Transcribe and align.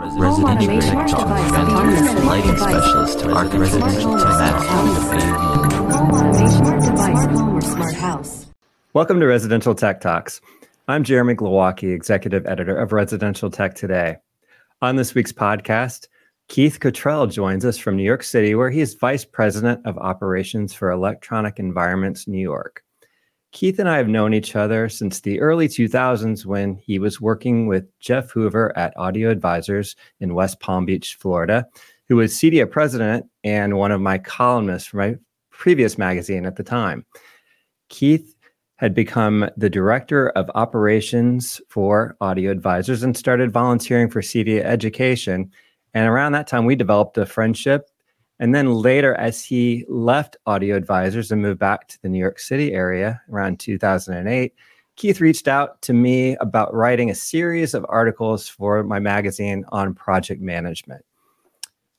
Residential 0.00 0.80
tech 0.80 1.08
talk. 1.08 1.28
Lighting 2.24 2.56
specialist. 2.56 3.22
Arc 3.22 3.52
residential 3.52 4.16
tech. 4.18 4.54
Welcome 8.94 9.20
to 9.20 9.26
Residential 9.26 9.74
Tech 9.74 10.00
Talks. 10.00 10.40
I'm 10.88 11.04
Jeremy 11.04 11.34
Glowacki, 11.34 11.92
Executive 11.92 12.46
Editor 12.46 12.78
of 12.78 12.92
Residential 12.92 13.50
Tech 13.50 13.74
Today. 13.74 14.16
On 14.80 14.96
this 14.96 15.14
week's 15.14 15.32
podcast, 15.32 16.08
Keith 16.48 16.80
Cottrell 16.80 17.26
joins 17.26 17.66
us 17.66 17.76
from 17.76 17.96
New 17.96 18.02
York 18.02 18.22
City, 18.22 18.54
where 18.54 18.70
he 18.70 18.80
is 18.80 18.94
Vice 18.94 19.26
President 19.26 19.84
of 19.84 19.98
Operations 19.98 20.72
for 20.72 20.90
Electronic 20.90 21.58
Environments 21.58 22.26
New 22.26 22.40
York. 22.40 22.82
Keith 23.52 23.80
and 23.80 23.88
I 23.88 23.96
have 23.96 24.08
known 24.08 24.32
each 24.32 24.54
other 24.54 24.88
since 24.88 25.20
the 25.20 25.40
early 25.40 25.66
2000s 25.66 26.46
when 26.46 26.76
he 26.76 27.00
was 27.00 27.20
working 27.20 27.66
with 27.66 27.84
Jeff 27.98 28.30
Hoover 28.30 28.76
at 28.78 28.96
Audio 28.96 29.28
Advisors 29.28 29.96
in 30.20 30.34
West 30.34 30.60
Palm 30.60 30.86
Beach, 30.86 31.16
Florida, 31.18 31.66
who 32.08 32.16
was 32.16 32.32
CEDIA 32.32 32.70
president 32.70 33.26
and 33.42 33.76
one 33.76 33.90
of 33.90 34.00
my 34.00 34.18
columnists 34.18 34.88
for 34.88 34.98
my 34.98 35.16
previous 35.50 35.98
magazine 35.98 36.46
at 36.46 36.56
the 36.56 36.62
time. 36.62 37.04
Keith 37.88 38.36
had 38.76 38.94
become 38.94 39.50
the 39.56 39.68
director 39.68 40.30
of 40.30 40.50
operations 40.54 41.60
for 41.68 42.16
Audio 42.20 42.52
Advisors 42.52 43.02
and 43.02 43.16
started 43.16 43.50
volunteering 43.50 44.08
for 44.08 44.22
CEDIA 44.22 44.62
education. 44.62 45.50
And 45.92 46.08
around 46.08 46.32
that 46.32 46.46
time, 46.46 46.66
we 46.66 46.76
developed 46.76 47.18
a 47.18 47.26
friendship 47.26 47.89
and 48.40 48.54
then 48.54 48.72
later, 48.72 49.14
as 49.14 49.44
he 49.44 49.84
left 49.86 50.38
Audio 50.46 50.74
Advisors 50.74 51.30
and 51.30 51.42
moved 51.42 51.60
back 51.60 51.86
to 51.88 52.00
the 52.00 52.08
New 52.08 52.18
York 52.18 52.38
City 52.38 52.72
area 52.72 53.20
around 53.30 53.60
2008, 53.60 54.54
Keith 54.96 55.20
reached 55.20 55.46
out 55.46 55.80
to 55.82 55.92
me 55.92 56.36
about 56.36 56.74
writing 56.74 57.10
a 57.10 57.14
series 57.14 57.74
of 57.74 57.84
articles 57.90 58.48
for 58.48 58.82
my 58.82 58.98
magazine 58.98 59.64
on 59.68 59.94
project 59.94 60.40
management. 60.40 61.04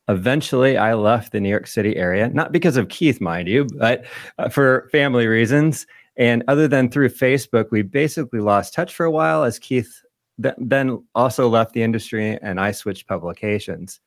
Eventually, 0.07 0.77
I 0.77 0.95
left 0.95 1.31
the 1.31 1.39
New 1.39 1.49
York 1.49 1.67
City 1.67 1.95
area, 1.95 2.27
not 2.29 2.51
because 2.51 2.75
of 2.75 2.89
Keith, 2.89 3.21
mind 3.21 3.47
you, 3.47 3.67
but 3.77 4.03
uh, 4.39 4.49
for 4.49 4.89
family 4.91 5.27
reasons. 5.27 5.85
And 6.17 6.43
other 6.47 6.67
than 6.67 6.89
through 6.89 7.09
Facebook, 7.09 7.67
we 7.69 7.83
basically 7.83 8.39
lost 8.39 8.73
touch 8.73 8.95
for 8.95 9.05
a 9.05 9.11
while 9.11 9.43
as 9.43 9.59
Keith 9.59 10.01
th- 10.41 10.55
then 10.57 11.05
also 11.13 11.47
left 11.47 11.73
the 11.73 11.83
industry 11.83 12.39
and 12.41 12.59
I 12.59 12.71
switched 12.71 13.07
publications. 13.07 13.99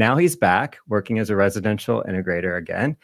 Now 0.00 0.16
he's 0.16 0.34
back 0.34 0.78
working 0.88 1.18
as 1.18 1.28
a 1.28 1.36
residential 1.36 2.02
integrator 2.08 2.56
again. 2.56 2.96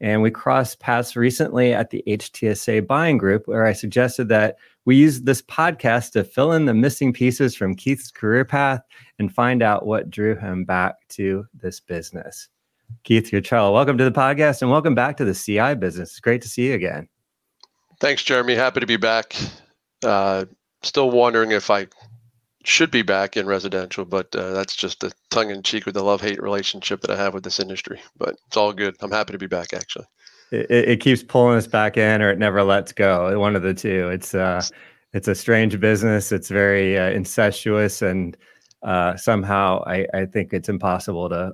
And 0.00 0.22
we 0.22 0.30
crossed 0.30 0.78
paths 0.78 1.16
recently 1.16 1.74
at 1.74 1.90
the 1.90 2.04
HTSA 2.06 2.86
buying 2.86 3.18
group, 3.18 3.48
where 3.48 3.66
I 3.66 3.72
suggested 3.72 4.28
that 4.28 4.56
we 4.84 4.94
use 4.94 5.22
this 5.22 5.42
podcast 5.42 6.12
to 6.12 6.22
fill 6.22 6.52
in 6.52 6.66
the 6.66 6.72
missing 6.72 7.12
pieces 7.12 7.56
from 7.56 7.74
Keith's 7.74 8.12
career 8.12 8.44
path 8.44 8.80
and 9.18 9.34
find 9.34 9.60
out 9.60 9.86
what 9.86 10.08
drew 10.08 10.36
him 10.36 10.64
back 10.64 10.94
to 11.08 11.44
this 11.52 11.80
business. 11.80 12.48
Keith 13.02 13.28
Cottrell, 13.28 13.72
welcome 13.72 13.98
to 13.98 14.04
the 14.04 14.12
podcast 14.12 14.62
and 14.62 14.70
welcome 14.70 14.94
back 14.94 15.16
to 15.16 15.24
the 15.24 15.34
CI 15.34 15.74
business. 15.74 16.10
It's 16.10 16.20
great 16.20 16.42
to 16.42 16.48
see 16.48 16.68
you 16.68 16.74
again. 16.74 17.08
Thanks, 17.98 18.22
Jeremy. 18.22 18.54
Happy 18.54 18.78
to 18.78 18.86
be 18.86 18.96
back. 18.96 19.34
Uh, 20.04 20.44
still 20.84 21.10
wondering 21.10 21.50
if 21.50 21.70
I 21.70 21.88
should 22.66 22.90
be 22.90 23.02
back 23.02 23.36
in 23.36 23.46
residential, 23.46 24.04
but 24.04 24.34
uh, 24.34 24.50
that's 24.50 24.74
just 24.74 25.04
a 25.04 25.12
tongue 25.30 25.50
in 25.50 25.62
cheek 25.62 25.86
with 25.86 25.94
the 25.94 26.02
love 26.02 26.20
hate 26.20 26.42
relationship 26.42 27.00
that 27.00 27.10
I 27.10 27.16
have 27.16 27.32
with 27.32 27.44
this 27.44 27.60
industry. 27.60 28.00
But 28.18 28.36
it's 28.48 28.56
all 28.56 28.72
good. 28.72 28.96
I'm 29.00 29.12
happy 29.12 29.32
to 29.32 29.38
be 29.38 29.46
back, 29.46 29.72
actually. 29.72 30.06
It, 30.50 30.70
it 30.70 31.00
keeps 31.00 31.22
pulling 31.22 31.56
us 31.56 31.66
back 31.68 31.96
in, 31.96 32.22
or 32.22 32.30
it 32.30 32.38
never 32.38 32.62
lets 32.64 32.92
go. 32.92 33.38
One 33.38 33.54
of 33.54 33.62
the 33.62 33.74
two. 33.74 34.08
It's 34.08 34.34
uh, 34.34 34.62
it's 35.12 35.28
a 35.28 35.34
strange 35.34 35.78
business. 35.78 36.32
It's 36.32 36.48
very 36.48 36.98
uh, 36.98 37.10
incestuous, 37.10 38.02
and 38.02 38.36
uh, 38.82 39.16
somehow 39.16 39.84
I, 39.86 40.06
I 40.12 40.26
think 40.26 40.52
it's 40.52 40.68
impossible 40.68 41.28
to 41.28 41.52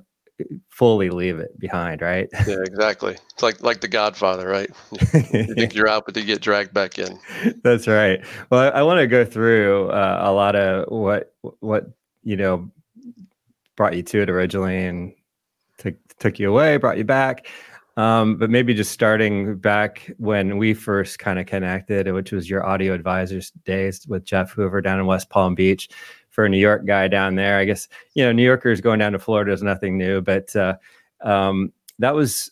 fully 0.69 1.09
leave 1.09 1.39
it 1.39 1.57
behind, 1.59 2.01
right? 2.01 2.29
Yeah, 2.47 2.61
exactly. 2.65 3.15
It's 3.33 3.43
like 3.43 3.61
like 3.61 3.81
the 3.81 3.87
Godfather, 3.87 4.47
right? 4.47 4.69
you 5.13 5.55
think 5.55 5.75
you're 5.75 5.87
out, 5.87 6.05
but 6.05 6.15
you 6.15 6.23
get 6.23 6.41
dragged 6.41 6.73
back 6.73 6.99
in. 6.99 7.19
That's 7.63 7.87
right. 7.87 8.23
Well, 8.49 8.61
I, 8.61 8.79
I 8.79 8.83
want 8.83 8.99
to 8.99 9.07
go 9.07 9.25
through 9.25 9.89
uh, 9.89 10.21
a 10.23 10.31
lot 10.31 10.55
of 10.55 10.91
what 10.91 11.33
what 11.59 11.89
you 12.23 12.37
know 12.37 12.71
brought 13.75 13.95
you 13.95 14.03
to 14.03 14.21
it 14.21 14.29
originally, 14.29 14.85
and 14.85 15.13
took 15.77 15.95
took 16.19 16.39
you 16.39 16.49
away, 16.49 16.77
brought 16.77 16.97
you 16.97 17.03
back. 17.03 17.47
Um, 17.95 18.37
but 18.37 18.49
maybe 18.49 18.73
just 18.73 18.91
starting 18.91 19.55
back 19.57 20.11
when 20.17 20.57
we 20.57 20.73
first 20.73 21.19
kind 21.19 21.37
of 21.37 21.45
connected, 21.45 22.11
which 22.11 22.31
was 22.31 22.49
your 22.49 22.65
audio 22.65 22.93
advisors 22.93 23.51
days 23.65 24.07
with 24.07 24.25
Jeff 24.25 24.51
Hoover 24.51 24.81
down 24.81 24.99
in 24.99 25.05
West 25.05 25.29
Palm 25.29 25.53
Beach 25.53 25.89
for 26.33 26.45
a 26.45 26.49
New 26.49 26.57
York 26.57 26.85
guy 26.85 27.07
down 27.07 27.35
there. 27.35 27.59
I 27.59 27.65
guess 27.65 27.87
you 28.15 28.25
know 28.25 28.31
New 28.31 28.43
Yorkers 28.43 28.81
going 28.81 28.99
down 28.99 29.13
to 29.13 29.19
Florida 29.19 29.53
is 29.53 29.63
nothing 29.63 29.97
new, 29.97 30.19
but 30.19 30.53
uh, 30.55 30.75
um, 31.23 31.71
that 31.99 32.13
was 32.13 32.51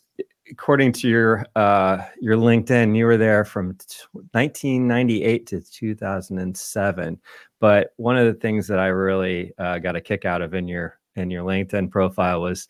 according 0.50 0.92
to 0.92 1.08
your 1.08 1.44
uh, 1.56 1.98
your 2.20 2.36
LinkedIn. 2.36 2.96
You 2.96 3.06
were 3.06 3.16
there 3.16 3.44
from 3.44 3.74
t- 3.74 4.06
1998 4.12 5.46
to 5.48 5.60
2007. 5.60 7.20
But 7.58 7.92
one 7.96 8.16
of 8.16 8.26
the 8.26 8.40
things 8.40 8.68
that 8.68 8.78
I 8.78 8.86
really 8.86 9.52
uh, 9.58 9.78
got 9.78 9.96
a 9.96 10.00
kick 10.00 10.24
out 10.24 10.42
of 10.42 10.54
in 10.54 10.68
your 10.68 10.98
in 11.16 11.30
your 11.30 11.42
LinkedIn 11.44 11.90
profile 11.90 12.40
was 12.40 12.68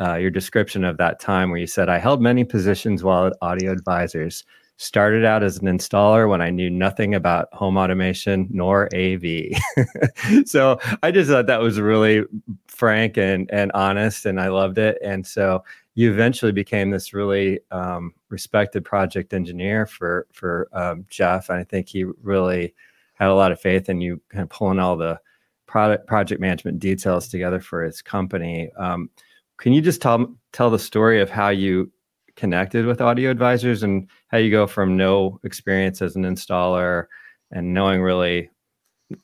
uh, 0.00 0.14
your 0.14 0.30
description 0.30 0.82
of 0.82 0.96
that 0.96 1.20
time 1.20 1.50
where 1.50 1.60
you 1.60 1.66
said 1.66 1.90
I 1.90 1.98
held 1.98 2.22
many 2.22 2.44
positions 2.44 3.04
while 3.04 3.26
at 3.26 3.36
Audio 3.42 3.70
Advisors 3.70 4.44
started 4.78 5.24
out 5.24 5.42
as 5.42 5.58
an 5.58 5.66
installer 5.66 6.28
when 6.28 6.40
I 6.40 6.50
knew 6.50 6.70
nothing 6.70 7.14
about 7.14 7.52
home 7.52 7.76
automation 7.76 8.46
nor 8.50 8.88
AV. 8.94 9.50
so 10.44 10.78
I 11.02 11.10
just 11.10 11.28
thought 11.28 11.48
that 11.48 11.60
was 11.60 11.80
really 11.80 12.24
frank 12.68 13.18
and, 13.18 13.50
and 13.52 13.72
honest, 13.72 14.24
and 14.24 14.40
I 14.40 14.48
loved 14.48 14.78
it. 14.78 14.96
And 15.02 15.26
so 15.26 15.64
you 15.94 16.12
eventually 16.12 16.52
became 16.52 16.90
this 16.90 17.12
really 17.12 17.58
um, 17.72 18.14
respected 18.28 18.84
project 18.84 19.34
engineer 19.34 19.84
for 19.84 20.28
for 20.32 20.68
um, 20.72 21.04
Jeff, 21.10 21.50
and 21.50 21.58
I 21.58 21.64
think 21.64 21.88
he 21.88 22.04
really 22.22 22.72
had 23.14 23.30
a 23.30 23.34
lot 23.34 23.50
of 23.50 23.60
faith 23.60 23.88
in 23.88 24.00
you, 24.00 24.20
kind 24.28 24.44
of 24.44 24.48
pulling 24.48 24.78
all 24.78 24.96
the 24.96 25.18
product 25.66 26.06
project 26.06 26.40
management 26.40 26.78
details 26.78 27.26
together 27.26 27.58
for 27.60 27.82
his 27.82 28.00
company. 28.00 28.70
Um, 28.78 29.10
can 29.56 29.72
you 29.72 29.82
just 29.82 30.00
tell 30.00 30.32
tell 30.52 30.70
the 30.70 30.78
story 30.78 31.20
of 31.20 31.30
how 31.30 31.48
you 31.48 31.90
connected 32.38 32.86
with 32.86 33.00
audio 33.00 33.32
advisors 33.32 33.82
and 33.82 34.08
how 34.28 34.38
you 34.38 34.48
go 34.48 34.64
from 34.64 34.96
no 34.96 35.40
experience 35.42 36.00
as 36.00 36.14
an 36.14 36.22
installer 36.22 37.06
and 37.50 37.74
knowing 37.74 38.00
really 38.00 38.48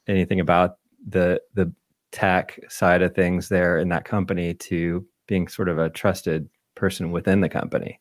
anything 0.08 0.40
about 0.40 0.78
the 1.08 1.40
the 1.54 1.72
tech 2.10 2.58
side 2.68 3.02
of 3.02 3.14
things 3.14 3.48
there 3.48 3.78
in 3.78 3.88
that 3.88 4.04
company 4.04 4.52
to 4.54 5.06
being 5.28 5.46
sort 5.46 5.68
of 5.68 5.78
a 5.78 5.90
trusted 5.90 6.48
person 6.74 7.12
within 7.12 7.40
the 7.40 7.48
company. 7.48 8.00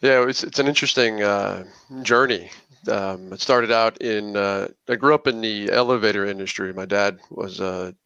Yeah 0.00 0.26
it's, 0.28 0.44
it's 0.44 0.60
an 0.60 0.68
interesting 0.68 1.22
uh, 1.22 1.64
journey. 2.02 2.50
Um, 2.88 3.32
it 3.32 3.40
started 3.40 3.72
out 3.72 4.00
in 4.00 4.36
uh, 4.36 4.68
i 4.88 4.94
grew 4.94 5.12
up 5.12 5.26
in 5.26 5.40
the 5.40 5.72
elevator 5.72 6.24
industry. 6.24 6.72
My 6.72 6.86
dad 6.86 7.18
was 7.30 7.58
a 7.58 7.96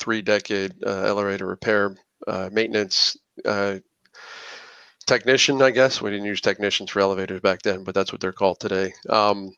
three 0.00 0.20
decade 0.20 0.74
uh, 0.84 1.04
elevator 1.04 1.46
repair 1.46 1.96
uh, 2.26 2.50
maintenance 2.52 3.16
uh, 3.44 3.78
technician, 5.08 5.60
I 5.62 5.70
guess. 5.70 6.00
We 6.00 6.10
didn't 6.10 6.26
use 6.26 6.40
technicians 6.40 6.90
for 6.90 7.00
elevators 7.00 7.40
back 7.40 7.62
then, 7.62 7.82
but 7.82 7.94
that's 7.94 8.12
what 8.12 8.20
they're 8.20 8.32
called 8.32 8.60
today. 8.60 8.92
Um, 9.08 9.52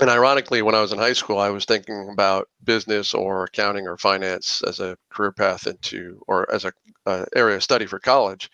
and 0.00 0.08
ironically, 0.08 0.62
when 0.62 0.76
I 0.76 0.80
was 0.80 0.92
in 0.92 0.98
high 0.98 1.14
school, 1.14 1.38
I 1.38 1.50
was 1.50 1.64
thinking 1.64 2.10
about 2.12 2.48
business 2.62 3.14
or 3.14 3.44
accounting 3.44 3.88
or 3.88 3.96
finance 3.96 4.62
as 4.62 4.78
a 4.78 4.96
career 5.10 5.32
path 5.32 5.66
into, 5.66 6.22
or 6.28 6.46
as 6.54 6.64
a 6.64 6.72
uh, 7.06 7.24
area 7.34 7.56
of 7.56 7.64
study 7.64 7.86
for 7.86 7.98
college. 7.98 8.48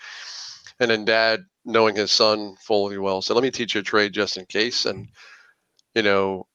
And 0.80 0.90
then 0.90 1.04
dad, 1.04 1.44
knowing 1.64 1.96
his 1.96 2.10
son 2.10 2.56
fully 2.64 2.96
well, 2.96 3.20
said, 3.20 3.34
let 3.34 3.42
me 3.42 3.50
teach 3.50 3.74
you 3.74 3.80
a 3.82 3.84
trade 3.84 4.12
just 4.14 4.38
in 4.38 4.46
case. 4.46 4.86
And, 4.86 5.08
you 5.94 6.02
know, 6.02 6.46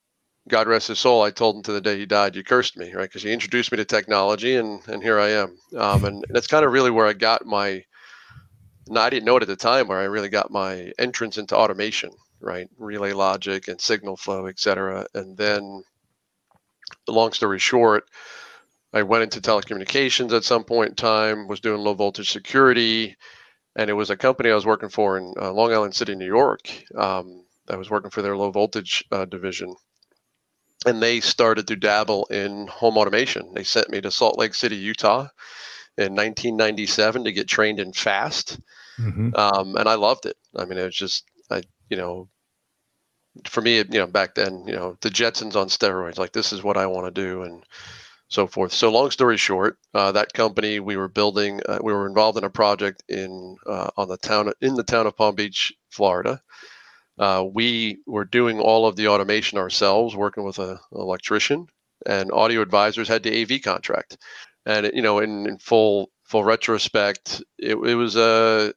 God 0.48 0.68
rest 0.68 0.88
his 0.88 0.98
soul, 0.98 1.22
I 1.22 1.30
told 1.30 1.58
him 1.58 1.64
to 1.64 1.72
the 1.72 1.82
day 1.82 1.98
he 2.00 2.08
died, 2.08 2.36
you 2.36 2.44
cursed 2.44 2.76
me, 2.76 2.92
right? 2.94 3.04
Because 3.04 3.22
he 3.22 3.32
introduced 3.32 3.72
me 3.72 3.78
to 3.78 3.86
technology 3.86 4.56
and, 4.56 4.82
and 4.88 5.04
here 5.04 5.20
I 5.20 5.30
am. 5.30 5.58
Um, 5.78 6.06
and, 6.06 6.24
and 6.26 6.36
that's 6.36 6.48
kind 6.48 6.66
of 6.66 6.72
really 6.72 6.90
where 6.90 7.06
I 7.06 7.14
got 7.14 7.46
my, 7.46 7.84
no, 8.90 9.02
I 9.02 9.10
didn't 9.10 9.26
know 9.26 9.38
it 9.38 9.44
at 9.44 9.48
the 9.48 9.56
time 9.56 9.88
where 9.88 10.00
I 10.00 10.06
really 10.06 10.30
got 10.30 10.52
my 10.52 10.92
entrance 10.98 11.38
into 11.38 11.56
automation, 11.56 12.10
right? 12.42 12.68
Relay 12.78 13.14
logic 13.14 13.68
and 13.68 13.80
signal 13.80 14.18
flow, 14.18 14.48
et 14.48 14.60
cetera. 14.60 15.06
And 15.14 15.38
then, 15.38 15.84
long 17.08 17.32
story 17.32 17.60
short, 17.60 18.10
I 18.92 19.04
went 19.04 19.24
into 19.24 19.42
telecommunications 19.42 20.34
at 20.34 20.44
some 20.44 20.64
point 20.64 20.90
in 20.90 20.96
time, 20.96 21.48
was 21.48 21.60
doing 21.60 21.82
low 21.82 21.94
voltage 21.94 22.32
security, 22.32 23.16
and 23.76 23.90
it 23.90 23.94
was 23.94 24.10
a 24.10 24.18
company 24.18 24.50
I 24.50 24.56
was 24.56 24.66
working 24.66 24.90
for 24.90 25.18
in 25.18 25.34
uh, 25.40 25.52
Long 25.54 25.72
Island 25.72 25.96
City, 25.96 26.16
New 26.16 26.26
York. 26.26 26.62
Um, 26.96 27.46
I 27.70 27.76
was 27.76 27.90
working 27.92 28.10
for 28.10 28.24
their 28.24 28.36
low 28.36 28.50
voltage 28.50 29.06
uh, 29.12 29.26
division. 29.26 29.76
And 30.86 31.04
they 31.04 31.20
started 31.20 31.68
to 31.68 31.76
dabble 31.76 32.26
in 32.28 32.66
home 32.68 32.98
automation. 32.98 33.54
They 33.54 33.64
sent 33.64 33.90
me 33.90 34.02
to 34.02 34.10
Salt 34.10 34.40
Lake 34.40 34.56
City, 34.56 34.78
Utah 34.78 35.28
in 35.98 36.16
1997 36.16 37.26
to 37.26 37.32
get 37.34 37.48
trained 37.48 37.80
in 37.80 37.92
PHAST 37.92 38.58
mm-hmm. 39.00 39.36
um, 39.36 39.76
and 39.76 39.88
i 39.88 39.96
loved 39.96 40.26
it 40.26 40.38
i 40.56 40.66
mean 40.66 40.78
it 40.78 40.86
was 40.86 40.96
just 40.96 41.26
i 41.50 41.62
you 41.90 41.98
know 41.98 42.28
for 43.48 43.62
me 43.62 43.78
you 43.78 43.86
know 43.86 44.08
back 44.08 44.36
then 44.36 44.64
you 44.68 44.74
know 44.76 44.98
the 45.02 45.10
jetsons 45.10 45.56
on 45.56 45.68
steroids 45.68 46.18
like 46.18 46.34
this 46.34 46.52
is 46.52 46.64
what 46.64 46.78
i 46.78 46.86
want 46.86 47.06
to 47.06 47.22
do 47.22 47.44
and 47.44 47.64
so 48.30 48.46
forth. 48.46 48.72
So 48.72 48.92
long 48.92 49.12
story 49.12 49.38
short, 49.38 49.78
uh, 49.94 50.12
that 50.14 50.34
company 50.34 50.80
we 50.80 50.96
were 50.96 51.08
building, 51.08 51.62
uh, 51.68 51.80
we 51.84 51.92
were 51.92 52.08
involved 52.08 52.38
in 52.38 52.44
a 52.44 52.50
project 52.50 53.04
in 53.10 53.58
uh, 53.66 53.90
on 53.98 54.08
the 54.08 54.18
town 54.18 54.52
in 54.62 54.76
the 54.76 54.84
town 54.84 55.08
of 55.08 55.18
Palm 55.18 55.36
Beach, 55.36 55.74
Florida. 55.90 56.42
Uh, 57.18 57.44
we 57.52 58.00
were 58.06 58.24
doing 58.24 58.60
all 58.60 58.88
of 58.88 58.96
the 58.96 59.08
automation 59.10 59.58
ourselves, 59.58 60.16
working 60.16 60.46
with 60.46 60.60
a, 60.60 60.72
an 60.72 60.80
electrician, 60.92 61.68
and 62.06 62.32
Audio 62.32 62.62
Advisors 62.62 63.10
had 63.10 63.24
the 63.24 63.42
AV 63.42 63.62
contract. 63.62 64.18
And 64.66 64.90
you 64.94 65.02
know, 65.02 65.20
in, 65.20 65.48
in 65.48 65.58
full 65.58 66.12
full 66.24 66.44
retrospect, 66.44 67.44
it, 67.58 67.76
it 67.76 67.96
was 67.96 68.16
a 68.16 68.74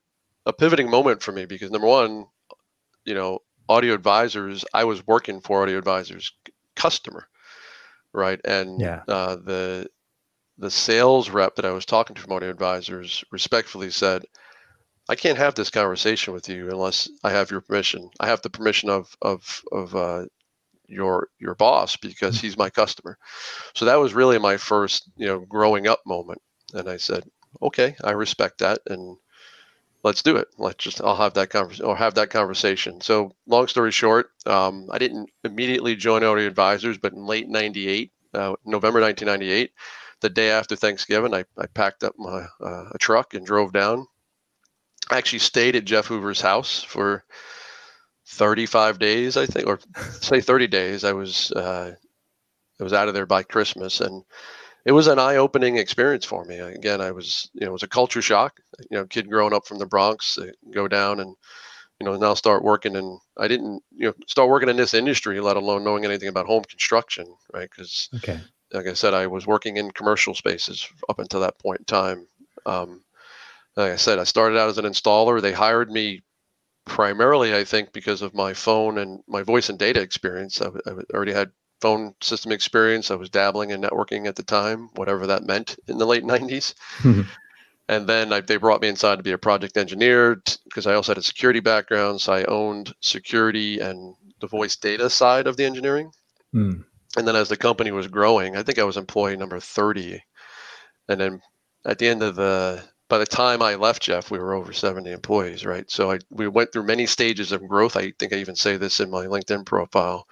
a 0.47 0.53
pivoting 0.53 0.91
moment 0.91 1.23
for 1.23 1.33
me 1.33 1.44
because 1.44 1.71
number 1.71 1.87
one, 1.87 2.27
you 3.05 3.15
know, 3.15 3.41
Audio 3.69 3.94
Advisors, 3.94 4.65
I 4.75 4.85
was 4.85 5.06
working 5.06 5.41
for 5.41 5.62
Audio 5.62 5.79
Advisors 5.79 6.33
customer 6.75 7.29
right? 8.12 8.41
And 8.44 8.81
yeah. 8.81 9.03
uh, 9.09 9.37
the 9.37 9.89
the 10.59 10.71
sales 10.71 11.31
rep 11.31 11.56
that 11.56 11.65
I 11.65 11.71
was 11.71 11.87
talking 11.87 12.15
to 12.15 12.23
from 12.23 12.33
Audio 12.33 12.50
Advisors 12.50 13.25
respectfully 13.31 13.91
said, 13.91 14.25
"I 15.09 15.15
can't 15.17 15.39
have 15.39 15.55
this 15.55 15.71
conversation 15.71 16.35
with 16.35 16.49
you 16.49 16.71
unless 16.71 17.09
I 17.25 17.31
have 17.31 17.50
your 17.50 17.61
permission. 17.61 18.11
I 18.21 18.27
have 18.27 18.43
the 18.43 18.50
permission 18.50 18.91
of 18.91 19.15
of 19.23 19.62
of 19.73 19.95
uh, 19.97 20.27
your 20.87 21.29
your 21.38 21.55
boss 21.55 21.97
because 21.97 22.41
he's 22.41 22.56
my 22.56 22.71
customer." 22.71 23.19
So 23.75 23.87
that 23.87 24.00
was 24.00 24.15
really 24.15 24.38
my 24.38 24.56
first, 24.56 25.11
you 25.17 25.27
know, 25.27 25.41
growing 25.41 25.87
up 25.87 26.00
moment. 26.06 26.43
And 26.75 26.88
I 26.88 26.99
said, 26.99 27.25
"Okay, 27.62 27.97
I 28.05 28.12
respect 28.12 28.59
that." 28.59 28.81
And 28.87 29.17
let's 30.02 30.22
do 30.22 30.37
it. 30.37 30.49
Let's 30.58 30.82
just 30.82 31.00
I'll 31.00 31.16
have 31.16 31.34
that 31.34 31.50
conversation 31.50 31.87
or 31.87 31.96
have 31.96 32.14
that 32.14 32.31
conversation. 32.31 33.00
So 33.00 33.32
long 33.46 33.69
story 33.69 33.93
short, 33.93 34.31
um, 34.46 34.88
I 34.90 34.99
didn't 34.99 35.31
immediately 35.44 35.96
join 35.96 36.25
Audio 36.25 36.46
Advisors, 36.46 36.99
but 36.99 37.12
in 37.12 37.25
late 37.25 37.49
'98, 37.49 38.12
uh, 38.34 38.54
November 38.64 39.00
1998, 39.00 39.72
the 40.20 40.31
day 40.31 40.50
after 40.50 40.76
Thanksgiving, 40.76 41.34
I, 41.34 41.44
I 41.58 41.66
packed 41.66 42.04
up 42.04 42.14
my 42.19 42.46
uh, 42.60 42.88
a 42.93 42.99
truck 42.99 43.34
and 43.34 43.46
drove 43.46 43.72
down. 43.72 44.06
I 45.10 45.19
actually 45.19 45.40
stayed 45.40 45.76
at 45.76 45.84
Jeff 45.84 46.06
Hoover's 46.06 46.40
house 46.40 46.82
for 46.82 47.25
35 48.26 48.99
days, 48.99 49.37
I 49.37 49.46
think, 49.46 49.66
or 49.66 49.81
say 50.20 50.40
30 50.40 50.66
days. 50.69 51.04
I 51.04 51.12
was 51.12 51.50
uh, 51.52 51.93
I 52.81 52.84
was 52.84 52.93
out 52.93 53.08
of 53.08 53.14
there 53.14 53.26
by 53.26 53.43
Christmas 53.43 54.00
and 54.00 54.25
it 54.84 54.93
was 54.93 55.06
an 55.06 55.19
eye-opening 55.19 55.76
experience 55.76 56.25
for 56.25 56.44
me. 56.44 56.58
Again, 56.58 57.00
I 57.00 57.12
was, 57.12 57.50
you 57.55 57.61
know, 57.61 57.69
it 57.69 57.73
was 57.73 57.82
a 57.82 57.88
culture 57.88 58.23
shock. 58.23 58.61
You 58.90 58.99
know, 58.99 59.06
kid 59.06 59.31
growing 59.31 59.55
up 59.55 59.67
from 59.67 59.79
the 59.79 59.87
Bronx, 59.87 60.38
go 60.73 60.88
down 60.88 61.20
and, 61.20 61.34
you 62.00 62.06
know, 62.06 62.17
now 62.17 62.34
start 62.34 62.64
working. 62.64 62.96
And 62.96 63.20
I 63.38 63.46
didn't, 63.49 63.82
you 63.93 64.06
know, 64.06 64.14
start 64.26 64.49
working 64.49 64.69
in 64.69 64.76
this 64.76 64.94
industry, 64.94 65.40
let 65.40 65.56
alone 65.56 65.84
knowing 65.84 66.05
anything 66.05 66.29
about 66.29 66.46
home 66.46 66.64
construction, 66.64 67.26
right? 67.52 67.69
Because, 67.70 68.08
okay. 68.17 68.40
like 68.73 68.87
I 68.87 68.94
said, 68.94 69.14
I 69.14 69.29
was 69.29 69.46
working 69.46 69.76
in 69.76 69.90
commercial 69.93 70.34
spaces 70.34 70.88
up 71.08 71.20
until 71.20 71.40
that 71.40 71.58
point 71.58 71.81
in 71.81 71.85
time. 71.85 72.26
Um, 72.67 73.02
like 73.76 73.93
I 73.93 73.96
said, 73.96 74.19
I 74.19 74.25
started 74.25 74.58
out 74.58 74.69
as 74.69 74.78
an 74.78 74.85
installer. 74.85 75.40
They 75.40 75.52
hired 75.52 75.90
me 75.90 76.23
primarily, 76.85 77.55
I 77.55 77.64
think, 77.64 77.93
because 77.93 78.20
of 78.20 78.35
my 78.35 78.52
phone 78.52 78.99
and 78.99 79.23
my 79.28 79.43
voice 79.43 79.69
and 79.69 79.78
data 79.78 80.00
experience. 80.00 80.61
I, 80.61 80.67
I 80.87 80.90
already 81.14 81.32
had 81.32 81.52
phone 81.82 82.14
system 82.23 82.52
experience. 82.52 83.11
I 83.11 83.17
was 83.17 83.29
dabbling 83.29 83.70
in 83.70 83.82
networking 83.82 84.26
at 84.26 84.37
the 84.37 84.44
time, 84.44 84.88
whatever 84.94 85.26
that 85.26 85.44
meant 85.44 85.76
in 85.88 85.99
the 85.99 86.06
late 86.06 86.23
90s. 86.23 86.75
and 87.88 88.06
then 88.06 88.32
I, 88.32 88.40
they 88.40 88.56
brought 88.56 88.81
me 88.81 88.88
inside 88.88 89.17
to 89.17 89.23
be 89.23 89.32
a 89.32 89.38
project 89.38 89.76
engineer 89.76 90.40
because 90.64 90.87
I 90.87 90.94
also 90.94 91.12
had 91.12 91.19
a 91.19 91.23
security 91.23 91.61
background. 91.61 92.20
So 92.20 92.32
I 92.32 92.44
owned 92.44 92.94
security 93.00 93.81
and 93.81 94.14
the 94.40 94.46
voice 94.46 94.76
data 94.76 95.11
side 95.11 95.49
of 95.49 95.56
the 95.56 95.64
engineering. 95.64 96.12
Mm. 96.55 96.84
And 97.17 97.29
then 97.29 97.37
as 97.37 97.49
the 97.49 97.56
company 97.56 97.90
was 97.90 98.06
growing, 98.06 98.56
I 98.56 98.62
think 98.62 98.78
I 98.78 98.85
was 98.85 98.96
employee 98.96 99.37
number 99.37 99.58
30. 99.58 100.23
And 101.08 101.20
then 101.20 101.40
at 101.85 101.99
the 101.99 102.08
end 102.08 102.23
of 102.23 102.37
the, 102.37 102.82
by 103.08 103.19
the 103.19 103.26
time 103.26 103.61
I 103.61 103.75
left 103.75 104.02
Jeff, 104.02 104.31
we 104.31 104.38
were 104.38 104.55
over 104.55 104.73
70 104.73 105.11
employees, 105.11 105.67
right? 105.67 105.90
So 105.90 106.12
I, 106.12 106.20
we 106.31 106.46
went 106.46 106.73
through 106.73 106.85
many 106.85 107.06
stages 107.06 107.50
of 107.50 107.67
growth. 107.69 107.96
I 107.96 108.12
think 108.19 108.32
I 108.32 108.37
even 108.37 108.56
say 108.56 108.76
this 108.76 109.00
in 109.00 109.11
my 109.11 109.26
LinkedIn 109.26 109.67
profile 109.67 110.26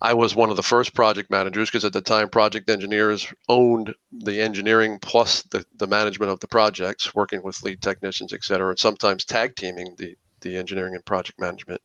I 0.00 0.12
was 0.12 0.36
one 0.36 0.50
of 0.50 0.56
the 0.56 0.62
first 0.62 0.92
project 0.92 1.30
managers 1.30 1.70
because 1.70 1.84
at 1.84 1.94
the 1.94 2.02
time, 2.02 2.28
project 2.28 2.68
engineers 2.68 3.32
owned 3.48 3.94
the 4.12 4.42
engineering 4.42 4.98
plus 5.00 5.42
the, 5.44 5.64
the 5.76 5.86
management 5.86 6.30
of 6.30 6.40
the 6.40 6.48
projects, 6.48 7.14
working 7.14 7.42
with 7.42 7.62
lead 7.62 7.80
technicians, 7.80 8.34
et 8.34 8.44
cetera, 8.44 8.68
and 8.68 8.78
sometimes 8.78 9.24
tag 9.24 9.56
teaming 9.56 9.94
the, 9.96 10.14
the 10.42 10.56
engineering 10.58 10.94
and 10.94 11.04
project 11.06 11.40
management. 11.40 11.80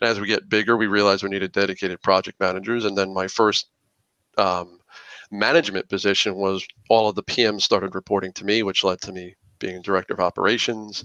And 0.00 0.08
as 0.08 0.20
we 0.20 0.28
get 0.28 0.48
bigger, 0.48 0.76
we 0.76 0.86
realized 0.86 1.24
we 1.24 1.30
needed 1.30 1.50
dedicated 1.50 2.00
project 2.00 2.38
managers. 2.38 2.84
And 2.84 2.96
then 2.96 3.12
my 3.12 3.26
first 3.26 3.68
um, 4.36 4.78
management 5.32 5.88
position 5.88 6.36
was 6.36 6.64
all 6.88 7.08
of 7.08 7.16
the 7.16 7.24
PMs 7.24 7.62
started 7.62 7.96
reporting 7.96 8.32
to 8.34 8.44
me, 8.44 8.62
which 8.62 8.84
led 8.84 9.00
to 9.00 9.12
me 9.12 9.34
being 9.58 9.82
director 9.82 10.14
of 10.14 10.20
operations. 10.20 11.04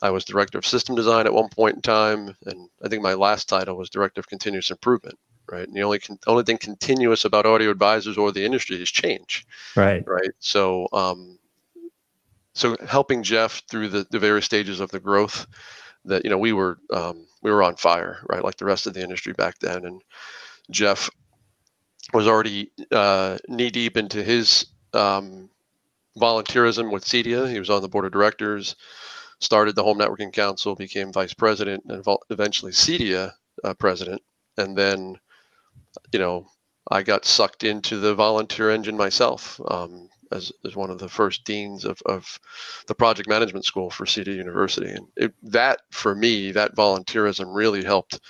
I 0.00 0.08
was 0.08 0.24
director 0.24 0.56
of 0.56 0.64
system 0.64 0.94
design 0.94 1.26
at 1.26 1.34
one 1.34 1.50
point 1.50 1.76
in 1.76 1.82
time, 1.82 2.34
and 2.46 2.70
I 2.82 2.88
think 2.88 3.02
my 3.02 3.14
last 3.14 3.46
title 3.46 3.76
was 3.76 3.90
director 3.90 4.20
of 4.20 4.28
continuous 4.28 4.70
improvement 4.70 5.18
right? 5.50 5.66
And 5.66 5.76
the 5.76 5.82
only 5.82 5.98
con- 5.98 6.18
only 6.26 6.44
thing 6.44 6.58
continuous 6.58 7.24
about 7.24 7.46
audio 7.46 7.70
advisors 7.70 8.18
or 8.18 8.32
the 8.32 8.44
industry 8.44 8.80
is 8.80 8.90
change, 8.90 9.46
right? 9.74 10.02
Right. 10.06 10.30
So, 10.38 10.88
um, 10.92 11.38
so 12.54 12.76
helping 12.86 13.22
Jeff 13.22 13.62
through 13.68 13.88
the, 13.88 14.06
the 14.10 14.18
various 14.18 14.44
stages 14.44 14.80
of 14.80 14.90
the 14.90 15.00
growth 15.00 15.46
that 16.04 16.24
you 16.24 16.30
know 16.30 16.38
we 16.38 16.52
were 16.52 16.78
um, 16.92 17.26
we 17.42 17.50
were 17.50 17.62
on 17.62 17.76
fire, 17.76 18.18
right? 18.28 18.42
Like 18.42 18.56
the 18.56 18.64
rest 18.64 18.86
of 18.86 18.94
the 18.94 19.02
industry 19.02 19.32
back 19.32 19.58
then, 19.58 19.84
and 19.84 20.02
Jeff 20.70 21.10
was 22.12 22.26
already 22.26 22.70
uh, 22.92 23.38
knee 23.48 23.70
deep 23.70 23.96
into 23.96 24.22
his 24.22 24.66
um, 24.92 25.50
volunteerism 26.18 26.90
with 26.90 27.04
CEDIA. 27.04 27.50
He 27.50 27.58
was 27.58 27.70
on 27.70 27.82
the 27.82 27.88
board 27.88 28.04
of 28.04 28.12
directors, 28.12 28.76
started 29.40 29.74
the 29.74 29.82
Home 29.82 29.98
Networking 29.98 30.32
Council, 30.32 30.74
became 30.74 31.12
vice 31.12 31.34
president, 31.34 31.84
and 31.88 32.04
eventually 32.30 32.72
CEDIA 32.72 33.32
uh, 33.64 33.74
president, 33.74 34.22
and 34.56 34.76
then 34.76 35.16
you 36.12 36.18
know, 36.18 36.46
I 36.90 37.02
got 37.02 37.24
sucked 37.24 37.64
into 37.64 37.98
the 37.98 38.14
volunteer 38.14 38.70
engine 38.70 38.96
myself 38.96 39.60
um, 39.68 40.08
as, 40.32 40.52
as 40.64 40.76
one 40.76 40.90
of 40.90 40.98
the 40.98 41.08
first 41.08 41.44
deans 41.44 41.84
of, 41.84 42.00
of 42.06 42.38
the 42.86 42.94
project 42.94 43.28
management 43.28 43.64
school 43.64 43.90
for 43.90 44.06
CEDIA 44.06 44.36
University. 44.36 44.90
And 44.90 45.08
it, 45.16 45.34
that, 45.42 45.80
for 45.90 46.14
me, 46.14 46.52
that 46.52 46.76
volunteerism 46.76 47.54
really 47.54 47.84
helped 47.84 48.20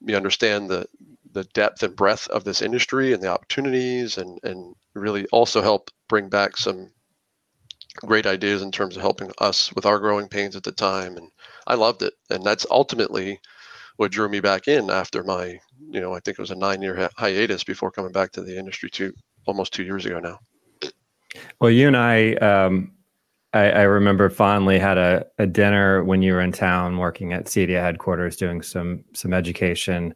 me 0.00 0.14
understand 0.14 0.68
the, 0.68 0.86
the 1.32 1.44
depth 1.44 1.82
and 1.82 1.96
breadth 1.96 2.28
of 2.28 2.44
this 2.44 2.62
industry 2.62 3.12
and 3.12 3.22
the 3.22 3.28
opportunities 3.28 4.18
and, 4.18 4.38
and 4.42 4.74
really 4.94 5.26
also 5.26 5.62
help 5.62 5.90
bring 6.08 6.28
back 6.28 6.56
some 6.56 6.90
great 7.96 8.26
ideas 8.26 8.62
in 8.62 8.70
terms 8.70 8.96
of 8.96 9.02
helping 9.02 9.30
us 9.38 9.72
with 9.74 9.86
our 9.86 9.98
growing 9.98 10.28
pains 10.28 10.54
at 10.54 10.62
the 10.62 10.72
time. 10.72 11.16
And 11.16 11.30
I 11.66 11.74
loved 11.74 12.02
it. 12.02 12.14
And 12.30 12.44
that's 12.44 12.66
ultimately 12.70 13.40
what 13.98 14.12
drew 14.12 14.28
me 14.28 14.38
back 14.38 14.68
in 14.68 14.90
after 14.90 15.24
my, 15.24 15.58
you 15.90 16.00
know, 16.00 16.14
I 16.14 16.20
think 16.20 16.38
it 16.38 16.40
was 16.40 16.52
a 16.52 16.56
nine 16.56 16.80
year 16.80 17.10
hiatus 17.16 17.64
before 17.64 17.90
coming 17.90 18.12
back 18.12 18.30
to 18.32 18.42
the 18.42 18.56
industry 18.56 18.88
two, 18.88 19.12
almost 19.44 19.72
two 19.72 19.82
years 19.82 20.06
ago 20.06 20.20
now. 20.20 20.38
Well, 21.60 21.72
you 21.72 21.88
and 21.88 21.96
I, 21.96 22.34
um, 22.34 22.92
I, 23.52 23.70
I, 23.70 23.82
remember 23.82 24.30
fondly 24.30 24.78
had 24.78 24.98
a, 24.98 25.26
a 25.38 25.46
dinner 25.46 26.04
when 26.04 26.22
you 26.22 26.34
were 26.34 26.40
in 26.40 26.52
town 26.52 26.98
working 26.98 27.32
at 27.32 27.46
CEDIA 27.46 27.80
headquarters, 27.80 28.36
doing 28.36 28.62
some 28.62 29.04
some 29.14 29.32
education, 29.32 30.14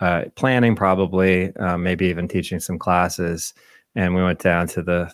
uh, 0.00 0.24
planning, 0.34 0.76
probably 0.76 1.54
uh, 1.56 1.78
maybe 1.78 2.06
even 2.06 2.28
teaching 2.28 2.60
some 2.60 2.78
classes. 2.78 3.54
And 3.94 4.14
we 4.14 4.22
went 4.22 4.40
down 4.40 4.66
to 4.68 4.82
the 4.82 5.10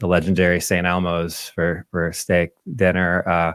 the 0.00 0.06
legendary 0.06 0.60
St. 0.60 0.86
Elmo's 0.86 1.48
for 1.48 1.86
for 1.90 2.08
a 2.08 2.14
steak 2.14 2.50
dinner, 2.74 3.26
uh, 3.28 3.52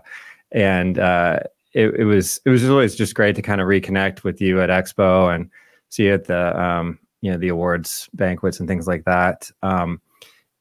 and 0.52 0.98
uh, 0.98 1.42
it, 1.74 1.94
it 1.96 2.06
was 2.06 2.40
it 2.46 2.50
was 2.50 2.68
always 2.70 2.96
just 2.96 3.16
great 3.16 3.36
to 3.36 3.42
kind 3.42 3.62
of 3.62 3.68
reconnect 3.68 4.24
with 4.24 4.42
you 4.42 4.62
at 4.62 4.70
Expo 4.70 5.34
and 5.34 5.50
see 5.90 6.06
you 6.06 6.14
at 6.14 6.26
the 6.26 6.60
um, 6.60 7.00
you 7.22 7.32
know 7.32 7.38
the 7.38 7.50
awards 7.50 8.10
banquets 8.14 8.60
and 8.60 8.68
things 8.68 8.88
like 8.88 9.06
that. 9.06 9.50
Um, 9.62 10.02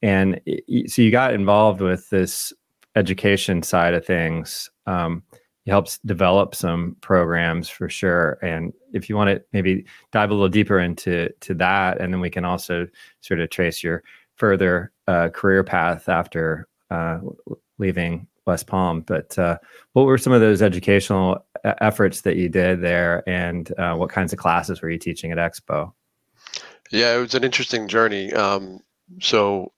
and 0.02 0.40
it, 0.46 0.90
so 0.90 1.02
you 1.02 1.10
got 1.10 1.34
involved 1.34 1.80
with 1.80 2.08
this 2.10 2.52
education 2.94 3.62
side 3.62 3.94
of 3.94 4.04
things. 4.04 4.70
Um, 4.86 5.22
it 5.66 5.70
helps 5.70 5.98
develop 5.98 6.54
some 6.54 6.96
programs 7.00 7.68
for 7.68 7.88
sure. 7.88 8.38
And 8.42 8.72
if 8.92 9.08
you 9.08 9.16
want 9.16 9.28
to 9.30 9.42
maybe 9.52 9.84
dive 10.12 10.30
a 10.30 10.34
little 10.34 10.48
deeper 10.48 10.78
into 10.78 11.28
to 11.40 11.54
that, 11.54 12.00
and 12.00 12.12
then 12.12 12.20
we 12.20 12.30
can 12.30 12.44
also 12.44 12.86
sort 13.20 13.40
of 13.40 13.50
trace 13.50 13.82
your 13.82 14.02
further 14.36 14.92
uh, 15.06 15.28
career 15.28 15.62
path 15.62 16.08
after 16.08 16.68
uh, 16.90 17.18
leaving 17.78 18.26
West 18.48 18.66
Palm. 18.66 19.02
But 19.02 19.38
uh, 19.38 19.58
what 19.92 20.06
were 20.06 20.18
some 20.18 20.32
of 20.32 20.40
those 20.40 20.60
educational 20.60 21.46
efforts 21.64 22.22
that 22.22 22.36
you 22.36 22.48
did 22.48 22.82
there, 22.82 23.28
and 23.28 23.72
uh, 23.78 23.94
what 23.94 24.10
kinds 24.10 24.32
of 24.32 24.40
classes 24.40 24.82
were 24.82 24.90
you 24.90 24.98
teaching 24.98 25.30
at 25.30 25.38
Expo? 25.38 25.92
Yeah, 26.90 27.16
it 27.16 27.20
was 27.20 27.34
an 27.34 27.44
interesting 27.44 27.86
journey. 27.86 28.32
Um, 28.32 28.80
so 29.20 29.72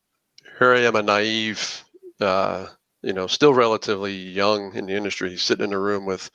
here 0.58 0.72
I 0.72 0.80
am, 0.80 0.96
a 0.96 1.02
naive, 1.02 1.84
uh, 2.20 2.66
you 3.02 3.12
know, 3.12 3.26
still 3.26 3.52
relatively 3.52 4.14
young 4.14 4.74
in 4.74 4.86
the 4.86 4.94
industry, 4.94 5.36
sitting 5.36 5.66
in 5.66 5.72
a 5.74 5.78
room 5.78 6.06
with 6.06 6.30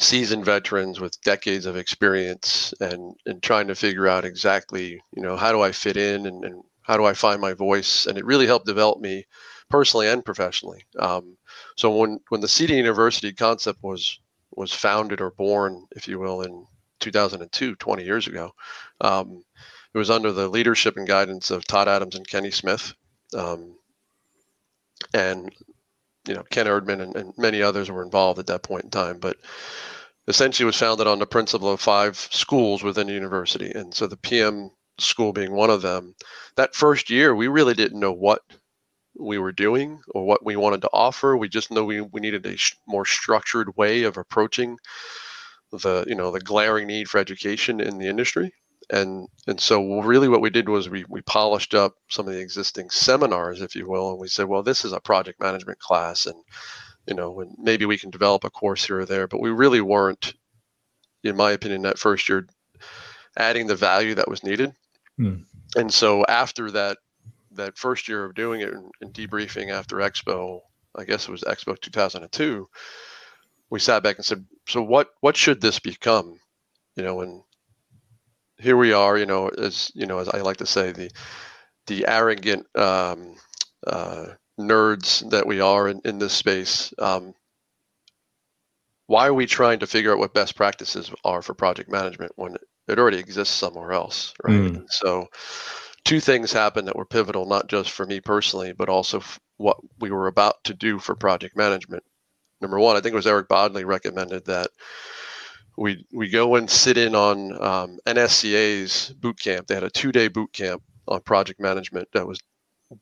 seasoned 0.00 0.44
veterans 0.44 1.00
with 1.00 1.20
decades 1.22 1.66
of 1.66 1.76
experience 1.76 2.72
and 2.80 3.16
and 3.26 3.42
trying 3.42 3.66
to 3.66 3.74
figure 3.74 4.06
out 4.06 4.24
exactly 4.24 5.02
you 5.12 5.20
know 5.20 5.36
how 5.36 5.50
do 5.50 5.60
i 5.60 5.72
fit 5.72 5.96
in 5.96 6.24
and, 6.26 6.44
and 6.44 6.62
how 6.88 6.96
do 6.96 7.04
I 7.04 7.12
find 7.12 7.40
my 7.40 7.52
voice? 7.52 8.06
And 8.06 8.18
it 8.18 8.24
really 8.24 8.46
helped 8.46 8.66
develop 8.66 8.98
me 8.98 9.26
personally 9.68 10.08
and 10.08 10.24
professionally. 10.24 10.86
Um, 10.98 11.36
so 11.78 11.96
when 11.96 12.18
when 12.28 12.40
the 12.40 12.48
CEDIA 12.48 12.76
University 12.76 13.32
concept 13.32 13.84
was 13.84 14.18
was 14.50 14.72
founded 14.72 15.20
or 15.20 15.30
born, 15.30 15.86
if 15.92 16.08
you 16.08 16.18
will, 16.18 16.42
in 16.42 16.66
2002, 16.98 17.76
20 17.76 18.04
years 18.04 18.26
ago, 18.26 18.52
um, 19.00 19.44
it 19.94 19.98
was 19.98 20.10
under 20.10 20.32
the 20.32 20.48
leadership 20.48 20.96
and 20.96 21.06
guidance 21.06 21.52
of 21.52 21.64
Todd 21.64 21.86
Adams 21.86 22.16
and 22.16 22.26
Kenny 22.26 22.50
Smith. 22.50 22.92
Um, 23.32 23.76
and 25.14 25.54
you 26.26 26.34
know 26.34 26.42
Ken 26.50 26.66
Erdman 26.66 27.00
and, 27.00 27.14
and, 27.14 27.32
many 27.38 27.62
others 27.62 27.88
were 27.88 28.02
involved 28.02 28.40
at 28.40 28.48
that 28.48 28.64
point 28.64 28.82
in 28.82 28.90
time. 28.90 29.20
But 29.20 29.36
essentially, 30.26 30.66
was 30.66 30.76
founded 30.76 31.06
on 31.06 31.20
the 31.20 31.26
principle 31.26 31.70
of 31.70 31.80
five 31.80 32.16
schools 32.16 32.82
within 32.82 33.06
the 33.06 33.12
university, 33.12 33.70
and 33.70 33.94
so 33.94 34.08
the 34.08 34.16
PM 34.16 34.72
school 34.98 35.32
being 35.32 35.52
one 35.52 35.70
of 35.70 35.82
them. 35.82 36.16
That 36.56 36.74
first 36.74 37.08
year, 37.08 37.36
we 37.36 37.46
really 37.46 37.74
didn't 37.74 38.00
know 38.00 38.12
what 38.12 38.42
we 39.18 39.38
were 39.38 39.52
doing 39.52 40.00
or 40.10 40.24
what 40.24 40.44
we 40.44 40.56
wanted 40.56 40.82
to 40.82 40.90
offer. 40.92 41.36
We 41.36 41.48
just 41.48 41.70
know 41.70 41.84
we, 41.84 42.00
we 42.00 42.20
needed 42.20 42.46
a 42.46 42.56
sh- 42.56 42.76
more 42.86 43.04
structured 43.04 43.76
way 43.76 44.04
of 44.04 44.16
approaching 44.16 44.78
the 45.70 46.04
you 46.06 46.14
know 46.14 46.30
the 46.30 46.40
glaring 46.40 46.86
need 46.86 47.08
for 47.08 47.18
education 47.18 47.80
in 47.80 47.98
the 47.98 48.06
industry 48.06 48.52
and 48.90 49.28
and 49.46 49.60
so 49.60 50.00
really 50.00 50.28
what 50.28 50.40
we 50.40 50.50
did 50.50 50.68
was 50.68 50.88
we 50.88 51.04
we 51.08 51.20
polished 51.22 51.74
up 51.74 51.94
some 52.08 52.26
of 52.26 52.32
the 52.32 52.40
existing 52.40 52.88
seminars 52.90 53.60
if 53.60 53.76
you 53.76 53.88
will 53.88 54.10
and 54.10 54.18
we 54.18 54.28
said 54.28 54.46
well 54.46 54.62
this 54.62 54.84
is 54.84 54.92
a 54.92 55.00
project 55.00 55.40
management 55.40 55.78
class 55.78 56.26
and 56.26 56.42
you 57.06 57.14
know 57.14 57.40
and 57.40 57.54
maybe 57.58 57.84
we 57.84 57.98
can 57.98 58.10
develop 58.10 58.44
a 58.44 58.50
course 58.50 58.86
here 58.86 59.00
or 59.00 59.04
there 59.04 59.26
but 59.26 59.40
we 59.40 59.50
really 59.50 59.80
weren't 59.80 60.34
in 61.22 61.36
my 61.36 61.50
opinion 61.50 61.82
that 61.82 61.98
first 61.98 62.28
year 62.28 62.46
adding 63.36 63.66
the 63.66 63.76
value 63.76 64.14
that 64.14 64.28
was 64.28 64.42
needed 64.42 64.72
hmm. 65.16 65.36
and 65.76 65.92
so 65.92 66.24
after 66.26 66.70
that 66.70 66.96
that 67.58 67.78
first 67.78 68.08
year 68.08 68.24
of 68.24 68.34
doing 68.34 68.60
it 68.60 68.72
and, 68.72 69.14
debriefing 69.14 69.70
after 69.70 69.96
expo 69.96 70.60
i 70.96 71.04
guess 71.04 71.28
it 71.28 71.30
was 71.30 71.42
expo 71.42 71.78
2002 71.80 72.68
we 73.70 73.78
sat 73.78 74.02
back 74.02 74.16
and 74.16 74.24
said 74.24 74.44
so 74.66 74.82
what 74.82 75.10
what 75.20 75.36
should 75.36 75.60
this 75.60 75.78
become 75.78 76.38
you 76.96 77.02
know 77.02 77.20
and 77.20 77.42
here 78.58 78.76
we 78.76 78.92
are, 78.92 79.16
you 79.16 79.26
know, 79.26 79.48
as 79.48 79.90
you 79.94 80.06
know, 80.06 80.18
as 80.18 80.28
I 80.28 80.40
like 80.40 80.58
to 80.58 80.66
say, 80.66 80.92
the 80.92 81.10
the 81.86 82.06
arrogant 82.06 82.66
um, 82.76 83.36
uh, 83.86 84.26
nerds 84.58 85.28
that 85.30 85.46
we 85.46 85.60
are 85.60 85.88
in, 85.88 86.00
in 86.04 86.18
this 86.18 86.32
space. 86.32 86.92
Um, 86.98 87.34
why 89.06 89.26
are 89.26 89.34
we 89.34 89.46
trying 89.46 89.78
to 89.78 89.86
figure 89.86 90.12
out 90.12 90.18
what 90.18 90.34
best 90.34 90.54
practices 90.54 91.10
are 91.24 91.40
for 91.40 91.54
project 91.54 91.90
management 91.90 92.32
when 92.36 92.56
it 92.88 92.98
already 92.98 93.18
exists 93.18 93.54
somewhere 93.54 93.92
else, 93.92 94.34
right? 94.44 94.54
Mm. 94.54 94.84
So, 94.90 95.28
two 96.08 96.20
things 96.20 96.50
happened 96.50 96.88
that 96.88 96.96
were 96.96 97.04
pivotal, 97.04 97.44
not 97.44 97.68
just 97.68 97.90
for 97.90 98.06
me 98.06 98.18
personally, 98.18 98.72
but 98.72 98.88
also 98.88 99.22
what 99.58 99.76
we 99.98 100.10
were 100.10 100.26
about 100.26 100.64
to 100.64 100.72
do 100.72 100.98
for 100.98 101.14
project 101.14 101.54
management. 101.54 102.02
Number 102.62 102.78
one, 102.78 102.96
I 102.96 103.00
think 103.00 103.12
it 103.12 103.16
was 103.16 103.26
Eric 103.26 103.46
Bodley 103.46 103.84
recommended 103.84 104.46
that 104.46 104.70
we 105.76 106.06
we 106.10 106.30
go 106.30 106.56
and 106.56 106.68
sit 106.68 106.96
in 106.96 107.14
on 107.14 107.52
um, 107.62 107.98
NSCA's 108.06 109.12
boot 109.20 109.38
camp. 109.38 109.66
They 109.66 109.74
had 109.74 109.84
a 109.84 109.90
two 109.90 110.10
day 110.10 110.28
boot 110.28 110.50
camp 110.54 110.82
on 111.08 111.20
project 111.20 111.60
management 111.60 112.08
that 112.14 112.26
was 112.26 112.40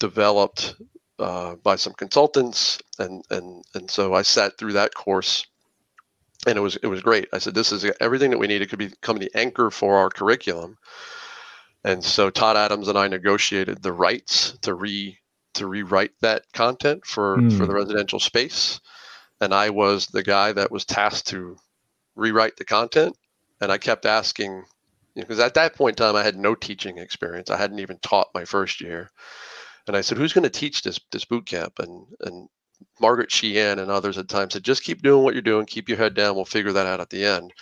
developed 0.01 0.75
uh, 1.21 1.55
by 1.63 1.77
some 1.77 1.93
consultants, 1.93 2.81
and 2.99 3.25
and 3.31 3.65
and 3.75 3.89
so 3.89 4.15
I 4.15 4.23
sat 4.23 4.59
through 4.59 4.73
that 4.73 4.95
course, 4.95 5.47
and 6.45 6.59
it 6.59 6.61
was 6.61 6.75
it 6.75 6.89
was 6.89 7.03
great. 7.03 7.29
I 7.33 7.39
said, 7.39 7.55
this 7.55 7.71
is 7.71 7.85
everything 8.01 8.33
that 8.33 8.39
we 8.39 8.49
need. 8.49 8.63
It 8.63 8.69
could 8.69 8.81
become 8.81 9.19
the 9.19 9.31
anchor 9.37 9.71
for 9.71 9.97
our 9.97 10.11
curriculum. 10.11 10.77
And 11.87 12.05
so 12.05 12.31
Todd 12.31 12.57
Adams 12.57 12.89
and 12.89 12.99
I 12.99 13.07
negotiated 13.07 13.81
the 13.81 13.93
rights 13.93 14.59
to 14.63 14.75
re 14.75 15.17
to 15.55 15.69
rewrite 15.69 16.11
that 16.21 16.43
content 16.53 17.07
for 17.07 17.39
mm. 17.39 17.57
for 17.57 17.65
the 17.65 17.73
hmm. 17.73 17.79
residential 17.79 18.19
space, 18.19 18.81
and 19.41 19.55
I 19.55 19.71
was 19.71 20.09
the 20.09 20.25
guy 20.25 20.53
that 20.53 20.73
was 20.73 20.85
tasked 20.85 21.29
to 21.29 21.57
rewrite 22.17 22.57
the 22.57 22.65
content. 22.65 23.17
And 23.61 23.71
I 23.71 23.79
kept 23.79 24.05
asking, 24.05 24.65
because 25.15 25.37
you 25.37 25.41
know, 25.41 25.47
at 25.47 25.55
that 25.55 25.77
point 25.77 25.99
in 25.99 26.05
time, 26.05 26.17
I 26.17 26.25
had 26.25 26.37
no 26.37 26.57
teaching 26.57 26.99
experience. 26.99 27.51
I 27.51 27.57
hadn't 27.57 27.79
even 27.79 27.99
taught 27.99 28.35
my 28.35 28.45
first 28.45 28.81
year. 28.81 29.11
And 29.87 29.97
I 29.97 30.01
said, 30.01 30.19
who's 30.19 30.33
going 30.33 30.43
to 30.43 30.51
teach 30.51 30.83
this 30.83 30.99
this 31.13 31.25
boot 31.25 31.47
camp? 31.47 31.79
And 31.79 32.05
and 32.23 32.49
Margaret 33.01 33.31
Sheehan 33.31 33.79
and 33.79 33.93
others 33.93 34.19
at 34.19 34.29
times 34.29 34.55
said, 34.55 34.65
just 34.65 34.83
keep 34.83 35.03
doing 35.03 35.23
what 35.23 35.35
you're 35.35 35.43
doing, 35.43 35.67
keep 35.67 35.89
your 35.89 35.99
head 35.99 36.15
down. 36.15 36.35
We'll 36.35 36.45
figure 36.45 36.73
that 36.73 36.87
out 36.87 37.01
at 37.01 37.11
the 37.11 37.25
end. 37.25 37.53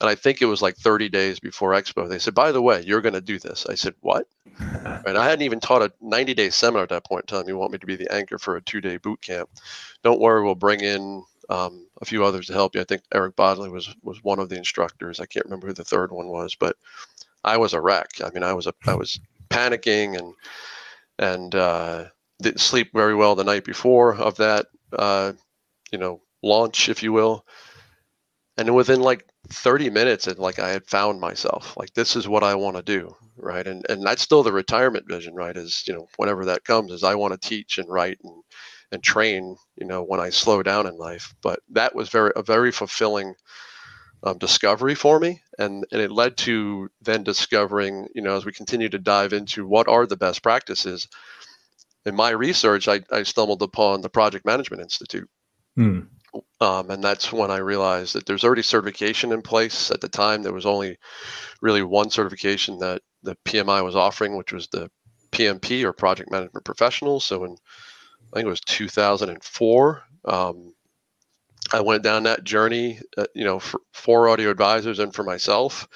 And 0.00 0.10
I 0.10 0.14
think 0.14 0.42
it 0.42 0.46
was 0.46 0.60
like 0.60 0.76
30 0.76 1.08
days 1.08 1.38
before 1.40 1.72
Expo. 1.72 2.08
They 2.08 2.18
said, 2.18 2.34
by 2.34 2.52
the 2.52 2.62
way, 2.62 2.82
you're 2.82 3.00
going 3.00 3.14
to 3.14 3.20
do 3.20 3.38
this. 3.38 3.66
I 3.68 3.74
said, 3.74 3.94
what? 4.00 4.26
and 4.58 5.16
I 5.16 5.24
hadn't 5.24 5.44
even 5.44 5.60
taught 5.60 5.82
a 5.82 5.92
90 6.00 6.34
day 6.34 6.50
seminar 6.50 6.82
at 6.82 6.88
that 6.90 7.04
point 7.04 7.30
in 7.30 7.36
time. 7.36 7.48
You 7.48 7.56
want 7.56 7.72
me 7.72 7.78
to 7.78 7.86
be 7.86 7.96
the 7.96 8.12
anchor 8.12 8.38
for 8.38 8.56
a 8.56 8.62
two 8.62 8.80
day 8.80 8.96
boot 8.96 9.20
camp. 9.20 9.48
Don't 10.02 10.20
worry, 10.20 10.42
we'll 10.42 10.54
bring 10.54 10.80
in 10.80 11.22
um, 11.48 11.86
a 12.00 12.04
few 12.04 12.24
others 12.24 12.46
to 12.46 12.52
help 12.52 12.74
you. 12.74 12.80
I 12.80 12.84
think 12.84 13.02
Eric 13.12 13.36
Bodley 13.36 13.68
was 13.68 13.94
was 14.02 14.22
one 14.22 14.38
of 14.38 14.48
the 14.48 14.56
instructors. 14.56 15.20
I 15.20 15.26
can't 15.26 15.46
remember 15.46 15.66
who 15.66 15.72
the 15.72 15.84
third 15.84 16.12
one 16.12 16.28
was, 16.28 16.54
but 16.54 16.76
I 17.42 17.56
was 17.56 17.74
a 17.74 17.80
wreck. 17.80 18.20
I 18.24 18.30
mean, 18.30 18.42
I 18.42 18.52
was 18.52 18.66
a 18.66 18.74
I 18.86 18.94
was 18.94 19.20
panicking 19.50 20.18
and 20.18 20.34
and 21.18 21.54
uh, 21.54 22.04
didn't 22.40 22.60
sleep 22.60 22.90
very 22.92 23.14
well 23.14 23.34
the 23.34 23.44
night 23.44 23.64
before 23.64 24.14
of 24.14 24.36
that 24.36 24.66
uh, 24.92 25.32
you 25.90 25.98
know 25.98 26.20
launch, 26.42 26.88
if 26.88 27.02
you 27.02 27.12
will. 27.12 27.44
And 28.56 28.74
within 28.74 29.00
like 29.00 29.26
30 29.50 29.90
minutes, 29.90 30.26
and 30.26 30.38
like 30.38 30.58
I 30.58 30.70
had 30.70 30.86
found 30.86 31.20
myself. 31.20 31.76
Like 31.76 31.92
this 31.94 32.16
is 32.16 32.28
what 32.28 32.42
I 32.42 32.54
want 32.54 32.76
to 32.76 32.82
do, 32.82 33.14
right? 33.36 33.66
And 33.66 33.84
and 33.88 34.02
that's 34.02 34.22
still 34.22 34.42
the 34.42 34.52
retirement 34.52 35.06
vision, 35.08 35.34
right? 35.34 35.56
Is 35.56 35.84
you 35.86 35.94
know 35.94 36.06
whenever 36.16 36.46
that 36.46 36.64
comes, 36.64 36.92
is 36.92 37.04
I 37.04 37.14
want 37.14 37.40
to 37.40 37.48
teach 37.48 37.78
and 37.78 37.88
write 37.88 38.18
and 38.22 38.42
and 38.92 39.02
train, 39.02 39.56
you 39.76 39.86
know, 39.86 40.02
when 40.02 40.20
I 40.20 40.30
slow 40.30 40.62
down 40.62 40.86
in 40.86 40.96
life. 40.96 41.34
But 41.42 41.60
that 41.70 41.94
was 41.94 42.08
very 42.08 42.32
a 42.36 42.42
very 42.42 42.72
fulfilling 42.72 43.34
um, 44.22 44.38
discovery 44.38 44.94
for 44.94 45.20
me, 45.20 45.42
and 45.58 45.84
and 45.92 46.00
it 46.00 46.10
led 46.10 46.36
to 46.38 46.88
then 47.02 47.22
discovering, 47.22 48.08
you 48.14 48.22
know, 48.22 48.36
as 48.36 48.44
we 48.44 48.52
continue 48.52 48.88
to 48.88 48.98
dive 48.98 49.32
into 49.32 49.66
what 49.66 49.88
are 49.88 50.06
the 50.06 50.16
best 50.16 50.42
practices. 50.42 51.08
In 52.06 52.14
my 52.14 52.30
research, 52.30 52.86
I, 52.86 53.00
I 53.10 53.22
stumbled 53.22 53.62
upon 53.62 54.02
the 54.02 54.10
Project 54.10 54.44
Management 54.44 54.82
Institute. 54.82 55.28
Hmm. 55.74 56.00
Um, 56.60 56.90
and 56.90 57.02
that's 57.02 57.32
when 57.32 57.50
I 57.50 57.58
realized 57.58 58.14
that 58.14 58.26
there's 58.26 58.44
already 58.44 58.62
certification 58.62 59.32
in 59.32 59.42
place. 59.42 59.90
At 59.90 60.00
the 60.00 60.08
time, 60.08 60.42
there 60.42 60.52
was 60.52 60.66
only 60.66 60.98
really 61.60 61.82
one 61.82 62.10
certification 62.10 62.78
that 62.78 63.02
the 63.22 63.36
PMI 63.44 63.84
was 63.84 63.96
offering, 63.96 64.36
which 64.36 64.52
was 64.52 64.68
the 64.68 64.90
PMP 65.30 65.84
or 65.84 65.92
Project 65.92 66.30
Management 66.30 66.64
Professional. 66.64 67.20
So 67.20 67.44
in 67.44 67.56
I 68.32 68.38
think 68.38 68.46
it 68.46 68.50
was 68.50 68.60
2004. 68.62 70.02
Um, 70.24 70.74
I 71.72 71.80
went 71.80 72.02
down 72.02 72.24
that 72.24 72.44
journey, 72.44 73.00
uh, 73.16 73.26
you 73.34 73.44
know, 73.44 73.60
for, 73.60 73.80
for 73.92 74.28
audio 74.28 74.50
advisors 74.50 74.98
and 74.98 75.14
for 75.14 75.22
myself. 75.22 75.88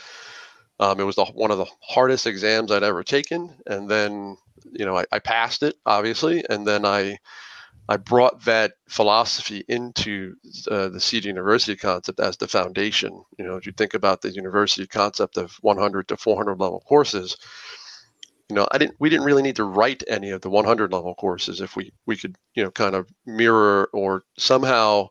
Um, 0.81 1.01
it 1.01 1.05
was 1.05 1.17
the, 1.17 1.25
one 1.25 1.51
of 1.51 1.59
the 1.59 1.67
hardest 1.83 2.27
exams 2.27 2.71
I'd 2.71 2.85
ever 2.85 3.03
taken, 3.03 3.55
and 3.67 3.91
then 3.91 4.37
you 4.71 4.85
know 4.85 4.97
I, 4.97 5.05
I, 5.11 5.19
passed 5.19 5.65
it 5.65 5.75
obviously, 5.85 6.45
and 6.49 6.65
then 6.65 6.85
I 6.85 7.19
I 7.89 7.97
brought 7.97 8.45
that 8.45 8.73
philosophy 8.89 9.65
into 9.67 10.35
uh, 10.71 10.89
the 10.89 10.99
CEDIA 10.99 11.27
University 11.27 11.75
concept 11.75 12.21
as 12.21 12.37
the 12.37 12.47
foundation. 12.47 13.25
You 13.39 13.47
know, 13.47 13.57
if 13.57 13.65
you 13.65 13.73
think 13.73 13.95
about 13.95 14.21
the 14.21 14.31
university 14.31 14.87
concept 14.87 15.39
of 15.39 15.53
100 15.63 16.09
to 16.09 16.17
400 16.17 16.61
level 16.61 16.83
courses, 16.87 17.37
you 18.51 18.57
know, 18.57 18.69
I 18.73 18.79
didn't. 18.79 18.97
We 18.99 19.11
didn't 19.11 19.27
really 19.27 19.43
need 19.43 19.57
to 19.57 19.65
write 19.65 20.03
any 20.09 20.31
of 20.31 20.41
the 20.41 20.51
100 20.51 20.93
level 20.93 21.15
courses 21.15 21.61
if 21.61 21.77
we 21.77 21.93
we 22.07 22.17
could, 22.17 22.37
you 22.55 22.63
know, 22.63 22.71
kind 22.71 22.95
of 22.95 23.09
mirror 23.27 23.91
or 23.93 24.25
somehow 24.39 25.09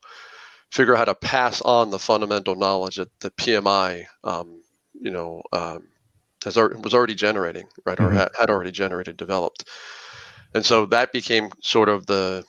figure 0.72 0.94
out 0.94 1.00
how 1.00 1.06
to 1.06 1.16
pass 1.16 1.62
on 1.62 1.92
the 1.92 2.00
fundamental 2.00 2.56
knowledge 2.56 2.98
that 2.98 3.10
the 3.20 3.32
PMI, 3.32 4.06
um, 4.24 4.62
you 5.00 5.12
know, 5.12 5.42
um, 5.54 5.88
has 6.44 6.58
was 6.58 6.94
already 6.94 7.16
generating, 7.16 7.68
right, 7.86 7.98
mm-hmm. 7.98 8.08
or 8.08 8.12
had, 8.12 8.30
had 8.38 8.50
already 8.50 8.72
generated, 8.72 9.18
developed, 9.18 9.68
and 10.56 10.66
so 10.66 10.88
that 10.88 11.14
became 11.14 11.50
sort 11.62 11.90
of 11.90 12.08
the 12.08 12.44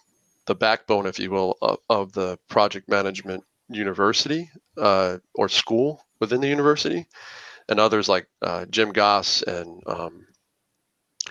the 0.48 0.54
backbone, 0.54 1.06
if 1.06 1.18
you 1.18 1.30
will, 1.30 1.56
of, 1.62 1.78
of 1.88 2.12
the 2.12 2.38
project 2.48 2.88
management 2.88 3.44
university 3.68 4.50
uh, 4.78 5.18
or 5.34 5.48
school 5.48 6.02
within 6.20 6.40
the 6.40 6.48
university, 6.48 7.06
and 7.68 7.78
others 7.78 8.08
like 8.08 8.26
uh, 8.42 8.64
Jim 8.66 8.92
Goss 8.92 9.42
and 9.42 9.82
um, 9.86 10.26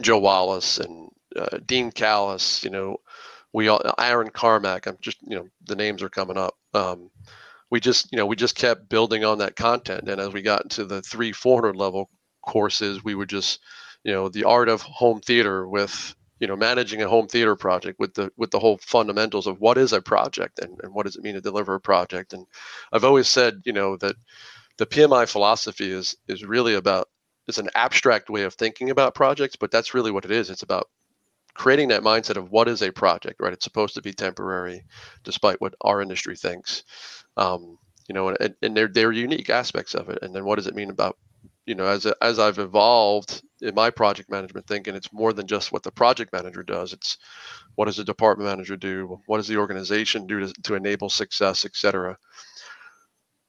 Joe 0.02 0.20
Wallace 0.20 0.78
and 0.78 1.10
uh, 1.36 1.58
Dean 1.66 1.92
Callis, 1.92 2.64
you 2.64 2.70
know, 2.70 2.98
we 3.54 3.70
all 3.70 3.82
Aaron 3.98 4.30
Carmack. 4.30 4.86
I'm 4.86 4.98
just 5.02 5.18
you 5.24 5.36
know 5.36 5.48
the 5.66 5.76
names 5.76 6.04
are 6.04 6.10
coming 6.10 6.38
up. 6.38 6.54
Um, 6.76 7.10
we 7.72 7.80
just 7.80 8.12
you 8.12 8.18
know 8.18 8.26
we 8.28 8.36
just 8.36 8.56
kept 8.56 8.88
building 8.88 9.26
on 9.26 9.40
that 9.40 9.56
content, 9.56 10.08
and 10.08 10.22
as 10.22 10.32
we 10.32 10.44
got 10.44 10.64
into 10.64 10.86
the 10.86 11.02
three 11.02 11.32
400 11.32 11.76
level 11.76 12.10
courses, 12.46 13.04
we 13.04 13.16
would 13.16 13.30
just 13.30 13.62
you 14.04 14.12
know 14.14 14.30
the 14.30 14.44
art 14.44 14.70
of 14.70 14.82
home 14.84 15.22
theater 15.22 15.68
with 15.68 16.16
you 16.39 16.48
know 16.48 16.56
managing 16.56 17.01
a 17.01 17.10
home 17.10 17.27
theater 17.27 17.56
project 17.56 18.00
with 18.00 18.13
the 18.13 18.32
with 18.38 18.51
the 18.51 18.60
whole 18.60 18.77
fundamentals 18.77 19.48
of 19.48 19.60
what 19.60 19.77
is 19.77 19.94
a 19.94 20.01
project 20.01 20.60
and, 20.60 20.79
and 20.84 20.94
what 20.94 21.06
does 21.06 21.15
it 21.15 21.24
mean 21.24 21.34
to 21.34 21.41
deliver 21.41 21.75
a 21.75 21.79
project 21.79 22.34
and 22.34 22.46
i've 22.91 23.03
always 23.03 23.27
said 23.27 23.62
you 23.65 23.74
know 23.74 23.98
that 23.98 24.15
the 24.77 24.86
pmi 24.86 25.27
philosophy 25.27 25.89
is 25.91 26.15
is 26.27 26.46
really 26.46 26.75
about 26.75 27.08
is 27.48 27.58
an 27.58 27.70
abstract 27.75 28.29
way 28.29 28.44
of 28.44 28.53
thinking 28.53 28.89
about 28.89 29.15
projects, 29.15 29.56
but 29.56 29.72
that's 29.72 29.94
really 29.94 30.12
what 30.12 30.25
it 30.25 30.32
is. 30.32 30.50
It's 30.50 30.63
about 30.63 30.89
creating 31.53 31.88
that 31.89 32.03
mindset 32.03 32.38
of 32.38 32.51
what 32.51 32.67
is 32.67 32.82
a 32.84 32.91
project, 32.91 33.39
right? 33.39 33.53
It's 33.53 33.63
supposed 33.63 33.96
to 33.96 34.01
be 34.01 34.13
temporary, 34.13 34.84
despite 35.24 35.60
what 35.62 35.74
our 35.82 36.01
industry 36.01 36.36
thinks. 36.36 36.84
Um, 37.38 37.77
you 38.08 38.13
know, 38.13 38.29
and, 38.29 38.56
and 38.62 38.75
they're 38.75 38.88
they're 38.88 39.12
unique 39.12 39.50
aspects 39.50 39.96
of 39.96 40.10
it. 40.10 40.20
And 40.22 40.36
then 40.36 40.46
what 40.46 40.56
does 40.56 40.67
it 40.67 40.75
mean 40.75 40.89
about, 40.89 41.17
you 41.68 41.76
know, 41.76 41.86
as 41.86 42.06
as 42.22 42.40
I've 42.40 42.60
evolved 42.60 43.44
in 43.62 43.76
my 43.76 43.90
project 43.90 44.32
management 44.32 44.66
thinking, 44.66 44.96
it's 44.96 45.12
more 45.12 45.34
than 45.34 45.48
just 45.48 45.72
what 45.72 45.84
the 45.84 45.92
project 45.92 46.32
manager 46.32 46.64
does. 46.64 46.94
It's 46.94 47.18
what 47.76 47.86
does 47.86 47.98
the 47.98 48.06
department 48.06 48.50
manager 48.50 48.78
do? 48.78 49.20
What 49.28 49.38
does 49.38 49.48
the 49.48 49.58
organization 49.58 50.26
do 50.26 50.40
to, 50.40 50.54
to 50.64 50.76
enable 50.76 51.10
success, 51.10 51.66
et 51.66 51.76
cetera. 51.76 52.18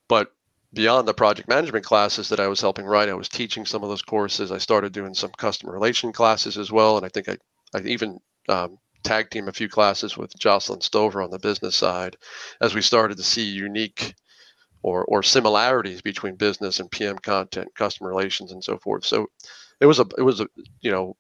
But 0.09 0.33
beyond 0.75 1.07
the 1.07 1.15
project 1.15 1.49
management 1.49 1.85
classes 1.85 2.29
that 2.29 2.41
I 2.41 2.49
was 2.49 2.61
helping 2.61 2.87
write, 2.87 3.09
I 3.09 3.15
was 3.15 3.29
teaching 3.29 3.65
some 3.65 3.85
of 3.85 3.89
those 3.89 4.03
courses. 4.03 4.51
I 4.51 4.59
started 4.59 4.93
doing 4.93 5.15
some 5.15 5.31
customer 5.39 5.73
relation 5.73 6.13
classes 6.13 6.59
as 6.59 6.73
well, 6.73 6.97
and 6.97 7.07
I 7.07 7.09
think 7.09 7.29
I 7.29 7.39
I 7.73 7.83
even 7.83 8.19
um, 8.49 8.79
tag 9.05 9.31
team 9.31 9.47
a 9.47 9.53
few 9.53 9.69
classes 9.69 10.17
with 10.17 10.37
Jocelyn 10.37 10.81
Stover 10.81 11.23
on 11.23 11.31
the 11.31 11.39
business 11.39 11.77
side 11.77 12.17
as 12.61 12.75
we 12.75 12.83
started 12.83 13.17
to 13.19 13.23
see 13.23 13.45
unique 13.45 14.15
or 14.83 15.05
or 15.05 15.23
similarities 15.23 16.03
between 16.03 16.37
business 16.37 16.81
and 16.81 16.91
PM 16.91 17.19
content, 17.19 17.75
customer 17.75 18.09
relations, 18.09 18.53
and 18.53 18.63
so 18.63 18.79
forth. 18.79 19.05
So 19.05 19.29
it 19.81 19.87
was 19.87 19.99
a 19.99 20.07
it 20.17 20.23
was 20.23 20.41
a 20.41 20.49
you 20.81 20.91
know 20.91 21.17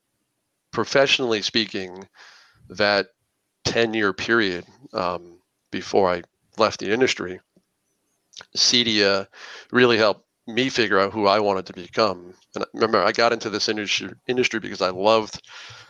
professionally 0.73 1.43
speaking 1.43 2.07
that 2.69 3.09
10 3.65 3.95
year 3.95 4.13
period 4.13 4.65
um, 4.93 5.39
before 5.71 6.11
I 6.11 6.23
left 6.57 6.81
the 6.81 6.93
industry, 6.93 7.41
CEDIA 8.57 9.27
really 9.73 9.97
helped 9.97 10.25
me 10.47 10.69
figure 10.69 10.99
out 10.99 11.13
who 11.13 11.27
I 11.27 11.41
wanted 11.41 11.67
to 11.67 11.73
become. 11.73 12.35
And 12.55 12.65
remember, 12.73 13.03
I 13.03 13.13
got 13.13 13.33
into 13.33 13.51
this 13.51 13.69
industry 13.69 14.11
industry 14.27 14.61
because 14.61 14.83
I 14.83 14.91
loved 14.91 15.43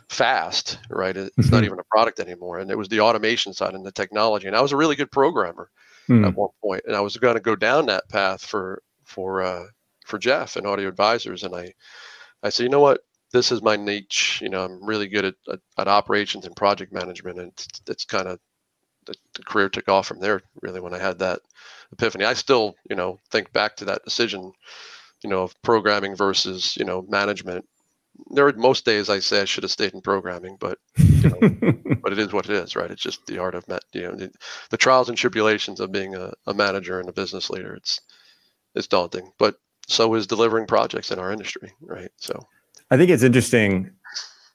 PHAST, 0.09 0.79
right? 0.91 1.17
It's 1.17 1.35
mm-hmm. 1.37 1.55
not 1.55 1.65
even 1.65 1.79
a 1.79 1.85
product 1.85 2.19
anymore. 2.19 2.59
And 2.59 2.71
it 2.71 2.79
was 2.79 2.89
the 2.89 3.01
automation 3.01 3.53
side 3.53 3.75
and 3.75 3.85
the 3.85 3.93
technology. 3.93 4.47
And 4.47 4.57
I 4.57 4.61
was 4.61 4.73
a 4.73 4.77
really 4.77 4.97
good 4.97 5.13
programmer 5.13 5.71
mm. 6.09 6.27
at 6.27 6.35
one 6.35 6.51
point, 6.63 6.83
and 6.87 6.97
I 6.97 7.01
was 7.01 7.17
going 7.17 7.35
to 7.35 7.41
go 7.41 7.57
down 7.57 7.87
that 7.87 8.09
path 8.09 8.45
for 8.45 8.83
for 9.05 9.43
uh, 9.43 9.65
for 10.07 10.19
Jeff 10.19 10.57
and 10.57 10.67
Audio 10.67 10.89
Advisors. 10.89 11.43
And 11.43 11.55
I 11.55 11.73
I 12.43 12.51
said, 12.51 12.65
you 12.65 12.71
know 12.71 12.81
what? 12.81 13.01
This 13.33 13.53
is 13.53 13.63
my 13.63 13.77
niche. 13.77 14.41
You 14.43 14.49
know, 14.49 14.65
I'm 14.65 14.85
really 14.85 15.09
good 15.09 15.25
at 15.25 15.35
at, 15.51 15.61
at 15.79 15.89
operations 15.89 16.47
and 16.47 16.57
project 16.57 16.93
management, 16.93 17.39
and 17.39 17.53
it's, 17.53 17.83
it's 17.87 18.05
kind 18.05 18.29
of 18.29 18.39
the, 19.07 19.15
the 19.35 19.43
career 19.45 19.69
took 19.69 19.89
off 19.89 20.07
from 20.07 20.21
there. 20.21 20.43
Really, 20.63 20.81
when 20.81 20.95
I 20.95 20.99
had 20.99 21.19
that 21.19 21.41
epiphany, 21.93 22.25
I 22.25 22.35
still 22.35 22.75
you 22.89 22.97
know 22.97 23.19
think 23.31 23.53
back 23.53 23.77
to 23.77 23.85
that 23.87 24.05
decision 24.05 24.53
you 25.23 25.31
know, 25.31 25.43
of 25.43 25.63
programming 25.63 26.15
versus, 26.15 26.77
you 26.77 26.85
know, 26.85 27.03
management 27.09 27.65
there 28.31 28.47
are 28.47 28.53
most 28.53 28.85
days 28.85 29.09
I 29.09 29.19
say 29.21 29.43
I 29.43 29.45
should 29.45 29.65
have 29.65 29.71
stayed 29.71 29.95
in 29.95 30.01
programming, 30.01 30.57
but 30.59 30.79
you 30.97 31.31
know, 31.31 31.39
but 32.03 32.13
it 32.13 32.19
is 32.19 32.33
what 32.33 32.49
it 32.49 32.53
is, 32.53 32.77
right? 32.77 32.91
It's 32.91 33.03
just 33.03 33.27
the 33.27 33.39
art 33.39 33.55
of 33.55 33.67
met, 33.69 33.85
you 33.93 34.03
know 34.03 34.15
the, 34.15 34.31
the 34.71 34.77
trials 34.77 35.09
and 35.09 35.17
tribulations 35.17 35.81
of 35.81 35.93
being 35.93 36.15
a, 36.15 36.33
a, 36.47 36.55
manager 36.55 37.01
and 37.01 37.09
a 37.09 37.13
business 37.13 37.51
leader. 37.51 37.75
It's 37.75 38.01
it's 38.75 38.87
daunting, 38.87 39.31
but 39.39 39.57
so 39.89 40.15
is 40.15 40.27
delivering 40.27 40.67
projects 40.67 41.11
in 41.11 41.19
our 41.19 41.33
industry, 41.33 41.73
right? 41.81 42.11
So 42.17 42.47
I 42.91 42.97
think 42.97 43.11
it's 43.11 43.23
interesting. 43.23 43.91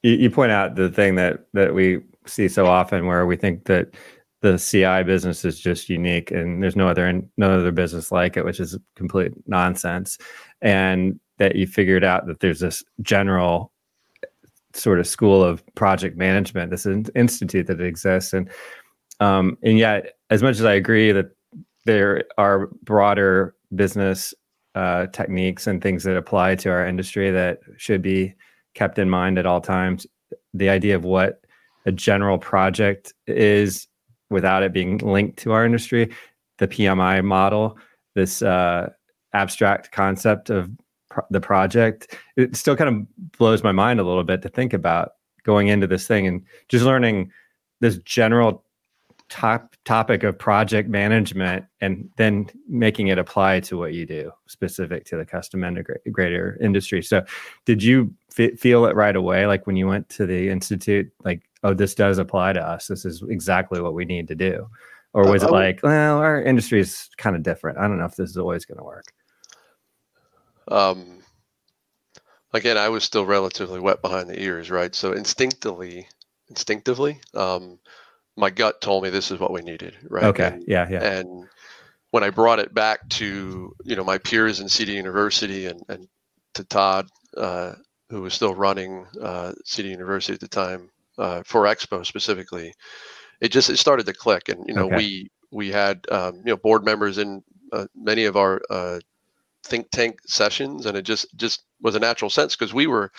You, 0.04 0.14
you 0.14 0.30
point 0.30 0.52
out 0.52 0.76
the 0.76 0.90
thing 0.90 1.16
that 1.16 1.46
that 1.54 1.74
we 1.74 2.02
see 2.26 2.48
so 2.48 2.66
often, 2.68 3.06
where 3.08 3.26
we 3.26 3.36
think 3.36 3.66
that 3.66 3.94
the 4.42 4.58
CI 4.58 5.04
business 5.04 5.46
is 5.46 5.58
just 5.58 5.90
unique 5.90 6.30
and 6.30 6.62
there's 6.62 6.76
no 6.76 6.90
other 6.90 7.22
no 7.38 7.60
other 7.60 7.72
business 7.72 8.12
like 8.12 8.38
it, 8.38 8.46
which 8.46 8.60
is 8.60 8.78
complete 8.96 9.32
nonsense. 9.48 10.18
And 10.62 11.20
that 11.38 11.56
you 11.56 11.68
figured 11.68 12.04
out 12.04 12.28
that 12.28 12.40
there's 12.40 12.60
this 12.60 12.84
general 13.02 13.72
sort 14.74 15.00
of 15.00 15.08
school 15.08 15.44
of 15.44 15.64
project 15.76 16.18
management, 16.18 16.72
this 16.72 16.86
institute 16.86 17.68
that 17.68 17.82
exists, 17.82 18.34
and 18.34 18.50
um, 19.20 19.58
and 19.64 19.78
yet, 19.78 20.18
as 20.30 20.42
much 20.42 20.60
as 20.60 20.66
I 20.66 20.74
agree 20.74 21.12
that 21.12 21.32
there 21.86 22.24
are 22.38 22.68
broader 22.84 23.56
business 23.76 24.34
uh, 24.76 25.08
techniques 25.08 25.68
and 25.68 25.82
things 25.82 26.04
that 26.04 26.18
apply 26.18 26.56
to 26.56 26.70
our 26.70 26.86
industry 26.86 27.30
that 27.32 27.60
should 27.78 28.02
be 28.02 28.34
kept 28.74 28.98
in 28.98 29.10
mind 29.10 29.38
at 29.38 29.46
all 29.46 29.62
times, 29.62 30.08
the 30.54 30.70
idea 30.70 30.96
of 30.96 31.04
what 31.04 31.42
a 31.86 31.92
general 31.92 32.38
project 32.38 33.14
is 33.28 33.88
without 34.30 34.64
it 34.64 34.74
being 34.74 34.98
linked 34.98 35.38
to 35.38 35.52
our 35.52 35.66
industry, 35.66 36.12
the 36.58 36.68
PMI 36.68 37.24
model, 37.24 37.78
this 38.16 38.42
uh, 38.42 38.90
abstract 39.34 39.92
concept 39.92 40.50
of 40.50 40.70
the 41.30 41.42
project, 41.42 42.16
it 42.36 42.56
still 42.56 42.76
kind 42.76 42.90
of 42.90 43.32
blows 43.38 43.64
my 43.64 43.72
mind 43.72 44.00
a 44.00 44.04
little 44.04 44.24
bit 44.24 44.42
to 44.42 44.50
think 44.50 44.74
about 44.74 45.14
going 45.44 45.68
into 45.68 45.88
this 45.88 46.08
thing 46.08 46.26
and 46.28 46.44
just 46.70 46.86
learning 46.86 47.32
this 47.80 47.98
general 48.00 48.64
top 49.30 49.76
topic 49.84 50.24
of 50.24 50.38
project 50.38 50.88
management 50.88 51.66
and 51.82 52.10
then 52.18 52.48
making 52.68 53.08
it 53.08 53.18
apply 53.18 53.60
to 53.60 53.78
what 53.78 53.94
you 53.94 54.06
do 54.06 54.32
specific 54.48 55.06
to 55.06 55.18
the 55.18 55.26
custom 55.26 55.62
integrator 55.62 56.62
industry. 56.62 57.02
So 57.02 57.24
did 57.66 57.82
you 57.82 58.14
f- 58.38 58.60
feel 58.60 58.86
it 58.86 58.96
right 58.96 59.16
away 59.16 59.48
like 59.48 59.66
when 59.66 59.76
you 59.76 59.88
went 59.88 60.08
to 60.10 60.26
the 60.26 60.50
institute 60.50 61.12
like 61.24 61.42
oh 61.64 61.74
this 61.74 61.96
does 61.96 62.20
apply 62.20 62.54
to 62.54 62.62
us. 62.62 62.88
This 62.88 63.06
is 63.06 63.24
exactly 63.28 63.82
what 63.82 63.94
we 63.96 64.06
need 64.06 64.28
to 64.28 64.36
do? 64.36 64.68
Or 65.14 65.30
was 65.30 65.44
uh, 65.44 65.48
it 65.48 65.52
like 65.52 65.80
well 65.84 66.20
our 66.20 66.42
industry 66.42 66.80
is 66.80 67.10
kind 67.18 67.36
of 67.36 67.44
different. 67.44 67.80
I 67.80 67.88
don't 67.88 67.98
know 67.98 68.06
if 68.06 68.16
this 68.16 68.30
is 68.30 68.38
always 68.38 68.66
going 68.66 68.78
to 68.78 68.84
work 68.84 69.14
um, 70.68 71.20
again, 72.54 72.78
I 72.78 72.90
was 72.90 73.04
still 73.04 73.26
relatively 73.26 73.80
wet 73.80 74.02
behind 74.02 74.30
the 74.30 74.42
ears, 74.42 74.70
right? 74.70 74.94
So 74.94 75.14
instinctively, 75.14 76.08
instinctively, 76.50 77.20
um, 77.34 77.80
my 78.36 78.50
gut 78.50 78.82
told 78.82 79.04
me 79.04 79.10
this 79.10 79.32
is 79.32 79.40
what 79.40 79.52
we 79.52 79.62
needed, 79.62 79.96
right? 80.10 80.26
Okay. 80.26 80.48
And, 80.48 80.64
yeah. 80.68 80.88
Yeah. 80.90 81.04
And 81.04 81.48
when 82.12 82.24
I 82.24 82.30
brought 82.30 82.60
it 82.60 82.74
back 82.74 83.10
to 83.10 83.74
you 83.84 83.96
know 83.96 84.04
my 84.04 84.20
peers 84.20 84.60
in 84.60 84.68
CEDIA 84.68 84.94
University 84.94 85.66
and 85.66 85.82
and 85.90 86.08
to 86.54 86.64
Todd, 86.64 87.08
uh, 87.36 87.74
who 88.10 88.22
was 88.22 88.34
still 88.34 88.54
running 88.54 89.06
uh, 89.22 89.54
CEDIA 89.66 89.90
University 89.90 90.34
at 90.34 90.40
the 90.40 90.48
time 90.48 90.92
uh, 91.18 91.42
for 91.44 91.64
Expo 91.64 92.06
specifically, 92.06 92.74
it 93.42 93.50
just 93.50 93.70
it 93.70 93.78
started 93.78 94.06
to 94.06 94.14
click, 94.14 94.50
and 94.50 94.64
you 94.68 94.76
know 94.76 94.86
okay. 94.86 94.98
we 94.98 95.32
we 95.52 95.72
had 95.72 96.06
um, 96.12 96.36
you 96.38 96.52
know 96.52 96.58
board 96.58 96.86
members 96.86 97.18
in 97.18 97.44
uh, 97.72 97.88
many 97.96 98.26
of 98.26 98.38
our 98.38 98.62
uh, 98.70 99.00
think 99.64 99.90
tank 99.92 100.20
sessions 100.26 100.86
and 100.86 100.98
it 100.98 101.04
just 101.04 101.26
just 101.36 101.64
was 101.82 101.96
a 101.96 102.00
natural 102.00 102.30
sense 102.30 102.56
because 102.56 102.74
we 102.74 102.88
were 102.88 103.12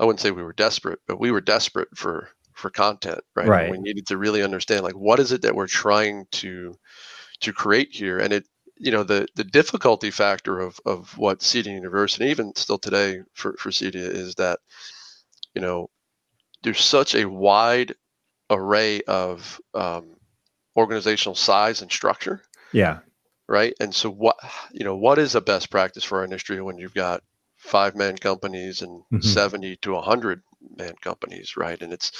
i 0.00 0.04
wouldn't 0.04 0.20
say 0.20 0.30
we 0.30 0.42
were 0.42 0.54
desperate 0.54 0.98
but 1.06 1.20
we 1.20 1.30
were 1.30 1.40
desperate 1.40 1.88
for 1.94 2.28
for 2.54 2.70
content 2.70 3.20
right, 3.36 3.48
right. 3.48 3.70
we 3.70 3.78
needed 3.78 4.06
to 4.06 4.16
really 4.16 4.42
understand 4.42 4.82
like 4.82 4.94
what 4.94 5.20
is 5.20 5.32
it 5.32 5.42
that 5.42 5.54
we're 5.54 5.66
trying 5.66 6.26
to 6.30 6.74
to 7.42 7.52
create 7.52 7.88
here? 7.92 8.18
And 8.18 8.32
it 8.32 8.48
you 8.78 8.90
know 8.90 9.02
the 9.02 9.28
the 9.36 9.44
difficulty 9.44 10.10
factor 10.10 10.58
of 10.58 10.80
of 10.86 11.16
what 11.18 11.40
CEDIA 11.40 11.74
University 11.74 12.26
even 12.26 12.54
still 12.56 12.78
today 12.78 13.20
for 13.34 13.54
for 13.58 13.70
CEDIA 13.70 14.08
is 14.08 14.34
that 14.36 14.60
you 15.54 15.60
know 15.60 15.90
there's 16.62 16.80
such 16.80 17.14
a 17.14 17.28
wide 17.28 17.94
array 18.50 19.02
of 19.02 19.60
um, 19.74 20.16
organizational 20.76 21.34
size 21.34 21.82
and 21.82 21.92
structure. 21.92 22.42
Yeah 22.72 23.00
right? 23.48 23.74
And 23.80 23.94
so 23.94 24.10
what 24.10 24.36
you 24.72 24.84
know, 24.84 24.96
what 24.96 25.18
is 25.18 25.34
a 25.34 25.40
best 25.40 25.70
practice 25.70 26.04
for 26.04 26.18
our 26.18 26.24
industry 26.24 26.60
when 26.60 26.78
you've 26.78 26.94
got 26.94 27.22
five 27.56 27.94
man 27.94 28.16
companies 28.16 28.82
and 28.82 29.02
mm-hmm. 29.12 29.20
70 29.20 29.76
to 29.76 29.92
100 29.92 30.42
man 30.76 30.94
companies, 31.00 31.56
right? 31.56 31.80
And 31.80 31.92
it's 31.92 32.12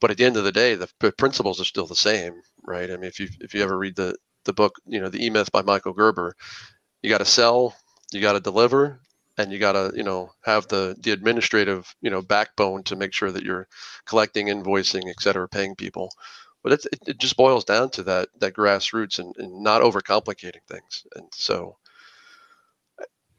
but 0.00 0.10
at 0.10 0.18
the 0.18 0.24
end 0.24 0.36
of 0.36 0.44
the 0.44 0.52
day, 0.52 0.74
the, 0.74 0.88
the 1.00 1.12
principles 1.12 1.60
are 1.60 1.64
still 1.64 1.86
the 1.86 1.96
same, 1.96 2.34
right? 2.62 2.90
I 2.90 2.96
mean, 2.96 3.04
if 3.08 3.20
you 3.20 3.28
if 3.40 3.54
you 3.54 3.62
ever 3.62 3.76
read 3.76 3.96
the 3.96 4.16
the 4.44 4.52
book, 4.52 4.76
you 4.86 5.00
know, 5.00 5.08
the 5.08 5.24
E 5.24 5.30
Myth 5.30 5.50
by 5.50 5.62
Michael 5.62 5.94
Gerber, 5.94 6.36
you 7.02 7.10
got 7.10 7.18
to 7.18 7.24
sell, 7.24 7.74
you 8.12 8.20
got 8.20 8.34
to 8.34 8.40
deliver, 8.40 9.00
and 9.38 9.52
you 9.52 9.58
got 9.58 9.72
to 9.72 9.92
you 9.94 10.02
know 10.02 10.30
have 10.44 10.68
the 10.68 10.96
the 11.00 11.10
administrative 11.10 11.94
you 12.00 12.10
know 12.10 12.22
backbone 12.22 12.82
to 12.84 12.96
make 12.96 13.12
sure 13.12 13.30
that 13.30 13.42
you're 13.42 13.68
collecting 14.04 14.46
invoicing 14.46 15.08
et 15.08 15.20
cetera 15.20 15.48
paying 15.48 15.74
people 15.74 16.10
but 16.66 16.84
it, 16.84 16.98
it 17.06 17.18
just 17.18 17.36
boils 17.36 17.64
down 17.64 17.88
to 17.90 18.02
that 18.02 18.28
that 18.40 18.52
grassroots 18.52 19.20
and, 19.20 19.32
and 19.38 19.62
not 19.62 19.82
overcomplicating 19.82 20.64
things. 20.68 21.06
And 21.14 21.28
so 21.32 21.76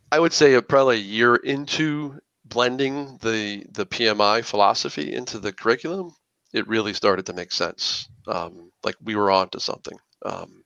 I 0.10 0.18
would 0.18 0.32
say 0.32 0.62
probably 0.62 0.96
a 0.96 1.00
year 1.00 1.36
into 1.36 2.22
blending 2.46 3.18
the 3.22 3.66
the 3.70 3.86
PMI 3.86 4.46
philosophy 4.46 5.14
into 5.14 5.40
the 5.40 5.52
curriculum, 5.52 6.16
it 6.54 6.70
really 6.70 6.94
started 6.94 7.26
to 7.26 7.34
make 7.34 7.52
sense. 7.52 8.08
Um, 8.28 8.72
like 8.86 8.96
we 9.04 9.18
were 9.18 9.30
on 9.30 9.50
to 9.50 9.60
something. 9.60 9.98
Um, 10.26 10.64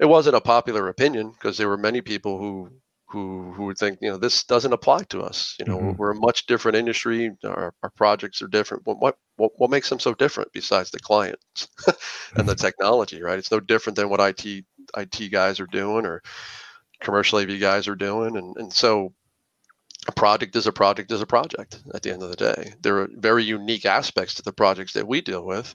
it 0.00 0.06
wasn't 0.06 0.34
a 0.34 0.40
popular 0.40 0.88
opinion 0.88 1.30
because 1.30 1.56
there 1.56 1.68
were 1.68 1.78
many 1.78 2.00
people 2.00 2.36
who 2.36 2.68
who 3.08 3.52
who 3.52 3.64
would 3.66 3.78
think 3.78 3.98
you 4.00 4.10
know 4.10 4.16
this 4.16 4.44
doesn't 4.44 4.72
apply 4.72 5.02
to 5.04 5.22
us 5.22 5.54
you 5.60 5.64
know 5.64 5.78
mm-hmm. 5.78 5.96
we're 5.96 6.10
a 6.10 6.16
much 6.16 6.46
different 6.46 6.76
industry 6.76 7.30
our, 7.44 7.72
our 7.82 7.90
projects 7.90 8.42
are 8.42 8.48
different 8.48 8.84
what, 8.84 9.16
what 9.36 9.52
what 9.56 9.70
makes 9.70 9.88
them 9.88 10.00
so 10.00 10.12
different 10.14 10.52
besides 10.52 10.90
the 10.90 10.98
clients 10.98 11.68
and 12.36 12.48
the 12.48 12.54
technology 12.66 13.22
right 13.22 13.38
it's 13.38 13.52
no 13.52 13.60
different 13.60 13.96
than 13.96 14.08
what 14.08 14.20
it 14.20 14.64
it 14.96 15.30
guys 15.30 15.60
are 15.60 15.66
doing 15.66 16.04
or 16.04 16.20
commercial 17.00 17.38
av 17.38 17.60
guys 17.60 17.86
are 17.86 17.94
doing 17.94 18.36
and 18.36 18.56
and 18.56 18.72
so 18.72 19.12
a 20.08 20.12
project 20.12 20.54
is 20.56 20.66
a 20.66 20.72
project 20.72 21.10
is 21.10 21.20
a 21.20 21.26
project 21.26 21.82
at 21.94 22.02
the 22.02 22.12
end 22.12 22.22
of 22.22 22.30
the 22.30 22.36
day. 22.36 22.74
There 22.80 22.98
are 22.98 23.08
very 23.12 23.44
unique 23.44 23.84
aspects 23.84 24.34
to 24.34 24.42
the 24.42 24.52
projects 24.52 24.92
that 24.92 25.06
we 25.06 25.20
deal 25.20 25.44
with, 25.44 25.74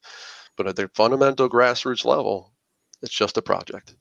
but 0.55 0.67
at 0.67 0.75
the 0.75 0.89
fundamental 0.93 1.49
grassroots 1.49 2.05
level, 2.05 2.53
it's 3.01 3.13
just 3.13 3.37
a 3.37 3.41
project. 3.41 3.95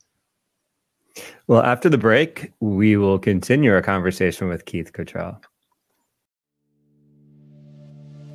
Well, 1.46 1.62
after 1.62 1.88
the 1.88 1.98
break, 1.98 2.52
we 2.60 2.96
will 2.96 3.18
continue 3.18 3.72
our 3.72 3.82
conversation 3.82 4.48
with 4.48 4.64
Keith 4.64 4.92
Cottrell. 4.92 5.40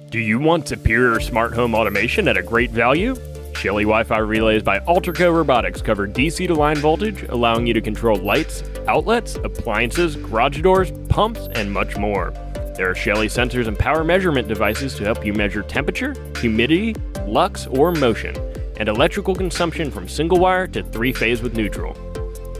Do 0.09 0.19
you 0.19 0.39
want 0.39 0.67
superior 0.67 1.19
smart 1.19 1.53
home 1.53 1.75
automation 1.75 2.27
at 2.27 2.37
a 2.37 2.43
great 2.43 2.71
value? 2.71 3.15
Shelly 3.55 3.83
Wi 3.83 4.03
Fi 4.03 4.19
relays 4.19 4.63
by 4.63 4.79
Allterco 4.79 5.33
Robotics 5.33 5.81
cover 5.81 6.07
DC 6.07 6.47
to 6.47 6.53
line 6.53 6.77
voltage, 6.77 7.23
allowing 7.23 7.65
you 7.65 7.73
to 7.73 7.81
control 7.81 8.17
lights, 8.17 8.63
outlets, 8.87 9.35
appliances, 9.35 10.15
garage 10.15 10.61
doors, 10.61 10.91
pumps, 11.09 11.47
and 11.53 11.71
much 11.71 11.97
more. 11.97 12.31
There 12.75 12.89
are 12.89 12.95
Shelly 12.95 13.27
sensors 13.27 13.67
and 13.67 13.79
power 13.79 14.03
measurement 14.03 14.47
devices 14.47 14.95
to 14.95 15.03
help 15.03 15.25
you 15.25 15.33
measure 15.33 15.63
temperature, 15.63 16.13
humidity, 16.39 16.95
lux, 17.25 17.65
or 17.67 17.91
motion, 17.91 18.35
and 18.77 18.89
electrical 18.89 19.33
consumption 19.33 19.89
from 19.89 20.07
single 20.07 20.39
wire 20.39 20.67
to 20.67 20.83
three 20.83 21.13
phase 21.13 21.41
with 21.41 21.55
neutral. 21.55 21.97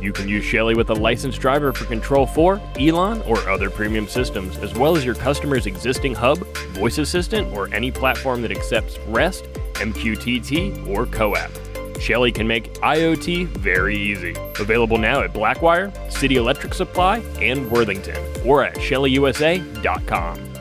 You 0.06 0.14
can 0.14 0.30
use 0.30 0.46
Shelly 0.46 0.76
with 0.76 0.92
a 0.92 0.94
licensed 0.94 1.40
driver 1.42 1.74
for 1.74 1.86
Control 1.86 2.28
4, 2.28 2.62
ELAN, 2.78 3.24
or 3.24 3.40
other 3.50 3.72
premium 3.72 4.08
systems, 4.08 4.56
as 4.60 4.72
well 4.76 4.96
as 4.96 5.04
your 5.04 5.16
customer's 5.16 5.66
existing 5.66 6.14
hub, 6.14 6.46
voice 6.76 7.00
assistant, 7.00 7.52
or 7.58 7.74
any 7.74 7.90
platform 7.90 8.44
that 8.44 8.52
accepts 8.52 9.00
REST, 9.08 9.46
MQTT, 9.74 10.88
or 10.88 11.08
CoAP. 11.08 12.00
Shelly 12.00 12.32
can 12.32 12.48
make 12.48 12.72
IoT 12.76 13.48
very 13.58 13.98
easy. 13.98 14.36
Available 14.60 15.00
now 15.00 15.22
at 15.22 15.34
Blackwire, 15.34 15.92
City 16.12 16.36
Electric 16.36 16.76
Supply, 16.76 17.18
and 17.42 17.72
Worthington, 17.72 18.24
or 18.46 18.64
at 18.64 18.76
shellyusa.com. 18.76 20.52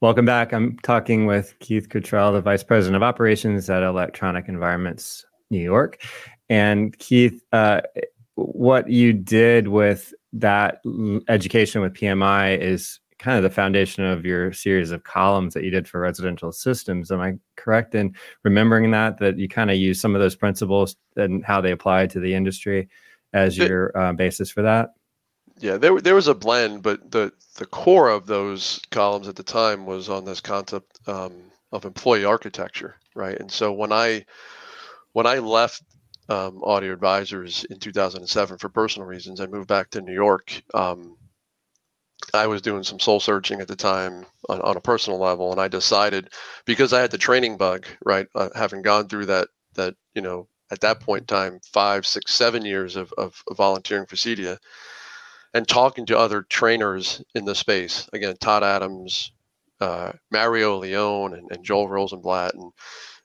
Welcome 0.00 0.26
back. 0.26 0.52
I'm 0.52 0.78
talking 0.84 1.26
with 1.26 1.58
Keith 1.58 1.88
Cottrell, 1.88 2.34
the 2.34 2.40
Vice 2.40 2.62
President 2.62 2.94
of 2.94 3.02
Operations 3.02 3.68
at 3.68 3.82
Electronic 3.82 4.48
Environments 4.48 5.26
New 5.50 5.58
York. 5.58 6.00
And 6.48 6.96
Keith, 6.98 7.42
uh, 7.52 7.82
what 8.34 8.88
you 8.88 9.12
did 9.12 9.68
with 9.68 10.14
that 10.34 10.80
education 11.28 11.80
with 11.80 11.94
PMI 11.94 12.58
is 12.58 13.00
kind 13.18 13.36
of 13.36 13.42
the 13.42 13.50
foundation 13.50 14.04
of 14.04 14.26
your 14.26 14.52
series 14.52 14.90
of 14.90 15.04
columns 15.04 15.54
that 15.54 15.64
you 15.64 15.70
did 15.70 15.88
for 15.88 16.00
residential 16.00 16.52
systems. 16.52 17.10
Am 17.10 17.20
I 17.20 17.34
correct 17.56 17.94
in 17.94 18.14
remembering 18.44 18.90
that 18.90 19.18
that 19.18 19.38
you 19.38 19.48
kind 19.48 19.70
of 19.70 19.76
use 19.76 20.00
some 20.00 20.14
of 20.14 20.20
those 20.20 20.36
principles 20.36 20.96
and 21.16 21.44
how 21.44 21.60
they 21.60 21.72
apply 21.72 22.06
to 22.08 22.20
the 22.20 22.34
industry 22.34 22.88
as 23.32 23.56
your 23.56 23.96
uh, 23.96 24.12
basis 24.12 24.50
for 24.50 24.62
that? 24.62 24.90
Yeah, 25.58 25.78
there 25.78 25.98
there 26.00 26.14
was 26.14 26.28
a 26.28 26.34
blend, 26.34 26.82
but 26.82 27.10
the 27.10 27.32
the 27.56 27.66
core 27.66 28.10
of 28.10 28.26
those 28.26 28.80
columns 28.90 29.28
at 29.28 29.36
the 29.36 29.42
time 29.42 29.86
was 29.86 30.10
on 30.10 30.26
this 30.26 30.40
concept 30.40 31.00
um, 31.08 31.32
of 31.72 31.86
employee 31.86 32.26
architecture, 32.26 32.96
right? 33.14 33.38
And 33.38 33.50
so 33.50 33.72
when 33.72 33.92
I 33.92 34.26
when 35.12 35.26
I 35.26 35.38
left 35.38 35.82
um, 36.28 36.62
Audio 36.64 36.92
Advisors 36.92 37.64
in 37.64 37.78
2007 37.78 38.58
for 38.58 38.68
personal 38.68 39.06
reasons. 39.06 39.40
I 39.40 39.46
moved 39.46 39.68
back 39.68 39.90
to 39.90 40.00
New 40.00 40.14
York. 40.14 40.62
Um, 40.74 41.16
I 42.34 42.46
was 42.46 42.62
doing 42.62 42.82
some 42.82 42.98
soul 42.98 43.20
searching 43.20 43.60
at 43.60 43.68
the 43.68 43.76
time 43.76 44.26
on, 44.48 44.60
on, 44.62 44.76
a 44.76 44.80
personal 44.80 45.18
level, 45.18 45.52
and 45.52 45.60
I 45.60 45.68
decided 45.68 46.30
because 46.64 46.92
I 46.92 47.00
had 47.00 47.10
the 47.10 47.18
training 47.18 47.56
bug, 47.56 47.86
right, 48.04 48.26
uh, 48.34 48.48
having 48.54 48.82
gone 48.82 49.08
through 49.08 49.26
that 49.26 49.48
that 49.74 49.94
you 50.14 50.22
know 50.22 50.48
at 50.70 50.80
that 50.80 51.00
point 51.00 51.22
in 51.22 51.26
time 51.26 51.60
five, 51.72 52.06
six, 52.06 52.34
seven 52.34 52.64
years 52.64 52.96
of, 52.96 53.12
of, 53.16 53.40
volunteering 53.52 54.06
for 54.06 54.16
CEDIA, 54.16 54.58
and 55.54 55.68
talking 55.68 56.06
to 56.06 56.18
other 56.18 56.42
trainers 56.42 57.22
in 57.34 57.44
the 57.44 57.54
space. 57.54 58.08
Again, 58.12 58.36
Todd 58.40 58.64
Adams, 58.64 59.30
uh, 59.80 60.12
Mario 60.30 60.78
Leone, 60.78 61.34
and, 61.34 61.48
and 61.52 61.64
Joel 61.64 61.88
Rosenblatt, 61.88 62.54
and 62.54 62.72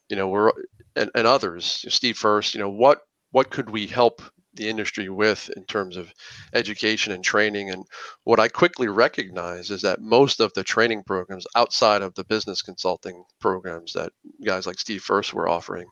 you 0.09 0.15
know 0.15 0.27
we're 0.27 0.51
and, 0.95 1.09
and 1.15 1.27
others, 1.27 1.85
Steve 1.89 2.17
First, 2.17 2.53
you 2.53 2.59
know, 2.59 2.69
what 2.69 3.01
what 3.31 3.49
could 3.49 3.69
we 3.69 3.87
help 3.87 4.21
the 4.53 4.69
industry 4.69 5.09
with 5.09 5.49
in 5.55 5.63
terms 5.65 5.97
of 5.97 6.13
education 6.53 7.13
and 7.13 7.23
training. 7.23 7.69
And 7.69 7.85
what 8.23 8.39
I 8.39 8.47
quickly 8.47 8.87
recognize 8.87 9.71
is 9.71 9.81
that 9.81 10.01
most 10.01 10.39
of 10.39 10.53
the 10.53 10.63
training 10.63 11.03
programs 11.03 11.47
outside 11.55 12.01
of 12.01 12.13
the 12.15 12.25
business 12.25 12.61
consulting 12.61 13.23
programs 13.39 13.93
that 13.93 14.11
guys 14.45 14.67
like 14.67 14.79
Steve 14.79 15.03
First 15.03 15.33
were 15.33 15.47
offering, 15.47 15.87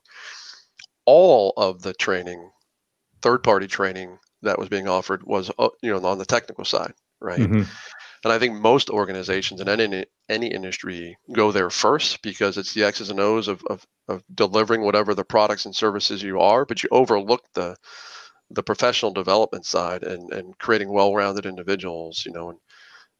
all 1.05 1.53
of 1.57 1.81
the 1.81 1.93
training, 1.93 2.49
third 3.21 3.43
party 3.43 3.67
training 3.67 4.17
that 4.41 4.59
was 4.59 4.69
being 4.69 4.87
offered 4.87 5.23
was, 5.23 5.51
uh, 5.57 5.69
you 5.81 5.91
know, 5.91 6.05
on 6.05 6.17
the 6.17 6.25
technical 6.25 6.65
side, 6.65 6.93
right? 7.21 7.39
Mm-hmm. 7.39 7.63
And 8.23 8.33
I 8.33 8.39
think 8.39 8.59
most 8.59 8.89
organizations 8.89 9.61
in 9.61 9.69
any 9.69 10.05
any 10.27 10.47
industry 10.47 11.17
go 11.31 11.51
there 11.51 11.69
first 11.69 12.21
because 12.21 12.57
it's 12.57 12.73
the 12.73 12.83
X's 12.83 13.09
and 13.09 13.19
O's 13.19 13.47
of, 13.47 13.63
of, 13.69 13.85
of 14.07 14.23
delivering 14.33 14.81
whatever 14.81 15.15
the 15.15 15.23
products 15.23 15.65
and 15.65 15.75
services 15.75 16.21
you 16.21 16.39
are, 16.39 16.65
but 16.65 16.83
you 16.83 16.89
overlook 16.91 17.43
the 17.53 17.75
the 18.51 18.63
professional 18.63 19.13
development 19.13 19.65
side 19.65 20.03
and, 20.03 20.33
and 20.33 20.57
creating 20.57 20.91
well-rounded 20.91 21.45
individuals, 21.45 22.23
you 22.25 22.31
know, 22.31 22.49
and 22.49 22.59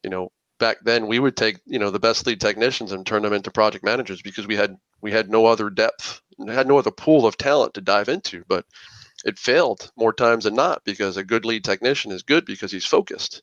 you 0.04 0.10
know, 0.10 0.32
back 0.60 0.78
then 0.84 1.08
we 1.08 1.20
would 1.20 1.38
take, 1.38 1.60
you 1.66 1.80
know, 1.80 1.92
the 1.92 2.00
best 2.00 2.26
lead 2.28 2.42
technicians 2.42 2.92
and 2.92 3.06
turn 3.06 3.22
them 3.22 3.34
into 3.34 3.52
project 3.52 3.84
managers 3.86 4.22
because 4.22 4.48
we 4.48 4.56
had 4.56 4.76
we 5.02 5.12
had 5.12 5.30
no 5.30 5.46
other 5.46 5.70
depth, 5.70 6.22
had 6.48 6.68
no 6.68 6.78
other 6.78 6.92
pool 6.92 7.26
of 7.26 7.38
talent 7.38 7.74
to 7.76 7.82
dive 7.82 8.10
into. 8.10 8.44
But 8.48 8.66
it 9.26 9.40
failed 9.40 9.92
more 9.98 10.14
times 10.14 10.46
than 10.46 10.56
not 10.56 10.84
because 10.86 11.18
a 11.18 11.24
good 11.24 11.46
lead 11.46 11.64
technician 11.64 12.12
is 12.12 12.24
good 12.24 12.46
because 12.46 12.72
he's 12.72 12.86
focused 12.86 13.42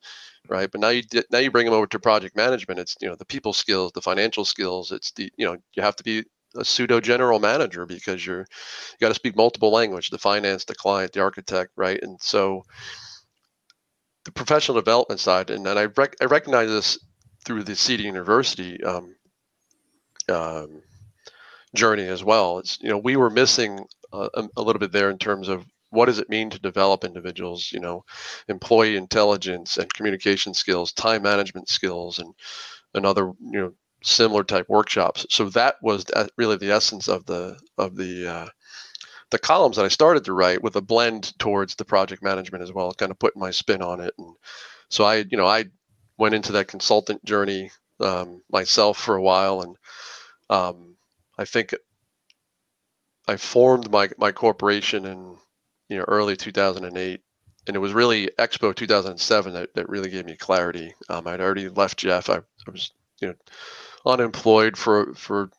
right? 0.49 0.71
But 0.71 0.81
now 0.81 0.89
you 0.89 1.03
now 1.31 1.39
you 1.39 1.51
bring 1.51 1.67
them 1.67 1.75
over 1.75 1.87
to 1.87 1.99
project 1.99 2.37
management 2.37 2.81
it's 2.81 2.97
you 3.01 3.09
know 3.09 3.17
the 3.17 3.25
people 3.25 3.53
skills 3.53 3.93
the 3.93 4.03
financial 4.03 4.45
skills 4.45 4.93
it's 4.93 5.13
the 5.13 5.31
you 5.37 5.47
know 5.47 5.57
you 5.75 5.83
have 5.83 5.97
to 5.97 6.05
be 6.05 6.25
a 6.57 6.65
pseudo 6.65 7.01
general 7.01 7.39
manager 7.39 7.87
because 7.87 8.25
you're 8.25 8.41
you 8.41 8.99
got 9.01 9.09
to 9.09 9.15
speak 9.15 9.37
multiple 9.37 9.71
language 9.71 10.11
the 10.11 10.19
finance 10.19 10.65
the 10.65 10.75
client 10.75 11.13
the 11.13 11.21
architect 11.21 11.71
right? 11.77 12.01
And 12.03 12.21
so 12.21 12.65
the 14.25 14.33
professional 14.33 14.77
development 14.77 15.21
side 15.21 15.51
and, 15.51 15.67
and 15.67 15.79
I, 15.79 15.85
rec- 15.97 16.17
I 16.21 16.25
recognize 16.25 16.69
this 16.69 16.99
through 17.45 17.63
the 17.63 17.73
CEDIA 17.73 18.05
University 18.05 18.83
um, 18.83 19.15
um, 20.29 20.83
journey 21.75 22.09
as 22.09 22.25
well. 22.25 22.59
It's 22.59 22.79
you 22.81 22.89
know 22.89 22.99
we 22.99 23.17
were 23.17 23.31
missing 23.31 23.85
a, 24.13 24.49
a 24.57 24.63
little 24.63 24.81
bit 24.81 24.93
there 24.93 25.11
in 25.11 25.19
terms 25.19 25.49
of 25.49 25.65
what 25.91 26.07
does 26.07 26.19
it 26.19 26.29
mean 26.29 26.51
to 26.51 26.59
develop 26.59 27.05
individuals 27.05 27.71
you 27.73 27.81
know 27.81 28.05
employee 28.49 28.97
intelligence 28.97 29.79
and 29.79 29.93
communication 29.93 30.55
skills 30.55 30.93
time 30.93 31.23
management 31.23 31.69
skills 31.69 32.19
and 32.19 32.35
and 32.95 33.07
other 33.07 33.33
you 33.41 33.61
know 33.61 33.73
similar 34.03 34.45
type 34.45 34.69
workshops? 34.69 35.27
So 35.31 35.49
that 35.51 35.77
was 35.83 36.05
really 36.37 36.57
the 36.57 36.73
essence 36.73 37.09
of 37.09 37.25
the 37.27 37.59
of 37.79 37.97
the 37.97 38.27
uh, 38.27 38.49
the 39.31 39.39
columns 39.39 39.77
that 39.77 39.85
i 39.85 39.89
started 39.89 40.25
to 40.25 40.33
write 40.33 40.63
with 40.63 40.77
a 40.77 40.81
blend 40.81 41.37
towards 41.39 41.75
the 41.75 41.85
project 41.85 42.23
management 42.23 42.63
as 42.63 42.73
well 42.73 42.93
kind 42.95 43.11
of 43.11 43.19
putting 43.19 43.41
my 43.41 43.51
spin 43.51 43.83
on 43.83 44.01
it. 44.01 44.15
And 44.19 44.35
so 44.89 45.05
i 45.05 45.17
you 45.17 45.37
know 45.37 45.47
i 45.47 45.65
went 46.19 46.35
into 46.35 46.53
that 46.53 46.69
consultant 46.69 47.25
journey 47.25 47.71
um, 48.01 48.43
myself 48.51 48.99
for 48.99 49.17
a 49.17 49.23
while 49.23 49.63
and 49.63 49.77
um, 50.49 50.97
i 51.39 51.45
think 51.45 51.75
I 53.29 53.37
formed 53.37 53.91
my 53.91 54.09
my 54.19 54.33
corporation 54.33 55.05
in 55.05 55.37
you 55.89 55.99
know 55.99 56.05
early 56.09 56.37
2008, 56.37 57.21
and 57.67 57.77
it 57.77 57.79
was 57.79 57.93
really 57.93 58.31
Expo 58.39 58.75
2007 58.75 59.53
that, 59.55 59.75
that 59.75 59.89
really 59.89 60.11
gave 60.11 60.27
me 60.27 60.37
clarity. 60.37 60.95
Um, 61.09 61.27
I'd 61.27 61.41
already 61.41 61.69
left 61.69 61.99
Jeff. 61.99 62.31
I, 62.31 62.37
I 62.37 62.71
was 62.71 62.93
you 63.21 63.29
know 63.29 63.35
unemployed 64.05 64.77
for 64.77 65.15
for 65.15 65.51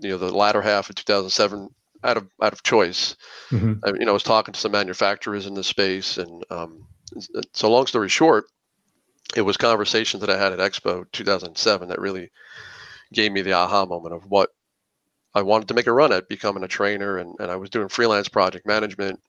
you 0.00 0.10
know 0.10 0.18
the 0.18 0.34
latter 0.34 0.62
half 0.62 0.88
of 0.90 0.96
2007 0.96 1.70
out 2.02 2.16
of 2.16 2.28
out 2.42 2.52
of 2.52 2.62
choice. 2.62 3.16
Mm-hmm. 3.50 3.84
I, 3.84 3.88
you 3.98 4.04
know, 4.04 4.10
I 4.10 4.14
was 4.14 4.22
talking 4.22 4.52
to 4.52 4.60
some 4.60 4.72
manufacturers 4.72 5.46
in 5.46 5.54
the 5.54 5.64
space, 5.64 6.18
and 6.18 6.44
um, 6.50 6.86
so 7.52 7.70
long 7.70 7.86
story 7.86 8.08
short, 8.08 8.46
it 9.36 9.42
was 9.42 9.56
conversations 9.56 10.20
that 10.20 10.30
I 10.30 10.38
had 10.38 10.52
at 10.52 10.58
Expo 10.58 11.10
2007 11.12 11.88
that 11.88 12.00
really 12.00 12.30
gave 13.12 13.32
me 13.32 13.42
the 13.42 13.52
aha 13.52 13.86
moment 13.86 14.14
of 14.14 14.30
what 14.30 14.50
I 15.34 15.42
wanted 15.42 15.68
to 15.68 15.74
make 15.74 15.86
a 15.86 15.92
run 15.92 16.12
at 16.12 16.28
becoming 16.28 16.62
a 16.62 16.68
trainer, 16.68 17.18
and, 17.18 17.34
and 17.40 17.50
I 17.50 17.56
was 17.56 17.70
doing 17.70 17.88
freelance 17.88 18.28
project 18.28 18.66
management. 18.66 19.20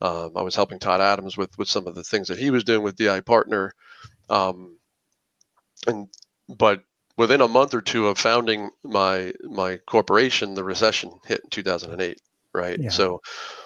Um, 0.00 0.32
I 0.36 0.42
was 0.42 0.56
helping 0.56 0.78
Todd 0.78 1.00
Adams 1.00 1.36
with 1.36 1.56
with 1.58 1.68
some 1.68 1.86
of 1.86 1.94
the 1.94 2.02
things 2.02 2.28
that 2.28 2.38
he 2.38 2.50
was 2.50 2.64
doing 2.64 2.82
with 2.82 2.96
DI 2.96 3.20
Partner, 3.20 3.72
um, 4.30 4.76
and 5.86 6.08
but 6.48 6.82
within 7.16 7.40
a 7.40 7.48
month 7.48 7.74
or 7.74 7.80
two 7.80 8.08
of 8.08 8.18
founding 8.18 8.70
my 8.82 9.32
my 9.42 9.76
corporation, 9.86 10.54
the 10.54 10.64
recession 10.64 11.12
hit 11.26 11.42
in 11.44 11.50
2008. 11.50 12.20
Right, 12.52 12.78
yeah. 12.78 12.90
so 12.90 13.20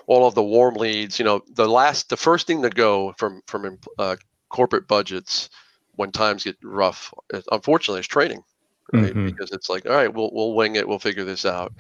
all 0.07 0.27
of 0.27 0.35
the 0.35 0.43
warm 0.43 0.75
leads, 0.77 1.19
you 1.19 1.25
know, 1.27 1.43
the 1.53 1.69
last, 1.69 2.09
the 2.09 2.17
first 2.17 2.47
thing 2.47 2.63
to 2.63 2.71
go 2.71 3.13
from 3.19 3.43
from 3.47 3.79
uh, 3.99 4.17
corporate 4.49 4.89
budgets 4.89 5.51
when 5.95 6.11
times 6.11 6.45
get 6.45 6.57
rough, 6.63 7.13
unfortunately, 7.53 8.01
is 8.01 8.07
training 8.07 8.43
right? 8.93 9.13
Mm-hmm. 9.13 9.27
Because 9.27 9.53
it's 9.53 9.69
like, 9.69 9.87
all 9.87 9.95
right, 9.95 10.13
we'll 10.13 10.31
we'll 10.33 10.55
wing 10.55 10.77
it, 10.77 10.87
we'll 10.87 10.99
figure 10.99 11.25
this 11.25 11.45
out. 11.45 11.73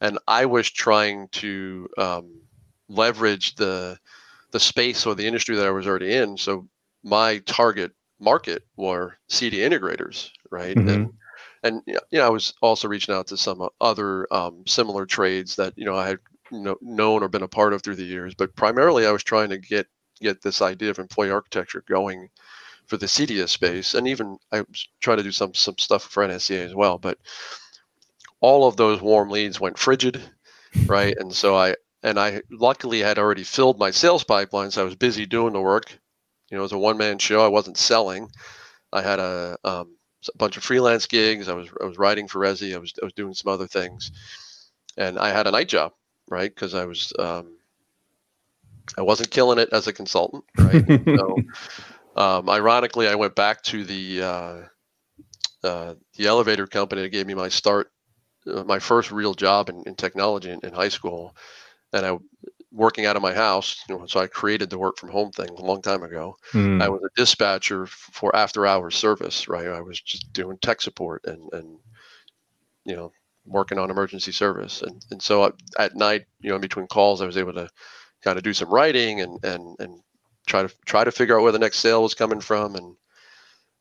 And 0.00 0.18
I 0.28 0.46
was 0.46 0.70
trying 0.70 1.28
to 1.28 1.88
um, 1.98 2.40
leverage 2.88 3.54
the 3.54 3.98
the 4.50 4.60
space 4.60 5.06
or 5.06 5.14
the 5.14 5.26
industry 5.26 5.56
that 5.56 5.66
I 5.66 5.70
was 5.70 5.86
already 5.86 6.14
in. 6.14 6.36
So 6.36 6.68
my 7.02 7.38
target 7.38 7.92
market 8.20 8.62
were 8.76 9.18
CEDIA 9.28 9.68
integrators, 9.68 10.30
right? 10.50 10.76
Mhm. 10.76 10.94
And 10.94 11.12
and 11.62 11.82
you 11.86 11.98
know, 12.12 12.26
I 12.26 12.30
was 12.30 12.54
also 12.60 12.88
reaching 12.88 13.14
out 13.14 13.26
to 13.28 13.36
some 13.36 13.66
other 13.80 14.32
um, 14.32 14.64
similar 14.66 15.06
trades 15.06 15.56
that 15.56 15.72
you 15.76 15.84
know 15.84 15.96
I 15.96 16.08
had 16.08 16.18
you 16.50 16.60
know, 16.60 16.76
known 16.80 17.22
or 17.22 17.28
been 17.28 17.42
a 17.42 17.48
part 17.48 17.72
of 17.72 17.82
through 17.82 17.96
the 17.96 18.04
years, 18.04 18.34
but 18.34 18.54
primarily 18.54 19.06
I 19.06 19.12
was 19.12 19.24
trying 19.24 19.50
to 19.50 19.58
get 19.58 19.86
get 20.20 20.42
this 20.42 20.62
idea 20.62 20.90
of 20.90 20.98
employee 20.98 21.30
architecture 21.30 21.82
going 21.88 22.28
for 22.86 22.96
the 22.96 23.06
CEDIA's 23.06 23.50
space, 23.50 23.94
and 23.94 24.06
even 24.08 24.38
I 24.52 24.60
was 24.60 24.88
trying 25.00 25.18
to 25.18 25.22
do 25.22 25.32
some 25.32 25.54
some 25.54 25.78
stuff 25.78 26.04
for 26.04 26.26
NSCA 26.26 26.64
as 26.64 26.74
well. 26.74 26.98
But 26.98 27.18
all 28.40 28.66
of 28.66 28.76
those 28.76 29.00
warm 29.00 29.30
leads 29.30 29.60
went 29.60 29.78
frigid, 29.78 30.20
right? 30.86 31.16
And 31.18 31.32
so 31.32 31.56
I 31.56 31.76
and 32.02 32.18
I 32.18 32.42
luckily 32.50 33.00
had 33.00 33.18
already 33.18 33.44
filled 33.44 33.78
my 33.78 33.90
sales 33.90 34.24
pipeline, 34.24 34.70
so 34.70 34.82
I 34.82 34.84
was 34.84 34.96
busy 34.96 35.26
doing 35.26 35.54
the 35.54 35.60
work. 35.60 35.98
You 36.50 36.56
know, 36.56 36.60
it 36.60 36.62
was 36.62 36.72
a 36.72 36.78
one 36.78 36.98
man 36.98 37.18
show. 37.18 37.44
I 37.44 37.48
wasn't 37.48 37.78
selling. 37.78 38.30
I 38.92 39.02
had 39.02 39.18
a, 39.18 39.58
um, 39.64 39.96
a 40.32 40.36
bunch 40.36 40.56
of 40.56 40.62
freelance 40.62 41.06
gigs. 41.06 41.48
I 41.48 41.54
was 41.54 41.68
I 41.80 41.86
was 41.86 41.98
writing 41.98 42.28
for 42.28 42.38
Resi. 42.38 42.74
I 42.74 42.78
was 42.78 42.92
I 43.00 43.06
was 43.06 43.14
doing 43.14 43.34
some 43.34 43.52
other 43.52 43.66
things, 43.66 44.12
and 44.96 45.18
I 45.18 45.30
had 45.30 45.46
a 45.46 45.50
night 45.50 45.68
job, 45.68 45.92
right? 46.28 46.54
Because 46.54 46.74
I 46.74 46.84
was 46.84 47.12
um, 47.18 47.56
I 48.98 49.02
wasn't 49.02 49.30
killing 49.30 49.58
it 49.58 49.70
as 49.72 49.86
a 49.86 49.92
consultant, 49.92 50.44
right? 50.58 50.84
so, 51.04 51.36
um, 52.16 52.48
ironically, 52.48 53.08
I 53.08 53.14
went 53.14 53.34
back 53.34 53.62
to 53.64 53.84
the 53.84 54.22
uh, 54.22 54.56
uh, 55.64 55.94
the 56.16 56.26
elevator 56.26 56.66
company 56.66 57.02
that 57.02 57.08
gave 57.08 57.26
me 57.26 57.34
my 57.34 57.48
start, 57.48 57.90
uh, 58.46 58.62
my 58.64 58.78
first 58.78 59.10
real 59.10 59.34
job 59.34 59.68
in, 59.68 59.82
in 59.86 59.94
technology 59.94 60.50
in, 60.50 60.60
in, 60.62 60.72
high 60.72 60.90
school, 60.90 61.34
and 61.92 62.04
I 62.06 62.18
working 62.70 63.06
out 63.06 63.16
of 63.16 63.22
my 63.22 63.32
house. 63.32 63.82
You 63.88 63.98
know, 63.98 64.06
so 64.06 64.20
I 64.20 64.26
created 64.26 64.70
the 64.70 64.78
work 64.78 64.98
from 64.98 65.08
home 65.08 65.32
thing 65.32 65.48
a 65.48 65.64
long 65.64 65.82
time 65.82 66.02
ago. 66.02 66.36
Mm. 66.52 66.82
I 66.82 66.88
was 66.88 67.02
a 67.02 67.08
dispatcher 67.16 67.86
for 67.86 68.34
after 68.36 68.66
hours 68.66 68.94
service. 68.94 69.48
Right, 69.48 69.66
I 69.66 69.80
was 69.80 70.00
just 70.00 70.32
doing 70.32 70.58
tech 70.58 70.82
support 70.82 71.24
and 71.24 71.52
and 71.52 71.78
you 72.84 72.94
know 72.94 73.12
working 73.46 73.78
on 73.78 73.90
emergency 73.90 74.32
service, 74.32 74.82
and 74.82 75.04
and 75.10 75.20
so 75.20 75.52
at 75.78 75.96
night, 75.96 76.26
you 76.40 76.50
know, 76.50 76.56
in 76.56 76.60
between 76.60 76.86
calls, 76.86 77.20
I 77.20 77.26
was 77.26 77.38
able 77.38 77.54
to 77.54 77.68
kind 78.22 78.38
of 78.38 78.44
do 78.44 78.54
some 78.54 78.70
writing 78.70 79.20
and 79.20 79.42
and 79.44 79.76
and 79.80 80.00
try 80.46 80.62
to 80.62 80.74
try 80.84 81.04
to 81.04 81.12
figure 81.12 81.36
out 81.36 81.42
where 81.42 81.52
the 81.52 81.58
next 81.58 81.78
sale 81.78 82.02
was 82.02 82.14
coming 82.14 82.40
from 82.40 82.74
and 82.76 82.96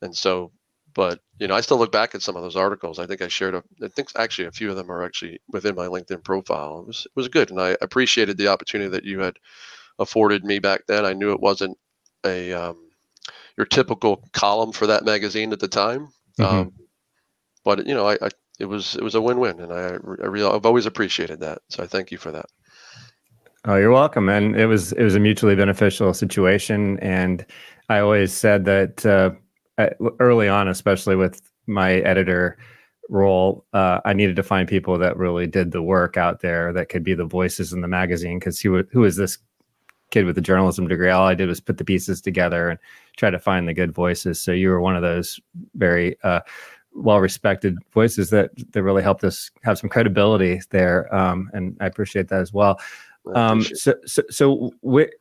and 0.01 0.15
so 0.15 0.51
but 0.93 1.19
you 1.39 1.47
know 1.47 1.55
i 1.55 1.61
still 1.61 1.77
look 1.77 1.91
back 1.91 2.15
at 2.15 2.21
some 2.21 2.35
of 2.35 2.41
those 2.41 2.55
articles. 2.55 2.99
I 2.99 3.05
think 3.05 3.21
i 3.21 3.27
shared 3.27 3.55
a, 3.55 3.63
i 3.83 3.87
think 3.87 4.09
actually 4.15 4.47
a 4.47 4.51
few 4.51 4.69
of 4.69 4.75
them 4.75 4.91
are 4.91 5.03
actually 5.03 5.39
within 5.49 5.75
my 5.75 5.87
linkedin 5.87 6.23
profile. 6.23 6.79
It 6.79 6.87
was 6.87 7.05
it 7.05 7.15
was 7.15 7.27
good 7.27 7.51
and 7.51 7.59
i 7.59 7.75
appreciated 7.81 8.37
the 8.37 8.49
opportunity 8.49 8.89
that 8.91 9.05
you 9.05 9.19
had 9.19 9.37
afforded 9.99 10.43
me 10.43 10.57
back 10.57 10.87
then. 10.87 11.05
I 11.05 11.13
knew 11.13 11.33
it 11.33 11.39
wasn't 11.39 11.77
a 12.25 12.51
um, 12.53 12.89
your 13.57 13.65
typical 13.65 14.27
column 14.33 14.71
for 14.71 14.87
that 14.87 15.05
magazine 15.05 15.53
at 15.53 15.59
the 15.59 15.67
time 15.67 16.09
mm-hmm. 16.39 16.43
um, 16.43 16.73
but 17.63 17.85
you 17.85 17.93
know 17.93 18.07
I, 18.07 18.17
I, 18.21 18.29
it 18.59 18.65
was 18.65 18.95
it 18.95 19.03
was 19.03 19.15
a 19.15 19.21
win-win 19.21 19.59
and 19.59 19.73
i 19.73 19.89
i 19.89 20.27
really 20.27 20.49
i've 20.49 20.65
always 20.65 20.85
appreciated 20.85 21.41
that. 21.41 21.59
So 21.69 21.83
i 21.83 21.87
thank 21.87 22.11
you 22.11 22.17
for 22.17 22.31
that 22.31 22.45
Oh, 23.65 23.75
you're 23.77 23.91
welcome. 23.91 24.27
And 24.27 24.55
it 24.57 24.65
was 24.65 24.91
it 24.93 25.03
was 25.03 25.15
a 25.15 25.19
mutually 25.19 25.55
beneficial 25.55 26.13
situation. 26.13 26.99
And 26.99 27.45
I 27.89 27.99
always 27.99 28.33
said 28.33 28.65
that 28.65 29.05
uh, 29.05 29.31
early 30.19 30.49
on, 30.49 30.67
especially 30.67 31.15
with 31.15 31.41
my 31.67 31.93
editor 31.95 32.57
role, 33.09 33.65
uh, 33.73 34.01
I 34.03 34.13
needed 34.13 34.35
to 34.35 34.43
find 34.43 34.67
people 34.67 34.97
that 34.97 35.17
really 35.17 35.47
did 35.47 35.71
the 35.71 35.81
work 35.81 36.17
out 36.17 36.41
there 36.41 36.73
that 36.73 36.89
could 36.89 37.03
be 37.03 37.13
the 37.13 37.25
voices 37.25 37.71
in 37.71 37.81
the 37.81 37.87
magazine. 37.87 38.37
Because 38.39 38.59
who 38.59 38.83
who 38.91 39.05
is 39.05 39.15
this 39.15 39.37
kid 40.11 40.25
with 40.25 40.37
a 40.37 40.41
journalism 40.41 40.87
degree? 40.87 41.09
All 41.09 41.25
I 41.27 41.33
did 41.33 41.47
was 41.47 41.61
put 41.61 41.77
the 41.77 41.85
pieces 41.85 42.19
together 42.21 42.69
and 42.69 42.79
try 43.15 43.29
to 43.29 43.39
find 43.39 43.65
the 43.67 43.73
good 43.73 43.93
voices. 43.93 44.41
So 44.41 44.51
you 44.51 44.69
were 44.69 44.81
one 44.81 44.97
of 44.97 45.03
those 45.03 45.39
very 45.75 46.17
uh, 46.23 46.41
well 46.93 47.21
respected 47.21 47.77
voices 47.93 48.29
that 48.31 48.51
that 48.73 48.83
really 48.83 49.03
helped 49.03 49.23
us 49.23 49.51
have 49.63 49.79
some 49.79 49.89
credibility 49.89 50.59
there. 50.71 51.13
Um, 51.15 51.49
and 51.53 51.77
I 51.79 51.85
appreciate 51.85 52.27
that 52.27 52.41
as 52.41 52.51
well. 52.51 52.77
Um, 53.33 53.61
so, 53.63 53.93
so, 54.05 54.23
so 54.29 54.71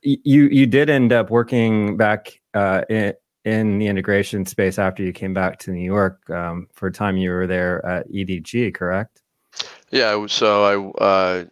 you 0.01 0.47
you 0.47 0.65
did 0.65 0.89
end 0.89 1.13
up 1.13 1.29
working 1.29 1.95
back 1.95 2.39
uh, 2.53 2.81
in, 2.89 3.13
in 3.45 3.79
the 3.79 3.87
integration 3.87 4.45
space 4.45 4.77
after 4.77 5.03
you 5.03 5.13
came 5.13 5.33
back 5.33 5.59
to 5.59 5.71
New 5.71 5.83
York 5.85 6.29
um, 6.29 6.67
for 6.73 6.87
a 6.87 6.91
time. 6.91 7.17
You 7.17 7.31
were 7.31 7.47
there 7.47 7.85
at 7.85 8.09
EDG, 8.09 8.73
correct? 8.73 9.21
Yeah. 9.91 10.25
So 10.27 10.93
I 10.99 11.03
uh, 11.03 11.45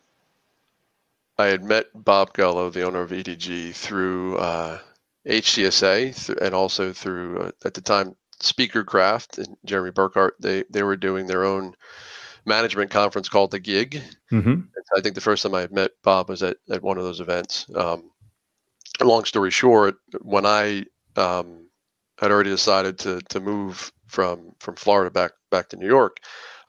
I 1.37 1.45
had 1.45 1.63
met 1.63 1.87
Bob 1.93 2.33
Gullo, 2.33 2.71
the 2.71 2.83
owner 2.83 3.01
of 3.01 3.11
EDG, 3.11 3.73
through 3.73 4.37
uh, 4.37 4.79
HTSA 5.27 6.37
and 6.41 6.53
also 6.53 6.93
through 6.93 7.39
uh, 7.39 7.51
at 7.65 7.73
the 7.73 7.81
time 7.81 8.15
Speaker 8.39 8.83
Craft 8.83 9.37
and 9.37 9.55
Jeremy 9.65 9.91
Burkhardt. 9.91 10.35
They 10.39 10.63
they 10.69 10.83
were 10.83 10.97
doing 10.97 11.27
their 11.27 11.45
own 11.45 11.75
management 12.45 12.91
conference 12.91 13.30
called 13.30 13.51
the 13.51 13.60
Gig. 13.60 14.01
Mm-hmm. 14.32 14.62
I 14.95 15.01
think 15.01 15.15
the 15.15 15.21
first 15.21 15.43
time 15.43 15.56
I 15.56 15.67
met 15.71 15.91
Bob 16.04 16.30
was 16.30 16.43
at, 16.43 16.58
at 16.69 16.82
one 16.82 16.97
of 16.97 17.04
those 17.04 17.19
events. 17.19 17.65
Um, 17.75 18.12
long 19.01 19.25
story 19.25 19.51
short, 19.51 19.95
when 20.21 20.45
I 20.45 20.86
um, 21.15 21.67
had 22.19 22.32
already 22.32 22.49
decided 22.49 22.99
to 22.99 23.21
to 23.30 23.39
move 23.39 23.91
from 24.08 24.54
from 24.60 24.75
Florida 24.75 25.10
back 25.10 25.32
back 25.49 25.69
to 25.69 25.77
New 25.77 25.88
York, 25.88 26.17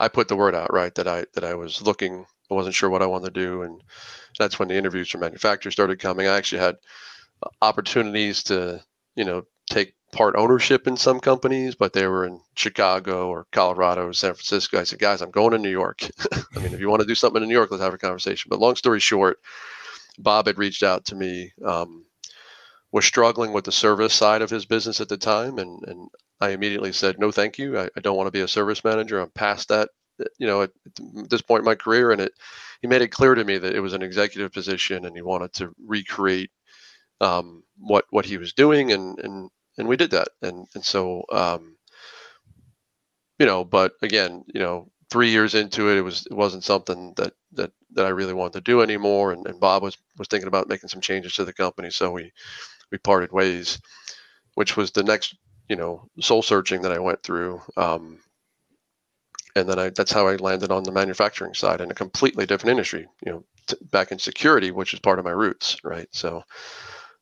I 0.00 0.08
put 0.08 0.28
the 0.28 0.36
word 0.36 0.54
out 0.54 0.72
right 0.72 0.94
that 0.94 1.08
I 1.08 1.24
that 1.34 1.44
I 1.44 1.54
was 1.54 1.82
looking. 1.82 2.26
I 2.50 2.54
wasn't 2.54 2.74
sure 2.74 2.90
what 2.90 3.02
I 3.02 3.06
wanted 3.06 3.34
to 3.34 3.40
do, 3.40 3.62
and 3.62 3.82
that's 4.38 4.58
when 4.58 4.68
the 4.68 4.76
interviews 4.76 5.10
from 5.10 5.22
manufacturers 5.22 5.74
started 5.74 5.98
coming. 5.98 6.26
I 6.26 6.36
actually 6.36 6.60
had 6.60 6.76
opportunities 7.60 8.42
to 8.44 8.82
you 9.16 9.24
know 9.24 9.44
take 9.72 9.94
part 10.12 10.36
ownership 10.36 10.86
in 10.86 10.96
some 10.96 11.18
companies, 11.18 11.74
but 11.74 11.92
they 11.92 12.06
were 12.06 12.26
in 12.26 12.40
Chicago 12.54 13.28
or 13.28 13.46
Colorado 13.50 14.06
or 14.06 14.12
San 14.12 14.34
Francisco. 14.34 14.78
I 14.78 14.84
said, 14.84 14.98
guys, 14.98 15.22
I'm 15.22 15.30
going 15.30 15.52
to 15.52 15.58
New 15.58 15.70
York. 15.70 16.02
I 16.54 16.58
mean, 16.58 16.74
if 16.74 16.80
you 16.80 16.90
want 16.90 17.00
to 17.00 17.08
do 17.08 17.14
something 17.14 17.42
in 17.42 17.48
New 17.48 17.54
York, 17.54 17.70
let's 17.70 17.82
have 17.82 17.94
a 17.94 17.98
conversation. 17.98 18.50
But 18.50 18.60
long 18.60 18.76
story 18.76 19.00
short, 19.00 19.38
Bob 20.18 20.46
had 20.46 20.58
reached 20.58 20.82
out 20.82 21.06
to 21.06 21.14
me, 21.14 21.52
um, 21.64 22.04
was 22.92 23.06
struggling 23.06 23.52
with 23.52 23.64
the 23.64 23.72
service 23.72 24.12
side 24.12 24.42
of 24.42 24.50
his 24.50 24.66
business 24.66 25.00
at 25.00 25.08
the 25.08 25.16
time. 25.16 25.58
And, 25.58 25.82
and 25.88 26.08
I 26.40 26.50
immediately 26.50 26.92
said, 26.92 27.18
no, 27.18 27.30
thank 27.30 27.58
you. 27.58 27.78
I, 27.78 27.88
I 27.96 28.00
don't 28.02 28.16
want 28.16 28.26
to 28.26 28.32
be 28.32 28.42
a 28.42 28.48
service 28.48 28.84
manager. 28.84 29.18
I'm 29.18 29.30
past 29.30 29.70
that, 29.70 29.88
you 30.38 30.46
know, 30.46 30.62
at, 30.62 30.70
at 31.18 31.30
this 31.30 31.40
point 31.40 31.60
in 31.60 31.64
my 31.64 31.74
career. 31.74 32.12
And 32.12 32.20
it, 32.20 32.32
he 32.82 32.86
made 32.86 33.00
it 33.00 33.08
clear 33.08 33.34
to 33.34 33.44
me 33.44 33.56
that 33.56 33.74
it 33.74 33.80
was 33.80 33.94
an 33.94 34.02
executive 34.02 34.52
position 34.52 35.06
and 35.06 35.16
he 35.16 35.22
wanted 35.22 35.54
to 35.54 35.74
recreate 35.86 36.50
um, 37.22 37.62
what, 37.78 38.04
what 38.10 38.26
he 38.26 38.36
was 38.36 38.52
doing 38.52 38.92
and, 38.92 39.18
and 39.20 39.48
and 39.78 39.88
we 39.88 39.96
did 39.96 40.10
that 40.10 40.28
and 40.42 40.66
and 40.74 40.84
so 40.84 41.24
um, 41.32 41.76
you 43.38 43.46
know 43.46 43.64
but 43.64 43.92
again 44.02 44.44
you 44.54 44.60
know 44.60 44.90
three 45.10 45.30
years 45.30 45.54
into 45.54 45.90
it 45.90 45.98
it 45.98 46.02
was 46.02 46.26
it 46.26 46.34
wasn't 46.34 46.64
something 46.64 47.12
that 47.16 47.34
that 47.52 47.70
that 47.92 48.06
i 48.06 48.10
really 48.10 48.32
wanted 48.34 48.54
to 48.54 48.60
do 48.62 48.80
anymore 48.80 49.32
and, 49.32 49.46
and 49.46 49.60
bob 49.60 49.82
was 49.82 49.98
was 50.18 50.28
thinking 50.28 50.48
about 50.48 50.68
making 50.68 50.88
some 50.88 51.00
changes 51.02 51.34
to 51.34 51.44
the 51.44 51.52
company 51.52 51.90
so 51.90 52.10
we 52.10 52.32
we 52.90 52.98
parted 52.98 53.32
ways 53.32 53.80
which 54.54 54.76
was 54.76 54.90
the 54.92 55.02
next 55.02 55.36
you 55.68 55.76
know 55.76 56.08
soul 56.20 56.42
searching 56.42 56.82
that 56.82 56.92
i 56.92 56.98
went 56.98 57.22
through 57.22 57.60
um, 57.76 58.18
and 59.54 59.68
then 59.68 59.78
I, 59.78 59.90
that's 59.90 60.12
how 60.12 60.26
I 60.28 60.36
landed 60.36 60.70
on 60.70 60.82
the 60.82 60.92
manufacturing 60.92 61.54
side 61.54 61.80
in 61.80 61.90
a 61.90 61.94
completely 61.94 62.46
different 62.46 62.70
industry, 62.70 63.06
you 63.24 63.32
know, 63.32 63.44
t- 63.66 63.76
back 63.90 64.12
in 64.12 64.18
security, 64.18 64.70
which 64.70 64.94
is 64.94 65.00
part 65.00 65.18
of 65.18 65.24
my 65.24 65.30
roots, 65.30 65.76
right? 65.84 66.08
So, 66.12 66.42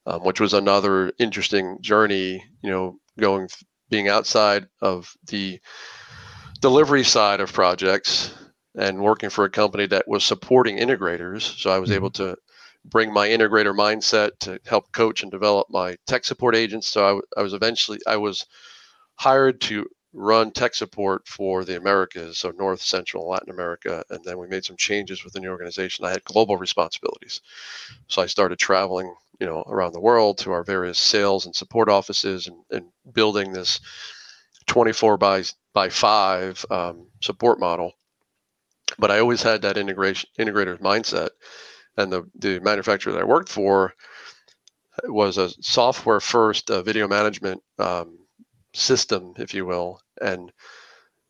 um, 0.07 0.25
which 0.25 0.41
was 0.41 0.55
another 0.55 1.13
interesting 1.19 1.79
journey. 1.81 2.45
You 2.63 2.71
know, 2.71 2.99
going 3.19 3.49
being 3.91 4.09
outside 4.09 4.67
of 4.81 5.13
the 5.27 5.61
delivery 6.61 7.05
side 7.05 7.41
of 7.41 7.53
projects 7.53 8.33
and 8.77 9.01
working 9.01 9.31
for 9.31 9.45
a 9.45 9.51
company 9.51 9.87
that 9.87 10.07
was 10.07 10.25
supporting 10.25 10.79
integrators. 10.79 11.43
So 11.59 11.71
I 11.71 11.79
was 11.79 11.91
mm-hmm. 11.91 11.97
able 11.97 12.11
to 12.13 12.37
bring 12.85 13.13
my 13.13 13.29
integrator 13.29 13.75
mindset 13.75 14.31
to 14.41 14.59
help 14.65 14.91
coach 14.93 15.23
and 15.23 15.31
develop 15.31 15.69
my 15.71 15.97
tech 16.07 16.25
support 16.25 16.55
agents. 16.55 16.89
So 16.89 17.23
I, 17.37 17.41
I 17.41 17.43
was 17.43 17.53
eventually 17.53 17.99
I 18.07 18.17
was 18.17 18.47
hired 19.17 19.61
to 19.63 19.87
run 20.13 20.51
tech 20.51 20.75
support 20.75 21.27
for 21.29 21.65
the 21.65 21.77
Americas, 21.77 22.39
so 22.39 22.51
North, 22.51 22.81
Central, 22.81 23.29
Latin 23.29 23.51
America, 23.51 24.03
and 24.11 24.25
then 24.25 24.39
we 24.39 24.49
made 24.49 24.65
some 24.65 24.77
changes 24.77 25.25
within 25.25 25.43
the 25.43 25.49
organization. 25.49 26.05
I 26.05 26.11
had 26.11 26.25
global 26.25 26.57
responsibilities, 26.57 27.41
so 28.09 28.23
I 28.23 28.27
started 28.27 28.59
traveling 28.59 29.15
you 29.40 29.46
know 29.46 29.64
around 29.66 29.92
the 29.92 30.00
world 30.00 30.38
to 30.38 30.53
our 30.53 30.62
various 30.62 30.98
sales 30.98 31.46
and 31.46 31.57
support 31.57 31.88
offices 31.88 32.46
and, 32.46 32.59
and 32.70 32.87
building 33.12 33.53
this 33.53 33.81
24 34.66 35.16
by 35.16 35.42
by 35.72 35.88
5 35.88 36.66
um, 36.70 37.09
support 37.20 37.59
model. 37.59 37.92
But 38.98 39.11
i 39.11 39.18
always 39.18 39.42
had 39.42 39.62
that 39.62 39.79
integration 39.79 40.29
integrator 40.38 40.79
mindset. 40.79 41.31
And 41.96 42.12
the, 42.12 42.22
the 42.38 42.61
manufacturer 42.61 43.12
that 43.12 43.22
i 43.22 43.24
worked 43.24 43.48
for 43.48 43.94
was 45.05 45.38
a 45.38 45.50
software 45.61 46.20
first 46.20 46.70
uh, 46.70 46.83
video 46.83 47.09
management 47.09 47.62
um, 47.79 48.18
system 48.74 49.33
if 49.38 49.55
you 49.55 49.64
will. 49.66 50.00
And 50.20 50.53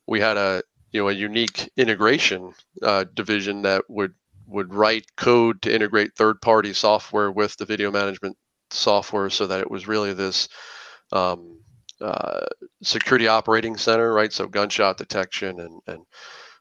we 0.07 0.21
had 0.21 0.37
a 0.37 0.63
you 0.93 1.01
know 1.01 1.09
a 1.09 1.13
unique 1.13 1.71
integration 1.77 2.53
uh, 2.83 3.05
division 3.15 3.63
that 3.63 3.85
would 3.89 4.15
would 4.51 4.75
write 4.75 5.07
code 5.17 5.63
to 5.63 5.75
integrate 5.75 6.15
third 6.15 6.41
party 6.41 6.73
software 6.73 7.31
with 7.31 7.57
the 7.57 7.65
video 7.65 7.91
management 7.91 8.37
software 8.71 9.31
so 9.31 9.47
that 9.47 9.61
it 9.61 9.71
was 9.71 9.89
really 9.89 10.13
this 10.13 10.49
um, 11.13 11.59
uh, 12.01 12.47
security 12.83 13.29
operating 13.29 13.77
center, 13.77 14.13
right? 14.13 14.33
So 14.33 14.47
gunshot 14.47 14.97
detection 14.97 15.61
and 15.61 15.81
and 15.87 16.05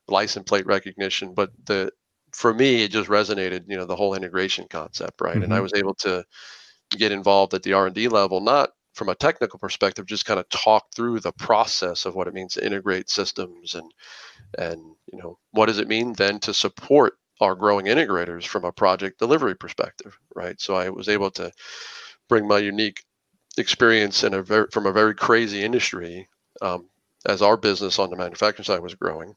license 0.07 0.45
plate 0.45 0.65
recognition. 0.65 1.33
But 1.33 1.51
the 1.65 1.91
for 2.33 2.53
me, 2.53 2.83
it 2.83 2.91
just 2.91 3.09
resonated, 3.09 3.63
you 3.67 3.77
know, 3.77 3.85
the 3.85 3.95
whole 3.95 4.15
integration 4.15 4.67
concept, 4.69 5.21
right? 5.21 5.35
Mm-hmm. 5.35 5.43
And 5.43 5.53
I 5.53 5.57
mm-hmm. 5.57 5.63
was 5.63 5.73
able 5.73 5.95
to 5.95 6.23
get 6.91 7.11
involved 7.11 7.53
at 7.53 7.63
the 7.63 7.73
R 7.73 7.85
and 7.85 7.95
D 7.95 8.07
level, 8.07 8.41
not 8.41 8.71
from 8.93 9.09
a 9.09 9.15
technical 9.15 9.59
perspective, 9.59 10.05
just 10.05 10.25
kind 10.25 10.39
of 10.39 10.49
talk 10.49 10.85
through 10.93 11.19
the 11.21 11.31
process 11.33 12.05
of 12.05 12.15
what 12.15 12.27
it 12.27 12.33
means 12.33 12.55
to 12.55 12.65
integrate 12.65 13.09
systems 13.09 13.75
and 13.75 13.91
and 14.57 14.81
you 15.11 15.19
know 15.19 15.37
what 15.51 15.67
does 15.67 15.79
it 15.79 15.87
mean 15.87 16.13
then 16.13 16.39
to 16.39 16.53
support 16.53 17.18
our 17.39 17.55
growing 17.55 17.85
integrators 17.85 18.45
from 18.45 18.65
a 18.65 18.71
project 18.71 19.19
delivery 19.19 19.55
perspective, 19.55 20.17
right? 20.35 20.59
So 20.59 20.75
I 20.75 20.89
was 20.89 21.09
able 21.09 21.31
to 21.31 21.51
bring 22.27 22.47
my 22.47 22.59
unique 22.59 23.03
experience 23.57 24.23
in 24.23 24.33
a 24.33 24.43
very 24.43 24.67
from 24.71 24.85
a 24.85 24.91
very 24.91 25.15
crazy 25.15 25.63
industry 25.63 26.27
um, 26.61 26.87
as 27.25 27.41
our 27.41 27.57
business 27.57 27.99
on 27.99 28.09
the 28.09 28.17
manufacturing 28.17 28.65
side 28.65 28.81
was 28.81 28.95
growing, 28.95 29.35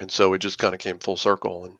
and 0.00 0.10
so 0.10 0.32
it 0.32 0.38
just 0.38 0.58
kind 0.58 0.74
of 0.74 0.80
came 0.80 0.98
full 0.98 1.16
circle. 1.16 1.64
And 1.64 1.78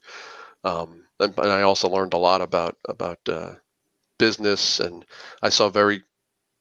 um, 0.64 1.04
and, 1.20 1.36
and, 1.38 1.50
I 1.50 1.62
also 1.62 1.88
learned 1.88 2.14
a 2.14 2.18
lot 2.18 2.40
about 2.40 2.76
about 2.88 3.18
uh, 3.28 3.54
business, 4.18 4.80
and 4.80 5.04
I 5.42 5.48
saw 5.48 5.68
very 5.68 6.02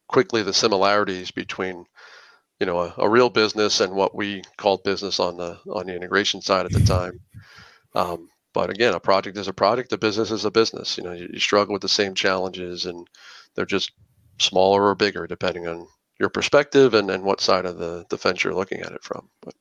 quickly 0.08 0.42
the 0.42 0.54
similarities 0.54 1.30
between 1.30 1.84
you 2.60 2.66
know 2.66 2.80
a, 2.80 2.94
a, 2.98 3.08
real 3.08 3.30
business 3.30 3.80
and 3.80 3.94
what 3.94 4.14
we 4.14 4.42
called 4.56 4.82
business 4.82 5.20
on 5.20 5.36
the 5.36 5.58
on 5.70 5.86
the 5.86 5.94
integration 5.94 6.40
side 6.40 6.66
at 6.66 6.72
the 6.72 6.80
time. 6.80 7.20
Um, 7.94 8.28
but 8.58 8.70
again, 8.70 8.92
a 8.92 8.98
project 8.98 9.36
is 9.36 9.46
a 9.46 9.52
project, 9.52 9.92
a 9.92 9.96
business 9.96 10.32
is 10.32 10.44
a 10.44 10.50
business. 10.50 10.98
You 10.98 11.04
know, 11.04 11.12
you, 11.12 11.28
you 11.32 11.38
struggle 11.38 11.74
with 11.74 11.82
the 11.82 11.88
same 11.88 12.12
challenges, 12.12 12.86
and 12.86 13.06
they're 13.54 13.64
just 13.64 13.92
smaller 14.40 14.82
or 14.82 14.96
bigger 14.96 15.28
depending 15.28 15.68
on 15.68 15.86
your 16.18 16.28
perspective 16.28 16.92
and, 16.92 17.08
and 17.08 17.22
what 17.22 17.40
side 17.40 17.66
of 17.66 17.78
the, 17.78 18.04
the 18.08 18.18
fence 18.18 18.42
you're 18.42 18.56
looking 18.56 18.80
at 18.80 18.90
it 18.90 19.04
from. 19.04 19.28
But 19.42 19.54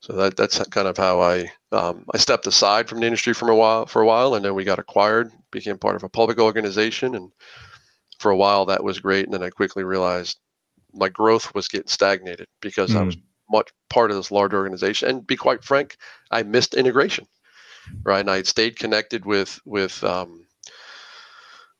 so 0.00 0.14
that 0.14 0.36
that's 0.36 0.58
kind 0.70 0.88
of 0.88 0.96
how 0.96 1.20
I 1.20 1.52
um, 1.70 2.06
I 2.12 2.18
stepped 2.18 2.48
aside 2.48 2.88
from 2.88 2.98
the 2.98 3.06
industry 3.06 3.34
for 3.34 3.48
a 3.48 3.56
while 3.56 3.86
for 3.86 4.02
a 4.02 4.06
while, 4.06 4.34
and 4.34 4.44
then 4.44 4.56
we 4.56 4.64
got 4.64 4.80
acquired, 4.80 5.30
became 5.52 5.78
part 5.78 5.94
of 5.94 6.02
a 6.02 6.08
public 6.08 6.40
organization, 6.40 7.14
and 7.14 7.30
for 8.18 8.32
a 8.32 8.36
while 8.36 8.66
that 8.66 8.82
was 8.82 8.98
great. 8.98 9.26
And 9.26 9.32
then 9.32 9.44
I 9.44 9.50
quickly 9.50 9.84
realized 9.84 10.40
my 10.92 11.08
growth 11.08 11.54
was 11.54 11.68
getting 11.68 11.86
stagnated 11.86 12.48
because 12.60 12.90
mm. 12.90 12.96
I 12.96 13.02
was 13.04 13.14
hmm. 13.14 13.20
much 13.48 13.68
part 13.90 14.10
of 14.10 14.16
this 14.16 14.32
large 14.32 14.54
organization. 14.54 15.08
And 15.08 15.24
be 15.24 15.36
quite 15.36 15.62
frank, 15.62 15.96
I 16.32 16.42
missed 16.42 16.74
integration, 16.74 17.28
right? 18.04 18.20
And 18.20 18.30
I 18.30 18.42
stayed 18.42 18.78
connected 18.78 19.24
with 19.24 19.60
with 19.64 20.02
um, 20.04 20.46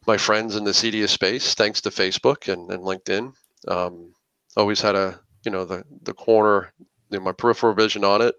my 0.07 0.17
friends 0.17 0.57
in 0.57 0.65
the 0.65 0.73
CEDIA 0.73 1.09
space, 1.09 1.55
thanks 1.55 1.81
to 1.83 1.91
Facebook 1.91 2.53
and, 2.53 2.71
and 2.71 2.83
LinkedIn. 2.83 3.33
Um, 3.69 4.15
always 4.57 4.81
had 4.81 4.95
a 4.95 5.21
you 5.45 5.51
know 5.51 5.65
the 5.65 5.85
the 6.03 6.15
corner, 6.15 6.73
you 7.11 7.19
know, 7.19 7.25
my 7.25 7.33
peripheral 7.33 7.75
vision 7.75 8.05
on 8.05 8.23
it. 8.23 8.35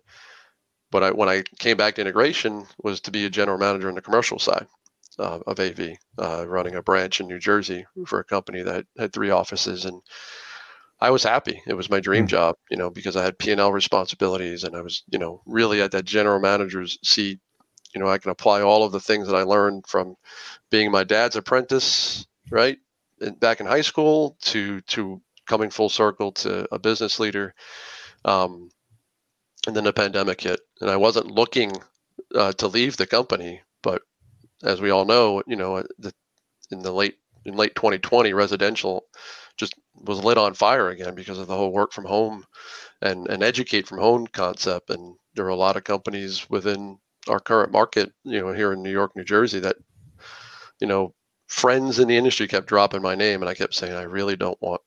But 0.91 1.03
I, 1.03 1.11
when 1.11 1.29
I 1.29 1.43
came 1.57 1.77
back 1.77 1.95
to 1.95 2.01
integration, 2.01 2.67
was 2.83 2.99
to 3.01 3.11
be 3.11 3.25
a 3.25 3.29
general 3.29 3.57
manager 3.57 3.87
in 3.87 3.95
the 3.95 4.01
commercial 4.01 4.39
side 4.39 4.67
uh, 5.19 5.39
of 5.47 5.57
AV, 5.57 5.91
uh, 6.17 6.45
running 6.45 6.75
a 6.75 6.81
branch 6.81 7.21
in 7.21 7.27
New 7.27 7.39
Jersey 7.39 7.85
for 8.05 8.19
a 8.19 8.25
company 8.25 8.61
that 8.61 8.85
had 8.97 9.13
three 9.13 9.29
offices, 9.29 9.85
and 9.85 10.01
I 10.99 11.09
was 11.09 11.23
happy. 11.23 11.61
It 11.65 11.73
was 11.73 11.89
my 11.89 11.99
dream 11.99 12.23
mm-hmm. 12.23 12.27
job, 12.27 12.55
you 12.69 12.77
know, 12.77 12.89
because 12.89 13.15
I 13.15 13.23
had 13.23 13.39
P 13.39 13.51
and 13.51 13.59
L 13.59 13.71
responsibilities, 13.71 14.63
and 14.63 14.75
I 14.75 14.81
was, 14.81 15.03
you 15.09 15.17
know, 15.17 15.41
really 15.45 15.81
at 15.81 15.91
that 15.91 16.05
general 16.05 16.39
manager's 16.39 16.99
seat 17.03 17.39
you 17.93 18.01
know, 18.01 18.07
I 18.07 18.17
can 18.17 18.31
apply 18.31 18.61
all 18.61 18.83
of 18.83 18.91
the 18.91 18.99
things 18.99 19.27
that 19.27 19.35
I 19.35 19.43
learned 19.43 19.87
from 19.87 20.15
being 20.69 20.91
my 20.91 21.03
dad's 21.03 21.35
apprentice, 21.35 22.25
right, 22.49 22.77
back 23.39 23.59
in 23.59 23.65
high 23.65 23.81
school, 23.81 24.37
to 24.41 24.81
to 24.81 25.21
coming 25.47 25.69
full 25.69 25.89
circle 25.89 26.31
to 26.31 26.67
a 26.73 26.79
business 26.79 27.19
leader. 27.19 27.53
Um, 28.23 28.69
and 29.67 29.75
then 29.75 29.83
the 29.83 29.93
pandemic 29.93 30.41
hit, 30.41 30.61
and 30.79 30.89
I 30.89 30.97
wasn't 30.97 31.31
looking 31.31 31.71
uh, 32.33 32.53
to 32.53 32.67
leave 32.67 32.97
the 32.97 33.05
company, 33.05 33.61
but 33.83 34.01
as 34.63 34.81
we 34.81 34.89
all 34.89 35.05
know, 35.05 35.43
you 35.47 35.55
know, 35.55 35.83
the, 35.99 36.13
in 36.71 36.81
the 36.81 36.91
late 36.91 37.17
in 37.45 37.55
late 37.55 37.75
2020, 37.75 38.33
residential 38.33 39.05
just 39.57 39.73
was 39.95 40.23
lit 40.23 40.37
on 40.37 40.53
fire 40.53 40.89
again 40.89 41.15
because 41.15 41.37
of 41.37 41.47
the 41.47 41.55
whole 41.55 41.71
work 41.71 41.91
from 41.91 42.05
home 42.05 42.45
and 43.01 43.27
and 43.29 43.43
educate 43.43 43.87
from 43.87 43.99
home 43.99 44.27
concept. 44.27 44.89
And 44.89 45.15
there 45.35 45.45
were 45.45 45.51
a 45.51 45.55
lot 45.55 45.77
of 45.77 45.83
companies 45.83 46.49
within 46.49 46.99
our 47.27 47.39
current 47.39 47.71
market, 47.71 48.11
you 48.23 48.39
know, 48.39 48.53
here 48.53 48.73
in 48.73 48.81
New 48.81 48.91
York, 48.91 49.15
New 49.15 49.23
Jersey, 49.23 49.59
that, 49.59 49.77
you 50.79 50.87
know, 50.87 51.13
friends 51.47 51.99
in 51.99 52.07
the 52.07 52.17
industry 52.17 52.47
kept 52.47 52.67
dropping 52.67 53.01
my 53.01 53.15
name, 53.15 53.41
and 53.41 53.49
I 53.49 53.53
kept 53.53 53.75
saying, 53.75 53.93
I 53.93 54.03
really 54.03 54.35
don't 54.35 54.61
want 54.61 54.81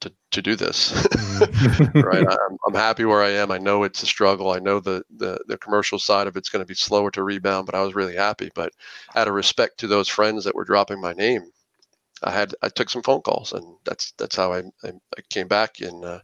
to 0.00 0.12
to 0.32 0.42
do 0.42 0.56
this. 0.56 0.92
Mm. 1.38 2.02
right? 2.02 2.26
I'm, 2.26 2.56
I'm 2.66 2.74
happy 2.74 3.04
where 3.04 3.22
I 3.22 3.30
am. 3.30 3.52
I 3.52 3.58
know 3.58 3.84
it's 3.84 4.02
a 4.02 4.06
struggle. 4.06 4.50
I 4.50 4.58
know 4.58 4.80
the 4.80 5.04
the, 5.16 5.38
the 5.46 5.56
commercial 5.58 6.00
side 6.00 6.26
of 6.26 6.36
it's 6.36 6.48
going 6.48 6.64
to 6.64 6.66
be 6.66 6.74
slower 6.74 7.12
to 7.12 7.22
rebound, 7.22 7.66
but 7.66 7.76
I 7.76 7.82
was 7.82 7.94
really 7.94 8.16
happy. 8.16 8.50
But 8.56 8.72
out 9.14 9.28
of 9.28 9.34
respect 9.34 9.78
to 9.78 9.86
those 9.86 10.08
friends 10.08 10.42
that 10.44 10.56
were 10.56 10.64
dropping 10.64 11.00
my 11.00 11.12
name, 11.12 11.52
I 12.24 12.32
had 12.32 12.56
I 12.60 12.70
took 12.70 12.90
some 12.90 13.04
phone 13.04 13.20
calls, 13.20 13.52
and 13.52 13.76
that's 13.84 14.12
that's 14.18 14.34
how 14.34 14.52
I 14.52 14.62
I, 14.82 14.88
I 15.16 15.20
came 15.30 15.46
back 15.46 15.80
in 15.80 16.04
uh, 16.04 16.18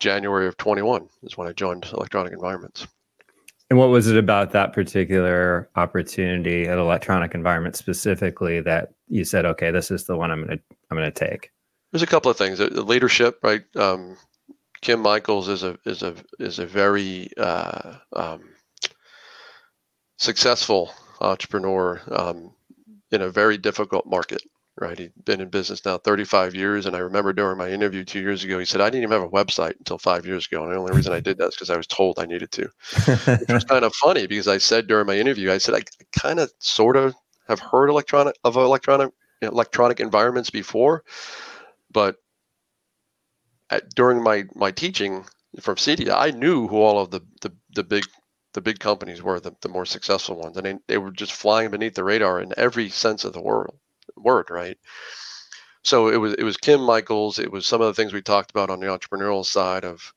January 0.00 0.46
of 0.48 0.56
21 0.58 1.08
is 1.22 1.38
when 1.38 1.48
I 1.48 1.52
joined 1.52 1.86
Electronic 1.92 2.34
Environments. 2.34 2.86
And 3.70 3.78
what 3.78 3.88
was 3.88 4.08
it 4.08 4.16
about 4.16 4.50
that 4.50 4.72
particular 4.72 5.70
opportunity 5.76 6.66
at 6.66 6.76
Electronic 6.76 7.34
Environment 7.34 7.76
specifically 7.76 8.60
that 8.62 8.92
you 9.08 9.24
said, 9.24 9.46
okay, 9.46 9.70
this 9.70 9.92
is 9.92 10.06
the 10.06 10.16
one 10.16 10.32
I'm 10.32 10.40
gonna 10.40 10.58
I'm 10.90 10.96
gonna 10.96 11.12
take? 11.12 11.52
There's 11.92 12.02
a 12.02 12.06
couple 12.06 12.32
of 12.32 12.36
things. 12.36 12.58
The 12.58 12.82
leadership, 12.82 13.38
right? 13.44 13.62
Um, 13.76 14.16
Kim 14.80 15.00
Michaels 15.00 15.48
is 15.48 15.62
a 15.62 15.78
is 15.84 16.02
a 16.02 16.16
is 16.40 16.58
a 16.58 16.66
very 16.66 17.30
uh, 17.36 17.94
um, 18.12 18.42
successful 20.16 20.92
entrepreneur 21.20 22.00
um, 22.10 22.52
in 23.12 23.22
a 23.22 23.30
very 23.30 23.56
difficult 23.56 24.04
market 24.04 24.42
right? 24.80 24.98
He'd 24.98 25.12
been 25.24 25.40
in 25.40 25.48
business 25.48 25.84
now 25.84 25.98
35 25.98 26.54
years. 26.54 26.86
And 26.86 26.96
I 26.96 27.00
remember 27.00 27.32
during 27.32 27.58
my 27.58 27.70
interview 27.70 28.04
two 28.04 28.20
years 28.20 28.42
ago, 28.42 28.58
he 28.58 28.64
said, 28.64 28.80
I 28.80 28.88
didn't 28.88 29.04
even 29.04 29.20
have 29.20 29.28
a 29.28 29.28
website 29.28 29.78
until 29.78 29.98
five 29.98 30.26
years 30.26 30.46
ago. 30.46 30.64
And 30.64 30.72
the 30.72 30.78
only 30.78 30.96
reason 30.96 31.12
I 31.12 31.20
did 31.20 31.38
that 31.38 31.48
is 31.48 31.54
because 31.54 31.70
I 31.70 31.76
was 31.76 31.86
told 31.86 32.18
I 32.18 32.26
needed 32.26 32.50
to. 32.52 32.62
Which 33.38 33.48
was 33.48 33.64
kind 33.68 33.84
of 33.84 33.94
funny 33.94 34.26
because 34.26 34.48
I 34.48 34.58
said 34.58 34.86
during 34.86 35.06
my 35.06 35.16
interview, 35.16 35.52
I 35.52 35.58
said, 35.58 35.74
I 35.74 35.82
kind 36.18 36.40
of 36.40 36.50
sort 36.58 36.96
of 36.96 37.14
have 37.46 37.60
heard 37.60 37.90
electronic 37.90 38.36
of 38.44 38.56
electronic 38.56 39.12
electronic 39.42 40.00
environments 40.00 40.50
before, 40.50 41.02
but 41.90 42.16
at, 43.70 43.94
during 43.94 44.22
my 44.22 44.44
my 44.54 44.70
teaching 44.70 45.24
from 45.60 45.76
CEDIA, 45.76 46.14
I 46.14 46.30
knew 46.30 46.68
who 46.68 46.76
all 46.76 47.00
of 47.00 47.10
the 47.10 47.20
the, 47.40 47.52
the 47.74 47.82
big 47.82 48.04
the 48.52 48.60
big 48.60 48.78
companies 48.78 49.22
were, 49.22 49.40
the, 49.40 49.54
the 49.62 49.68
more 49.68 49.86
successful 49.86 50.36
ones, 50.36 50.56
and 50.56 50.66
they, 50.66 50.76
they 50.88 50.98
were 50.98 51.12
just 51.12 51.32
flying 51.32 51.70
beneath 51.70 51.94
the 51.94 52.04
radar 52.04 52.40
in 52.40 52.52
every 52.56 52.88
sense 52.88 53.24
of 53.24 53.32
the 53.32 53.40
word 53.40 53.70
word, 54.22 54.50
right? 54.50 54.78
So 55.82 56.08
it 56.08 56.16
was 56.16 56.34
it 56.34 56.44
was 56.44 56.56
Kim 56.56 56.80
Michaels. 56.82 57.38
It 57.38 57.50
was 57.50 57.66
some 57.66 57.80
of 57.80 57.86
the 57.86 57.94
things 57.94 58.12
we 58.12 58.22
talked 58.22 58.50
about 58.50 58.70
on 58.70 58.80
the 58.80 58.86
entrepreneurial 58.86 59.44
side 59.46 59.84
of, 59.84 60.12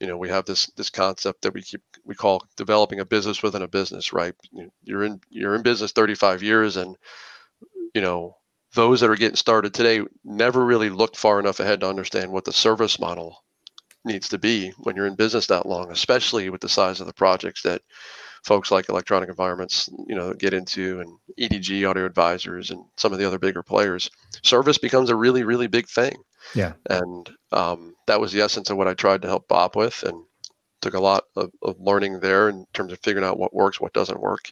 you 0.00 0.06
know, 0.06 0.16
we 0.16 0.28
have 0.30 0.46
this 0.46 0.66
this 0.76 0.90
concept 0.90 1.42
that 1.42 1.54
we 1.54 1.62
keep 1.62 1.82
we 2.04 2.14
call 2.14 2.42
developing 2.56 3.00
a 3.00 3.04
business 3.04 3.42
within 3.42 3.62
a 3.62 3.68
business, 3.68 4.12
right? 4.12 4.34
You're 4.82 5.04
in 5.04 5.20
you're 5.30 5.54
in 5.54 5.62
business 5.62 5.92
35 5.92 6.42
years, 6.42 6.76
and 6.76 6.96
you 7.94 8.00
know 8.00 8.36
those 8.74 9.00
that 9.00 9.10
are 9.10 9.16
getting 9.16 9.36
started 9.36 9.74
today 9.74 10.02
never 10.24 10.64
really 10.64 10.90
looked 10.90 11.16
far 11.16 11.40
enough 11.40 11.60
ahead 11.60 11.80
to 11.80 11.88
understand 11.88 12.32
what 12.32 12.44
the 12.44 12.52
service 12.52 12.98
model 12.98 13.44
needs 14.04 14.28
to 14.30 14.38
be 14.38 14.72
when 14.78 14.96
you're 14.96 15.06
in 15.06 15.14
business 15.16 15.46
that 15.48 15.66
long, 15.66 15.90
especially 15.90 16.50
with 16.50 16.60
the 16.60 16.68
size 16.68 17.00
of 17.00 17.06
the 17.06 17.14
projects 17.14 17.62
that 17.62 17.82
folks 18.44 18.70
like 18.70 18.88
electronic 18.88 19.28
environments, 19.28 19.88
you 20.06 20.14
know, 20.14 20.34
get 20.34 20.52
into 20.52 21.00
and 21.00 21.18
EDG 21.40 21.88
audio 21.88 22.04
advisors 22.04 22.70
and 22.70 22.84
some 22.96 23.12
of 23.12 23.18
the 23.18 23.26
other 23.26 23.38
bigger 23.38 23.62
players, 23.62 24.10
service 24.42 24.78
becomes 24.78 25.10
a 25.10 25.16
really, 25.16 25.44
really 25.44 25.66
big 25.66 25.88
thing. 25.88 26.14
Yeah. 26.54 26.74
And 26.88 27.30
um, 27.52 27.96
that 28.06 28.20
was 28.20 28.32
the 28.32 28.42
essence 28.42 28.68
of 28.68 28.76
what 28.76 28.88
I 28.88 28.94
tried 28.94 29.22
to 29.22 29.28
help 29.28 29.48
Bob 29.48 29.76
with 29.76 30.02
and 30.02 30.24
took 30.82 30.94
a 30.94 31.00
lot 31.00 31.24
of, 31.36 31.50
of 31.62 31.80
learning 31.80 32.20
there 32.20 32.50
in 32.50 32.66
terms 32.74 32.92
of 32.92 33.00
figuring 33.02 33.26
out 33.26 33.38
what 33.38 33.54
works, 33.54 33.80
what 33.80 33.94
doesn't 33.94 34.20
work. 34.20 34.50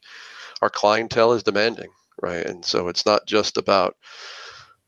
Our 0.62 0.70
clientele 0.70 1.34
is 1.34 1.42
demanding, 1.42 1.90
right? 2.22 2.46
And 2.46 2.64
so 2.64 2.88
it's 2.88 3.04
not 3.04 3.26
just 3.26 3.58
about, 3.58 3.96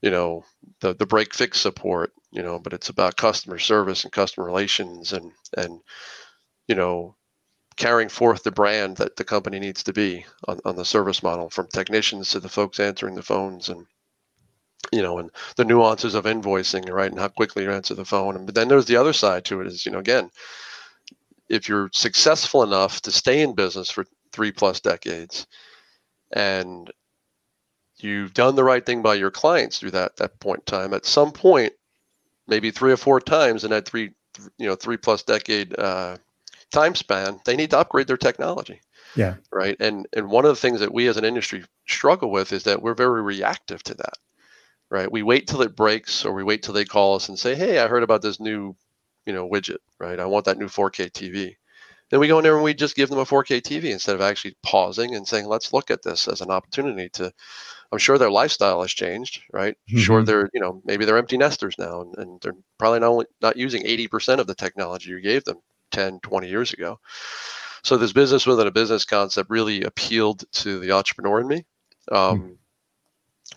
you 0.01 0.11
know, 0.11 0.45
the, 0.81 0.95
the 0.95 1.07
break 1.07 1.35
fix 1.35 1.61
support, 1.61 2.13
you 2.33 2.43
know, 2.43 2.59
but 2.59 2.73
it's 2.73 2.89
about 2.89 3.17
customer 3.17 3.59
service 3.59 4.05
and 4.05 4.13
customer 4.13 4.47
relations 4.47 5.13
and, 5.13 5.31
and, 5.59 5.81
you 6.69 6.75
know, 6.75 7.17
carrying 7.77 8.09
forth 8.09 8.43
the 8.43 8.51
brand 8.51 8.97
that 8.97 9.17
the 9.17 9.25
company 9.25 9.59
needs 9.59 9.83
to 9.83 9.93
be 9.93 10.25
on, 10.47 10.61
on 10.65 10.77
the 10.77 10.85
service 10.85 11.23
model 11.23 11.51
from 11.51 11.67
technicians 11.69 12.31
to 12.31 12.41
the 12.41 12.49
folks 12.49 12.81
answering 12.81 13.15
the 13.15 13.23
phones 13.23 13.69
and 13.69 13.87
you 14.93 15.03
know 15.03 15.19
and 15.19 15.31
the 15.57 15.65
nuances 15.65 16.15
of 16.15 16.25
invoicing 16.25 16.91
right 16.91 17.11
and 17.11 17.21
how 17.21 17.29
quickly 17.29 17.65
you 17.65 17.73
answer 17.73 17.95
the 17.95 18.05
phone. 18.05 18.37
And 18.37 18.47
but 18.47 18.55
then 18.55 18.69
there's 18.69 18.87
the 18.87 18.97
other 18.97 19.13
side 19.13 19.45
to 19.47 19.61
it 19.61 19.67
is 19.67 19.87
you 19.87 19.93
know 19.93 19.99
again 19.99 20.31
if 21.49 21.69
you're 21.69 21.91
successful 21.93 22.63
enough 22.63 23.01
to 23.03 23.11
stay 23.11 23.43
in 23.43 23.55
business 23.55 23.91
for 23.91 24.05
three 24.33 24.53
plus 24.53 24.81
decades 24.81 25.47
and 26.33 26.91
you've 27.99 28.35
done 28.35 28.57
the 28.57 28.65
right 28.65 28.85
thing 28.85 29.03
by 29.03 29.15
your 29.15 29.31
clients 29.31 29.79
through 29.79 29.93
that 29.93 30.17
that 30.17 30.39
point 30.41 30.61
in 30.61 30.65
time 30.65 30.95
at 30.95 31.07
some 31.07 31.33
point 31.33 31.73
maybe 32.47 32.71
three 32.71 32.93
or 32.93 32.97
four 32.97 33.21
times 33.21 33.65
in 33.65 33.71
that 33.71 33.87
three, 33.87 34.11
you 34.59 34.67
know, 34.67 34.75
three 34.75 34.97
plus 34.97 35.23
decade 35.23 35.79
uh, 35.79 36.17
time 36.75 36.95
span, 36.95 37.41
they 37.45 37.57
need 37.57 37.71
to 37.71 37.79
upgrade 37.79 38.07
their 38.07 38.17
technology. 38.17 38.81
Yeah. 39.17 39.37
Right. 39.53 39.77
And 39.81 40.07
and 40.13 40.29
one 40.29 40.45
of 40.45 40.51
the 40.51 40.61
things 40.61 40.81
that 40.81 40.93
we 40.93 41.07
as 41.07 41.17
an 41.17 41.25
industry 41.25 41.65
struggle 41.87 42.31
with 42.31 42.53
is 42.53 42.65
that 42.65 42.83
we're 42.83 42.95
very 42.95 43.23
reactive 43.23 43.83
to 43.85 43.95
that. 43.95 44.15
Right. 44.91 45.11
We 45.11 45.23
wait 45.23 45.47
till 45.47 45.63
it 45.63 45.77
breaks 45.77 46.25
or 46.25 46.35
we 46.35 46.45
wait 46.45 46.63
till 46.63 46.75
they 46.75 46.85
call 46.85 47.17
us 47.17 47.29
and 47.29 47.39
say, 47.39 47.55
Hey, 47.55 47.79
I 47.79 47.89
heard 47.89 48.03
about 48.03 48.23
this 48.23 48.41
new, 48.41 48.77
you 49.25 49.33
know, 49.33 49.49
widget, 49.49 49.79
right? 49.99 50.19
I 50.19 50.27
want 50.27 50.45
that 50.47 50.59
new 50.59 50.67
4K 50.67 51.11
TV. 51.11 51.55
Then 52.11 52.21
we 52.21 52.29
go 52.29 52.39
in 52.39 52.45
there 52.45 52.55
and 52.55 52.63
we 52.63 52.75
just 52.75 52.97
give 52.97 53.09
them 53.09 53.19
a 53.19 53.25
4K 53.25 53.63
TV 53.63 53.85
instead 53.91 54.15
of 54.15 54.21
actually 54.21 54.57
pausing 54.63 55.15
and 55.15 55.27
saying, 55.27 55.47
let's 55.47 55.73
look 55.73 55.91
at 55.91 56.03
this 56.03 56.29
as 56.29 56.41
an 56.43 56.51
opportunity 56.51 57.09
to 57.15 57.33
I'm 57.93 57.99
sure 57.99 58.19
their 58.19 58.31
lifestyle 58.31 58.83
has 58.83 58.91
changed, 58.91 59.43
right? 59.53 59.77
Mm-hmm. 59.89 59.99
Sure, 59.99 60.23
they're 60.25 60.51
you 60.53 60.61
know 60.61 60.83
maybe 60.85 61.05
they're 61.05 61.19
empty 61.19 61.39
nesters 61.39 61.77
now, 61.79 62.01
and, 62.01 62.19
and 62.19 62.41
they're 62.41 62.57
probably 62.79 62.99
not 62.99 63.11
only 63.11 63.27
not 63.41 63.57
using 63.57 63.85
80% 63.85 64.39
of 64.41 64.49
the 64.49 64.55
technology 64.55 65.11
you 65.11 65.21
gave 65.21 65.45
them 65.45 65.59
10, 65.93 66.21
20 66.21 66.49
years 66.49 66.73
ago. 66.73 66.99
So 67.83 67.97
this 67.97 68.13
business 68.13 68.47
within 68.47 68.67
a 68.67 68.73
business 68.73 69.05
concept 69.05 69.51
really 69.51 69.83
appealed 69.83 70.45
to 70.53 70.79
the 70.79 70.93
entrepreneur 70.93 71.41
in 71.41 71.49
me. 71.49 71.65
Um, 72.11 72.41
mm-hmm. 72.41 72.53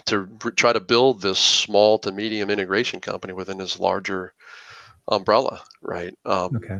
To 0.07 0.27
try 0.51 0.73
to 0.73 0.79
build 0.79 1.21
this 1.21 1.39
small 1.39 1.97
to 1.99 2.11
medium 2.11 2.49
integration 2.49 2.99
company 2.99 3.33
within 3.33 3.57
this 3.57 3.79
larger 3.79 4.33
umbrella, 5.07 5.63
right? 5.81 6.13
Um, 6.25 6.57
okay. 6.57 6.79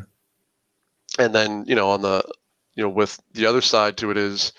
And 1.18 1.34
then 1.34 1.64
you 1.68 1.76
know 1.76 1.90
on 1.92 2.02
the 2.02 2.24
you 2.76 2.84
know 2.84 2.90
with 2.90 3.20
the 3.34 3.46
other 3.46 3.62
side 3.62 3.98
to 3.98 4.12
it 4.12 4.18
is 4.18 4.52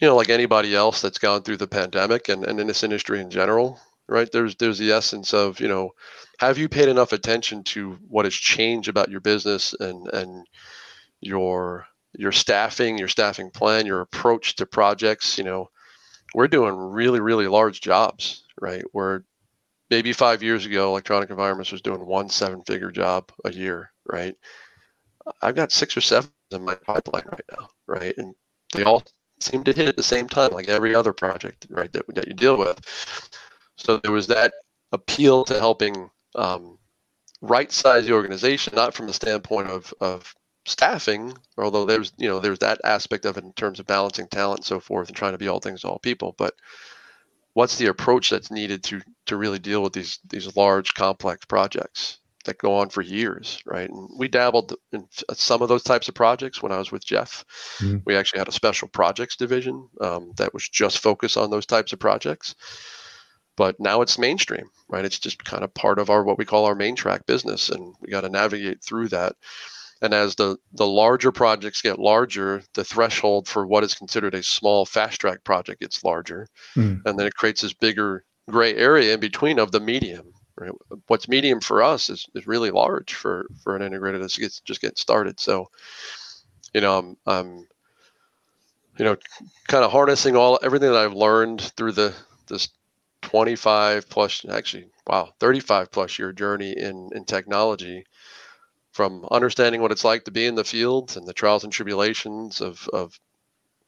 you 0.00 0.08
know, 0.08 0.16
like 0.16 0.28
anybody 0.28 0.74
else 0.74 1.00
that's 1.00 1.18
gone 1.18 1.42
through 1.42 1.58
the 1.58 1.66
pandemic 1.66 2.28
and, 2.28 2.44
and 2.44 2.58
in 2.58 2.66
this 2.66 2.82
industry 2.82 3.20
in 3.20 3.30
general, 3.30 3.80
right? 4.08 4.30
There's 4.30 4.56
there's 4.56 4.78
the 4.78 4.92
essence 4.92 5.32
of, 5.34 5.60
you 5.60 5.68
know, 5.68 5.90
have 6.38 6.58
you 6.58 6.68
paid 6.68 6.88
enough 6.88 7.12
attention 7.12 7.62
to 7.64 7.98
what 8.08 8.24
has 8.24 8.34
changed 8.34 8.88
about 8.88 9.10
your 9.10 9.20
business 9.20 9.74
and 9.80 10.08
and 10.08 10.46
your 11.20 11.86
your 12.16 12.32
staffing, 12.32 12.98
your 12.98 13.08
staffing 13.08 13.50
plan, 13.50 13.86
your 13.86 14.00
approach 14.00 14.56
to 14.56 14.66
projects, 14.66 15.36
you 15.38 15.44
know, 15.44 15.68
we're 16.34 16.48
doing 16.48 16.74
really, 16.74 17.20
really 17.20 17.46
large 17.46 17.80
jobs, 17.80 18.44
right? 18.60 18.84
Where 18.92 19.24
maybe 19.90 20.12
five 20.12 20.42
years 20.42 20.66
ago, 20.66 20.88
electronic 20.88 21.30
environments 21.30 21.72
was 21.72 21.82
doing 21.82 22.04
one 22.04 22.28
seven 22.28 22.62
figure 22.62 22.90
job 22.90 23.30
a 23.44 23.52
year, 23.52 23.90
right? 24.06 24.34
I've 25.42 25.54
got 25.54 25.72
six 25.72 25.96
or 25.96 26.00
seven 26.00 26.30
in 26.50 26.64
my 26.64 26.74
pipeline 26.74 27.24
right 27.30 27.44
now, 27.58 27.68
right? 27.86 28.14
And 28.18 28.34
they 28.72 28.84
all 28.84 29.02
seem 29.40 29.64
to 29.64 29.72
hit 29.72 29.88
at 29.88 29.96
the 29.96 30.02
same 30.02 30.28
time, 30.28 30.52
like 30.52 30.68
every 30.68 30.94
other 30.94 31.12
project, 31.12 31.66
right, 31.70 31.92
that, 31.92 32.04
that 32.14 32.28
you 32.28 32.34
deal 32.34 32.56
with. 32.58 32.80
So 33.76 33.98
there 33.98 34.12
was 34.12 34.28
that 34.28 34.52
appeal 34.92 35.44
to 35.44 35.58
helping 35.58 36.10
um, 36.34 36.78
right 37.40 37.70
size 37.70 38.06
the 38.06 38.12
organization, 38.12 38.74
not 38.74 38.94
from 38.94 39.06
the 39.06 39.12
standpoint 39.12 39.68
of, 39.68 39.92
of 40.00 40.34
staffing, 40.64 41.34
although 41.58 41.84
there's 41.84 42.12
you 42.16 42.28
know 42.28 42.40
there's 42.40 42.60
that 42.60 42.80
aspect 42.84 43.24
of 43.26 43.36
it 43.36 43.44
in 43.44 43.52
terms 43.52 43.80
of 43.80 43.86
balancing 43.86 44.28
talent 44.28 44.60
and 44.60 44.66
so 44.66 44.80
forth 44.80 45.08
and 45.08 45.16
trying 45.16 45.32
to 45.32 45.38
be 45.38 45.48
all 45.48 45.60
things 45.60 45.82
to 45.82 45.88
all 45.88 45.98
people, 45.98 46.34
but 46.38 46.54
what's 47.54 47.76
the 47.78 47.86
approach 47.86 48.30
that's 48.30 48.50
needed 48.50 48.82
to 48.84 49.00
to 49.26 49.36
really 49.36 49.58
deal 49.58 49.82
with 49.82 49.92
these 49.92 50.18
these 50.28 50.56
large 50.56 50.94
complex 50.94 51.44
projects 51.46 52.18
that 52.44 52.58
go 52.58 52.76
on 52.76 52.90
for 52.90 53.00
years, 53.00 53.58
right? 53.64 53.88
And 53.88 54.10
we 54.18 54.28
dabbled 54.28 54.74
in 54.92 55.06
some 55.32 55.62
of 55.62 55.68
those 55.68 55.82
types 55.82 56.08
of 56.08 56.14
projects 56.14 56.62
when 56.62 56.72
I 56.72 56.78
was 56.78 56.92
with 56.92 57.04
Jeff. 57.04 57.42
Mm-hmm. 57.78 57.98
We 58.04 58.16
actually 58.16 58.40
had 58.40 58.48
a 58.48 58.52
special 58.52 58.86
projects 58.88 59.36
division 59.36 59.88
um, 60.02 60.32
that 60.36 60.52
was 60.52 60.68
just 60.68 60.98
focused 60.98 61.38
on 61.38 61.50
those 61.50 61.64
types 61.64 61.94
of 61.94 61.98
projects. 61.98 62.54
But 63.56 63.78
now 63.78 64.00
it's 64.00 64.18
mainstream, 64.18 64.68
right? 64.88 65.04
It's 65.04 65.18
just 65.18 65.44
kind 65.44 65.62
of 65.62 65.72
part 65.74 65.98
of 65.98 66.10
our 66.10 66.24
what 66.24 66.38
we 66.38 66.44
call 66.44 66.64
our 66.64 66.74
main 66.74 66.96
track 66.96 67.26
business, 67.26 67.68
and 67.68 67.94
we 68.00 68.08
got 68.08 68.22
to 68.22 68.28
navigate 68.28 68.82
through 68.82 69.08
that. 69.08 69.36
And 70.02 70.12
as 70.12 70.34
the 70.34 70.56
the 70.72 70.86
larger 70.86 71.32
projects 71.32 71.82
get 71.82 71.98
larger, 71.98 72.62
the 72.74 72.84
threshold 72.84 73.48
for 73.48 73.66
what 73.66 73.84
is 73.84 73.94
considered 73.94 74.34
a 74.34 74.42
small 74.42 74.84
fast 74.84 75.20
track 75.20 75.44
project 75.44 75.80
gets 75.80 76.04
larger, 76.04 76.48
mm. 76.76 77.00
and 77.06 77.18
then 77.18 77.26
it 77.26 77.36
creates 77.36 77.62
this 77.62 77.72
bigger 77.72 78.24
gray 78.50 78.74
area 78.74 79.14
in 79.14 79.20
between 79.20 79.58
of 79.58 79.72
the 79.72 79.80
medium 79.80 80.34
Right? 80.56 80.70
What's 81.08 81.28
medium 81.28 81.60
for 81.60 81.82
us 81.82 82.08
is, 82.08 82.26
is 82.34 82.46
really 82.46 82.70
large 82.70 83.14
for 83.14 83.46
for 83.62 83.74
an 83.74 83.82
integrated 83.82 84.22
that's 84.22 84.38
gets, 84.38 84.60
just 84.60 84.80
getting 84.80 84.96
started. 84.96 85.40
So, 85.40 85.68
you 86.72 86.80
know, 86.80 86.98
I'm, 86.98 87.16
I'm 87.26 87.66
you 88.96 89.04
know, 89.04 89.16
kind 89.66 89.84
of 89.84 89.90
harnessing 89.90 90.36
all 90.36 90.60
everything 90.62 90.92
that 90.92 90.98
I've 90.98 91.14
learned 91.14 91.60
through 91.76 91.92
the 91.92 92.14
this 92.46 92.68
25 93.24 94.08
plus 94.08 94.44
actually 94.50 94.86
wow 95.06 95.32
35 95.40 95.90
plus 95.90 96.18
year 96.18 96.32
journey 96.32 96.72
in 96.72 97.10
in 97.14 97.24
technology. 97.24 98.04
From 98.92 99.26
understanding 99.32 99.82
what 99.82 99.90
it's 99.90 100.04
like 100.04 100.24
to 100.24 100.30
be 100.30 100.46
in 100.46 100.54
the 100.54 100.62
field 100.62 101.16
and 101.16 101.26
the 101.26 101.32
trials 101.32 101.64
and 101.64 101.72
tribulations 101.72 102.60
of 102.60 102.88
of 102.92 103.18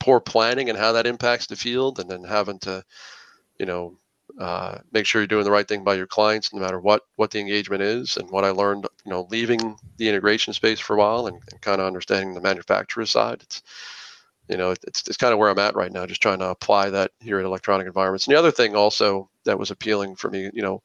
poor 0.00 0.20
planning 0.20 0.68
and 0.68 0.78
how 0.78 0.92
that 0.92 1.06
impacts 1.06 1.46
the 1.46 1.56
field 1.56 2.00
and 2.00 2.10
then 2.10 2.24
having 2.24 2.58
to 2.60 2.82
you 3.58 3.66
know 3.66 3.96
uh, 4.40 4.78
make 4.92 5.06
sure 5.06 5.20
you're 5.20 5.26
doing 5.26 5.44
the 5.44 5.50
right 5.50 5.68
thing 5.68 5.84
by 5.84 5.94
your 5.94 6.06
clients 6.06 6.52
no 6.52 6.60
matter 6.60 6.80
what 6.80 7.02
what 7.16 7.30
the 7.30 7.38
engagement 7.38 7.82
is 7.82 8.16
and 8.16 8.28
what 8.30 8.44
i 8.44 8.50
learned 8.50 8.86
you 9.04 9.10
know 9.10 9.26
leaving 9.30 9.76
the 9.96 10.08
integration 10.08 10.52
space 10.52 10.80
for 10.80 10.96
a 10.96 10.98
while 10.98 11.26
and, 11.26 11.40
and 11.50 11.60
kind 11.60 11.80
of 11.80 11.86
understanding 11.86 12.34
the 12.34 12.40
manufacturer 12.40 13.06
side 13.06 13.40
it's 13.42 13.62
you 14.48 14.56
know 14.56 14.70
it's, 14.70 15.02
it's 15.06 15.16
kind 15.16 15.32
of 15.32 15.38
where 15.38 15.48
i'm 15.48 15.58
at 15.58 15.74
right 15.74 15.92
now 15.92 16.06
just 16.06 16.22
trying 16.22 16.38
to 16.38 16.48
apply 16.48 16.90
that 16.90 17.10
here 17.20 17.38
at 17.38 17.44
electronic 17.44 17.86
environments 17.86 18.26
and 18.26 18.34
the 18.34 18.38
other 18.38 18.50
thing 18.50 18.74
also 18.74 19.28
that 19.44 19.58
was 19.58 19.70
appealing 19.70 20.16
for 20.16 20.30
me 20.30 20.50
you 20.52 20.62
know 20.62 20.82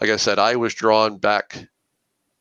like 0.00 0.10
i 0.10 0.16
said 0.16 0.38
i 0.38 0.56
was 0.56 0.74
drawn 0.74 1.16
back 1.18 1.68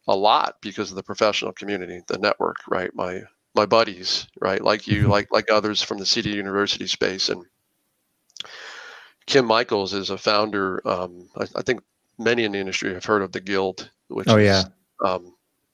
a 0.08 0.16
lot 0.16 0.58
because 0.62 0.90
of 0.90 0.96
the 0.96 1.04
professional 1.04 1.52
community 1.52 2.02
the 2.08 2.18
network 2.18 2.58
right 2.70 2.94
my 2.96 3.22
my 3.56 3.66
buddies 3.66 4.28
right 4.40 4.64
like 4.64 4.88
you 4.88 5.04
mm-hmm. 5.04 5.12
like 5.12 5.32
like 5.32 5.52
others 5.52 5.82
from 5.82 5.98
the 5.98 6.06
CEDIA 6.06 6.34
university 6.34 6.88
space 6.88 7.30
and 7.30 7.46
Kim 9.26 9.46
Michaels 9.46 9.94
is 9.94 10.10
a 10.10 10.18
founder. 10.18 10.86
Um, 10.88 11.30
I, 11.38 11.46
I, 11.56 11.62
think 11.62 11.82
many 12.18 12.44
in 12.44 12.52
the 12.52 12.60
industry 12.60 12.94
have 12.94 13.06
heard 13.06 13.22
of 13.22 13.32
the 13.32 13.40
Guild, 13.40 13.90
which 14.08 14.28
oh, 14.28 14.38
is 14.38 14.46
yeah. 14.46 14.64
um, 15.08 15.34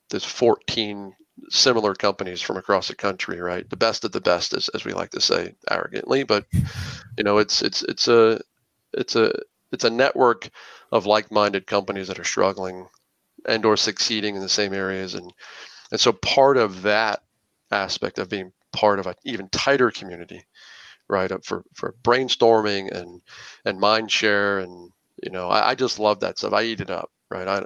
there's 0.09 0.25
14 0.25 1.15
similar 1.49 1.93
companies 1.93 2.41
from 2.41 2.57
across 2.57 2.87
the 2.87 2.95
country, 2.95 3.39
right? 3.39 3.69
The 3.69 3.77
best 3.77 4.03
of 4.03 4.11
the 4.11 4.21
best, 4.21 4.53
as, 4.53 4.69
as 4.69 4.85
we 4.85 4.93
like 4.93 5.11
to 5.11 5.21
say 5.21 5.55
arrogantly, 5.69 6.23
but 6.23 6.45
you 7.17 7.23
know, 7.23 7.37
it's 7.37 7.61
it's 7.61 7.83
it's 7.83 8.07
a 8.07 8.39
it's 8.93 9.15
a 9.15 9.33
it's 9.71 9.83
a 9.83 9.89
network 9.89 10.49
of 10.91 11.05
like-minded 11.05 11.67
companies 11.67 12.07
that 12.07 12.19
are 12.19 12.23
struggling 12.23 12.87
and 13.47 13.65
or 13.65 13.77
succeeding 13.77 14.35
in 14.35 14.41
the 14.41 14.49
same 14.49 14.73
areas, 14.73 15.15
and 15.15 15.31
and 15.91 15.99
so 15.99 16.11
part 16.13 16.57
of 16.57 16.83
that 16.83 17.21
aspect 17.71 18.19
of 18.19 18.29
being 18.29 18.51
part 18.71 18.99
of 18.99 19.07
an 19.07 19.15
even 19.25 19.49
tighter 19.49 19.91
community 19.91 20.43
right 21.09 21.31
for 21.43 21.63
for 21.73 21.95
brainstorming 22.03 22.91
and 22.91 23.21
and 23.65 23.79
mind 23.79 24.11
share 24.11 24.59
and 24.59 24.91
you 25.23 25.31
know 25.31 25.47
I, 25.47 25.69
I 25.69 25.75
just 25.75 25.99
love 25.99 26.19
that 26.21 26.37
stuff. 26.37 26.53
I 26.53 26.63
eat 26.63 26.81
it 26.81 26.89
up 26.89 27.09
right? 27.29 27.47
I 27.47 27.63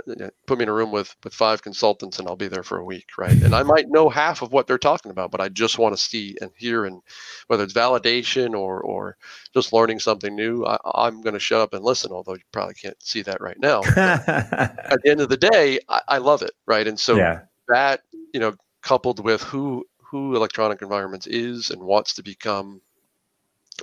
put 0.48 0.58
me 0.58 0.64
in 0.64 0.70
a 0.70 0.74
room 0.74 0.92
with 0.92 1.16
with 1.24 1.34
five 1.34 1.62
consultants 1.62 2.20
and 2.20 2.28
i'll 2.28 2.36
be 2.36 2.48
there 2.48 2.64
for 2.64 2.80
a 2.80 2.86
week 2.86 3.10
right? 3.18 3.32
And 3.32 3.54
i 3.54 3.64
might 3.64 3.90
know 3.90 4.10
half 4.10 4.42
of 4.42 4.52
what 4.52 4.68
they're 4.68 4.78
talking 4.78 5.12
about 5.12 5.32
but 5.32 5.42
i 5.42 5.50
just 5.50 5.78
want 5.78 5.96
to 5.96 6.02
see 6.02 6.36
and 6.42 6.52
hear 6.56 6.86
and 6.86 7.02
whether 7.48 7.64
it's 7.64 7.74
validation 7.74 8.54
or 8.58 8.82
or 8.82 9.18
just 9.54 9.74
learning 9.74 10.00
something 10.00 10.36
new 10.36 10.66
I, 10.66 11.08
am 11.08 11.22
going 11.22 11.34
to 11.34 11.40
shut 11.40 11.62
up 11.62 11.74
and 11.74 11.84
listen 11.84 12.12
although 12.12 12.36
you 12.36 12.42
probably 12.52 12.76
can't 12.76 13.02
see 13.02 13.22
that 13.24 13.42
right 13.42 13.60
now 13.60 13.82
at 13.96 15.00
the 15.04 15.12
end 15.12 15.22
of 15.22 15.30
the 15.30 15.38
day 15.38 15.80
I, 15.88 16.02
I 16.08 16.18
love 16.18 16.42
it 16.42 16.52
right? 16.66 16.88
And 16.88 17.00
so 17.00 17.16
yeah. 17.16 17.42
that 17.68 18.02
you 18.34 18.40
know 18.40 18.54
coupled 18.82 19.24
with 19.24 19.42
who 19.44 19.86
who 19.98 20.36
electronic 20.36 20.82
environments 20.82 21.28
is 21.28 21.72
and 21.72 21.82
wants 21.82 22.16
to 22.16 22.24
become 22.24 22.82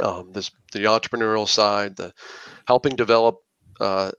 um, 0.00 0.32
this 0.32 0.50
the 0.72 0.80
entrepreneurial 0.80 1.48
side, 1.48 1.96
the 1.96 2.12
helping 2.66 2.96
develop 2.96 3.38
uh, 3.80 4.12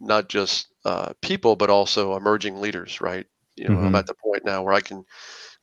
not 0.00 0.28
just 0.28 0.68
uh, 0.84 1.12
people 1.20 1.56
but 1.56 1.70
also 1.70 2.16
emerging 2.16 2.60
leaders. 2.60 3.00
Right. 3.00 3.26
You 3.56 3.68
know, 3.68 3.76
mm-hmm. 3.76 3.86
I'm 3.86 3.94
at 3.94 4.06
the 4.06 4.14
point 4.14 4.44
now 4.44 4.62
where 4.62 4.74
I 4.74 4.80
can 4.80 5.04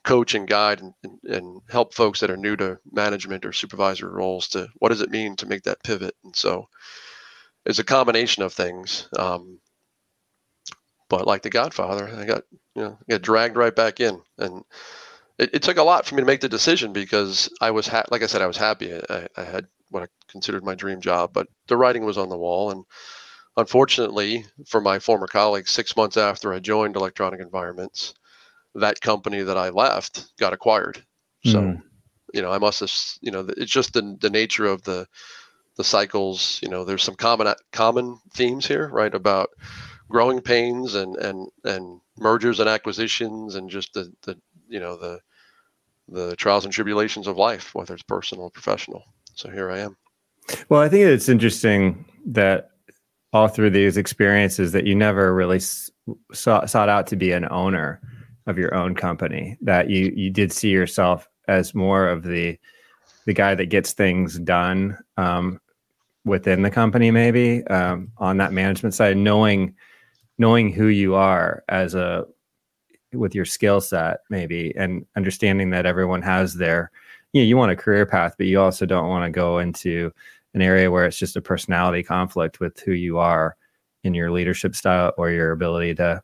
coach 0.02 0.34
and 0.34 0.46
guide 0.46 0.80
and, 0.80 0.92
and, 1.02 1.18
and, 1.24 1.60
help 1.70 1.94
folks 1.94 2.20
that 2.20 2.30
are 2.30 2.36
new 2.36 2.56
to 2.56 2.78
management 2.92 3.46
or 3.46 3.52
supervisory 3.52 4.10
roles 4.12 4.48
to 4.48 4.68
what 4.76 4.90
does 4.90 5.00
it 5.00 5.10
mean 5.10 5.34
to 5.36 5.46
make 5.46 5.62
that 5.62 5.82
pivot. 5.82 6.14
And 6.24 6.36
so 6.36 6.68
it's 7.64 7.78
a 7.78 7.84
combination 7.84 8.42
of 8.42 8.52
things. 8.52 9.08
Um, 9.16 9.60
but 11.08 11.26
like 11.26 11.42
the 11.42 11.50
Godfather, 11.50 12.08
I 12.08 12.24
got 12.24 12.42
you 12.74 12.82
know 12.82 12.98
got 13.08 13.22
dragged 13.22 13.56
right 13.56 13.74
back 13.74 14.00
in 14.00 14.20
and 14.38 14.64
it, 15.38 15.50
it, 15.54 15.62
took 15.62 15.78
a 15.78 15.82
lot 15.82 16.06
for 16.06 16.14
me 16.14 16.22
to 16.22 16.26
make 16.26 16.40
the 16.40 16.48
decision 16.48 16.92
because 16.92 17.48
I 17.60 17.70
was 17.70 17.86
ha- 17.86 18.04
like 18.10 18.22
I 18.22 18.26
said 18.26 18.42
I 18.42 18.46
was 18.46 18.56
happy 18.56 18.94
I, 19.08 19.26
I, 19.36 19.44
had 19.44 19.66
what 19.90 20.02
I 20.02 20.06
considered 20.28 20.64
my 20.64 20.74
dream 20.74 21.00
job, 21.00 21.32
but 21.32 21.46
the 21.68 21.76
writing 21.76 22.04
was 22.04 22.18
on 22.18 22.28
the 22.28 22.36
wall. 22.36 22.70
And 22.70 22.84
unfortunately, 23.56 24.44
for 24.66 24.80
my 24.80 24.98
former 24.98 25.26
colleagues, 25.26 25.70
six 25.70 25.96
months 25.96 26.16
after 26.16 26.52
I 26.52 26.58
joined 26.58 26.96
Electronic 26.96 27.40
Environments, 27.40 28.14
that 28.74 29.00
company 29.00 29.42
that 29.42 29.56
I 29.56 29.68
left 29.70 30.36
got 30.38 30.52
acquired. 30.52 31.02
So, 31.44 31.60
mm. 31.60 31.82
you 32.32 32.42
know, 32.42 32.50
I 32.50 32.58
must 32.58 32.80
have 32.80 32.92
you 33.20 33.30
know 33.30 33.46
it's 33.56 33.70
just 33.70 33.92
the 33.92 34.16
the 34.20 34.30
nature 34.30 34.66
of 34.66 34.82
the 34.82 35.06
the 35.76 35.84
cycles. 35.84 36.58
You 36.62 36.68
know, 36.68 36.84
there's 36.84 37.02
some 37.02 37.16
common 37.16 37.54
common 37.72 38.18
themes 38.32 38.66
here, 38.66 38.88
right? 38.88 39.14
About 39.14 39.50
growing 40.08 40.40
pains 40.40 40.94
and 40.94 41.16
and 41.16 41.48
and 41.64 42.00
mergers 42.18 42.60
and 42.60 42.68
acquisitions 42.68 43.54
and 43.56 43.70
just 43.70 43.92
the 43.94 44.12
the 44.22 44.38
you 44.68 44.80
know 44.80 44.96
the 44.96 45.20
the 46.08 46.36
trials 46.36 46.64
and 46.64 46.72
tribulations 46.72 47.26
of 47.26 47.36
life, 47.36 47.74
whether 47.74 47.94
it's 47.94 48.02
personal 48.02 48.44
or 48.44 48.50
professional. 48.50 49.04
So 49.34 49.50
here 49.50 49.70
I 49.70 49.80
am. 49.80 49.96
Well, 50.68 50.80
I 50.80 50.88
think 50.88 51.04
it's 51.04 51.28
interesting 51.28 52.04
that 52.26 52.70
all 53.34 53.48
through 53.48 53.70
these 53.70 53.96
experiences 53.96 54.70
that 54.72 54.86
you 54.86 54.94
never 54.94 55.34
really 55.34 55.60
sought, 56.32 56.70
sought 56.70 56.88
out 56.88 57.06
to 57.08 57.16
be 57.16 57.32
an 57.32 57.46
owner 57.50 58.00
of 58.46 58.56
your 58.56 58.72
own 58.74 58.94
company. 58.94 59.58
That 59.60 59.90
you 59.90 60.12
you 60.14 60.30
did 60.30 60.52
see 60.52 60.70
yourself 60.70 61.28
as 61.48 61.74
more 61.74 62.08
of 62.08 62.22
the 62.22 62.56
the 63.26 63.34
guy 63.34 63.54
that 63.56 63.66
gets 63.66 63.92
things 63.92 64.38
done 64.38 64.96
um, 65.16 65.60
within 66.24 66.62
the 66.62 66.70
company, 66.70 67.10
maybe 67.10 67.66
um, 67.66 68.12
on 68.18 68.36
that 68.36 68.52
management 68.52 68.94
side, 68.94 69.16
knowing 69.16 69.74
knowing 70.38 70.72
who 70.72 70.86
you 70.86 71.16
are 71.16 71.64
as 71.68 71.94
a 71.94 72.24
with 73.12 73.34
your 73.34 73.44
skill 73.44 73.80
set, 73.80 74.20
maybe, 74.30 74.72
and 74.76 75.04
understanding 75.16 75.70
that 75.70 75.86
everyone 75.86 76.22
has 76.22 76.54
their 76.54 76.90
you 77.32 77.42
know, 77.42 77.46
you 77.46 77.56
want 77.56 77.72
a 77.72 77.76
career 77.76 78.06
path, 78.06 78.36
but 78.38 78.46
you 78.46 78.60
also 78.60 78.86
don't 78.86 79.08
want 79.08 79.24
to 79.24 79.30
go 79.30 79.58
into 79.58 80.12
an 80.54 80.62
area 80.62 80.90
where 80.90 81.04
it's 81.04 81.18
just 81.18 81.36
a 81.36 81.42
personality 81.42 82.02
conflict 82.02 82.60
with 82.60 82.78
who 82.80 82.92
you 82.92 83.18
are 83.18 83.56
in 84.04 84.14
your 84.14 84.30
leadership 84.30 84.74
style 84.74 85.12
or 85.18 85.30
your 85.30 85.52
ability 85.52 85.94
to, 85.96 86.22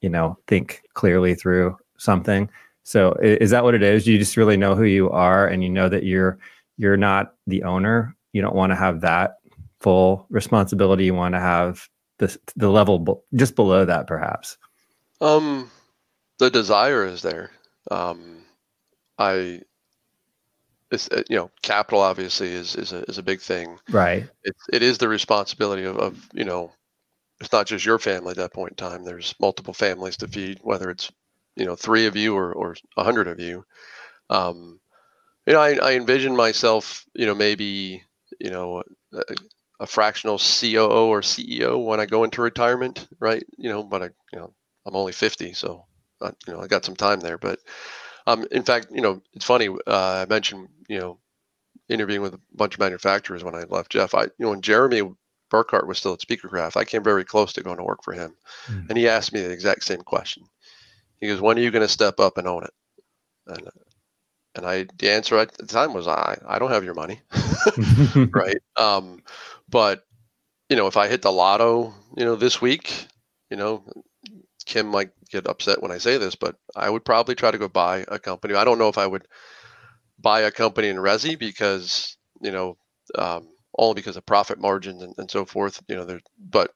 you 0.00 0.08
know, 0.08 0.38
think 0.46 0.82
clearly 0.94 1.34
through 1.34 1.76
something. 1.98 2.48
So 2.84 3.14
is 3.22 3.50
that 3.50 3.64
what 3.64 3.74
it 3.74 3.82
is? 3.82 4.06
You 4.06 4.18
just 4.18 4.36
really 4.36 4.56
know 4.56 4.74
who 4.74 4.84
you 4.84 5.10
are 5.10 5.46
and 5.48 5.62
you 5.62 5.70
know 5.70 5.88
that 5.88 6.04
you're 6.04 6.38
you're 6.76 6.96
not 6.96 7.34
the 7.46 7.62
owner. 7.62 8.14
You 8.32 8.42
don't 8.42 8.54
want 8.54 8.72
to 8.72 8.76
have 8.76 9.00
that 9.00 9.36
full 9.80 10.26
responsibility. 10.28 11.04
You 11.04 11.14
want 11.14 11.34
to 11.34 11.40
have 11.40 11.88
the 12.18 12.36
the 12.56 12.68
level 12.70 13.24
just 13.34 13.56
below 13.56 13.84
that 13.84 14.06
perhaps. 14.06 14.58
Um 15.20 15.70
the 16.38 16.50
desire 16.50 17.06
is 17.06 17.22
there. 17.22 17.50
Um 17.90 18.44
I 19.18 19.62
it's, 20.94 21.08
uh, 21.10 21.22
you 21.28 21.36
know, 21.36 21.50
capital 21.62 22.00
obviously 22.00 22.48
is 22.48 22.76
is 22.76 22.92
a 22.92 23.02
is 23.04 23.18
a 23.18 23.22
big 23.22 23.40
thing. 23.40 23.78
Right. 23.90 24.28
It 24.42 24.56
it 24.72 24.82
is 24.82 24.98
the 24.98 25.08
responsibility 25.08 25.84
of, 25.84 25.98
of 25.98 26.28
you 26.32 26.44
know, 26.44 26.72
it's 27.40 27.52
not 27.52 27.66
just 27.66 27.84
your 27.84 27.98
family 27.98 28.30
at 28.30 28.36
that 28.36 28.52
point 28.52 28.72
in 28.72 28.76
time. 28.76 29.04
There's 29.04 29.34
multiple 29.40 29.74
families 29.74 30.16
to 30.18 30.28
feed, 30.28 30.60
whether 30.62 30.90
it's 30.90 31.10
you 31.56 31.66
know 31.66 31.76
three 31.76 32.06
of 32.06 32.16
you 32.16 32.34
or 32.34 32.52
or 32.52 32.76
a 32.96 33.04
hundred 33.04 33.28
of 33.28 33.40
you. 33.40 33.64
Um, 34.30 34.80
you 35.46 35.52
know, 35.52 35.60
I, 35.60 35.74
I 35.74 35.92
envision 35.94 36.34
myself, 36.34 37.04
you 37.14 37.26
know, 37.26 37.34
maybe 37.34 38.02
you 38.40 38.50
know 38.50 38.82
a, 39.12 39.22
a 39.80 39.86
fractional 39.86 40.38
COO 40.38 41.08
or 41.08 41.20
CEO 41.20 41.84
when 41.84 42.00
I 42.00 42.06
go 42.06 42.24
into 42.24 42.42
retirement, 42.42 43.06
right? 43.20 43.44
You 43.58 43.68
know, 43.70 43.82
but 43.82 44.02
I 44.02 44.06
you 44.32 44.38
know 44.38 44.54
I'm 44.86 44.96
only 44.96 45.12
50, 45.12 45.52
so 45.52 45.84
I, 46.22 46.30
you 46.46 46.54
know 46.54 46.60
I 46.60 46.66
got 46.66 46.84
some 46.84 46.96
time 46.96 47.20
there, 47.20 47.38
but 47.38 47.58
um, 48.26 48.46
in 48.50 48.62
fact, 48.62 48.88
you 48.90 49.00
know, 49.00 49.22
it's 49.34 49.44
funny. 49.44 49.68
Uh, 49.68 50.24
I 50.24 50.26
mentioned, 50.26 50.68
you 50.88 50.98
know, 50.98 51.18
interviewing 51.88 52.22
with 52.22 52.34
a 52.34 52.40
bunch 52.54 52.74
of 52.74 52.80
manufacturers 52.80 53.44
when 53.44 53.54
I 53.54 53.64
left 53.64 53.92
Jeff. 53.92 54.14
I, 54.14 54.22
you 54.22 54.30
know, 54.38 54.50
when 54.50 54.62
Jeremy 54.62 55.02
Burkhardt 55.50 55.86
was 55.86 55.98
still 55.98 56.14
at 56.14 56.20
Speakercraft, 56.20 56.76
I 56.76 56.84
came 56.84 57.02
very 57.02 57.24
close 57.24 57.52
to 57.52 57.62
going 57.62 57.76
to 57.76 57.84
work 57.84 58.02
for 58.02 58.12
him, 58.12 58.34
mm. 58.66 58.88
and 58.88 58.98
he 58.98 59.08
asked 59.08 59.32
me 59.32 59.40
the 59.40 59.50
exact 59.50 59.84
same 59.84 60.00
question. 60.00 60.44
He 61.20 61.28
goes, 61.28 61.40
"When 61.40 61.58
are 61.58 61.62
you 61.62 61.70
going 61.70 61.82
to 61.82 61.88
step 61.88 62.20
up 62.20 62.38
and 62.38 62.48
own 62.48 62.64
it?" 62.64 62.74
And 63.46 63.68
and 64.56 64.66
I, 64.66 64.86
the 64.98 65.10
answer 65.10 65.36
at 65.38 65.52
the 65.56 65.66
time 65.66 65.92
was, 65.92 66.06
"I, 66.06 66.38
I 66.46 66.58
don't 66.58 66.70
have 66.70 66.84
your 66.84 66.94
money, 66.94 67.20
right?" 68.32 68.58
Um, 68.76 69.22
but 69.68 70.06
you 70.70 70.76
know, 70.76 70.86
if 70.86 70.96
I 70.96 71.08
hit 71.08 71.22
the 71.22 71.32
lotto, 71.32 71.94
you 72.16 72.24
know, 72.24 72.36
this 72.36 72.60
week, 72.60 73.06
you 73.50 73.56
know, 73.56 73.84
Kim 74.64 74.86
might 74.88 75.10
get 75.30 75.46
upset 75.46 75.82
when 75.82 75.90
I 75.90 75.98
say 75.98 76.18
this, 76.18 76.34
but 76.34 76.56
I 76.74 76.88
would 76.90 77.04
probably 77.04 77.34
try 77.34 77.50
to 77.50 77.58
go 77.58 77.68
buy 77.68 78.04
a 78.08 78.18
company. 78.18 78.54
I 78.54 78.64
don't 78.64 78.78
know 78.78 78.88
if 78.88 78.98
I 78.98 79.06
would 79.06 79.26
buy 80.18 80.40
a 80.40 80.50
company 80.50 80.88
in 80.88 80.96
Resi 80.96 81.38
because, 81.38 82.16
you 82.40 82.50
know, 82.50 82.76
um, 83.16 83.48
only 83.78 83.94
because 83.94 84.16
of 84.16 84.26
profit 84.26 84.58
margins 84.60 85.02
and, 85.02 85.14
and 85.18 85.30
so 85.30 85.44
forth, 85.44 85.82
you 85.88 85.96
know, 85.96 86.04
there, 86.04 86.20
but 86.38 86.72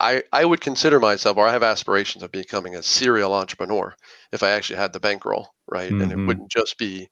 I, 0.00 0.22
I 0.32 0.44
would 0.44 0.60
consider 0.60 1.00
myself, 1.00 1.36
or 1.36 1.46
I 1.46 1.52
have 1.52 1.62
aspirations 1.62 2.22
of 2.22 2.32
becoming 2.32 2.74
a 2.74 2.82
serial 2.82 3.32
entrepreneur 3.32 3.94
if 4.32 4.42
I 4.42 4.50
actually 4.50 4.76
had 4.76 4.92
the 4.92 5.00
bankroll, 5.00 5.54
right? 5.66 5.90
Mm-hmm. 5.90 6.00
And 6.02 6.12
it 6.12 6.16
mm-hmm. 6.16 6.26
wouldn't 6.26 6.50
just 6.50 6.76
be 6.76 7.08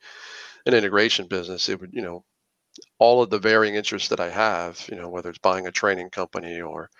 an 0.66 0.74
integration 0.74 1.26
business. 1.26 1.68
It 1.68 1.80
would, 1.80 1.94
you 1.94 2.02
know, 2.02 2.24
all 2.98 3.22
of 3.22 3.30
the 3.30 3.38
varying 3.38 3.74
interests 3.74 4.08
that 4.08 4.20
I 4.20 4.30
have, 4.30 4.86
you 4.90 4.96
know, 4.96 5.08
whether 5.08 5.30
it's 5.30 5.38
buying 5.38 5.66
a 5.66 5.72
training 5.72 6.10
company 6.10 6.60
or, 6.60 6.90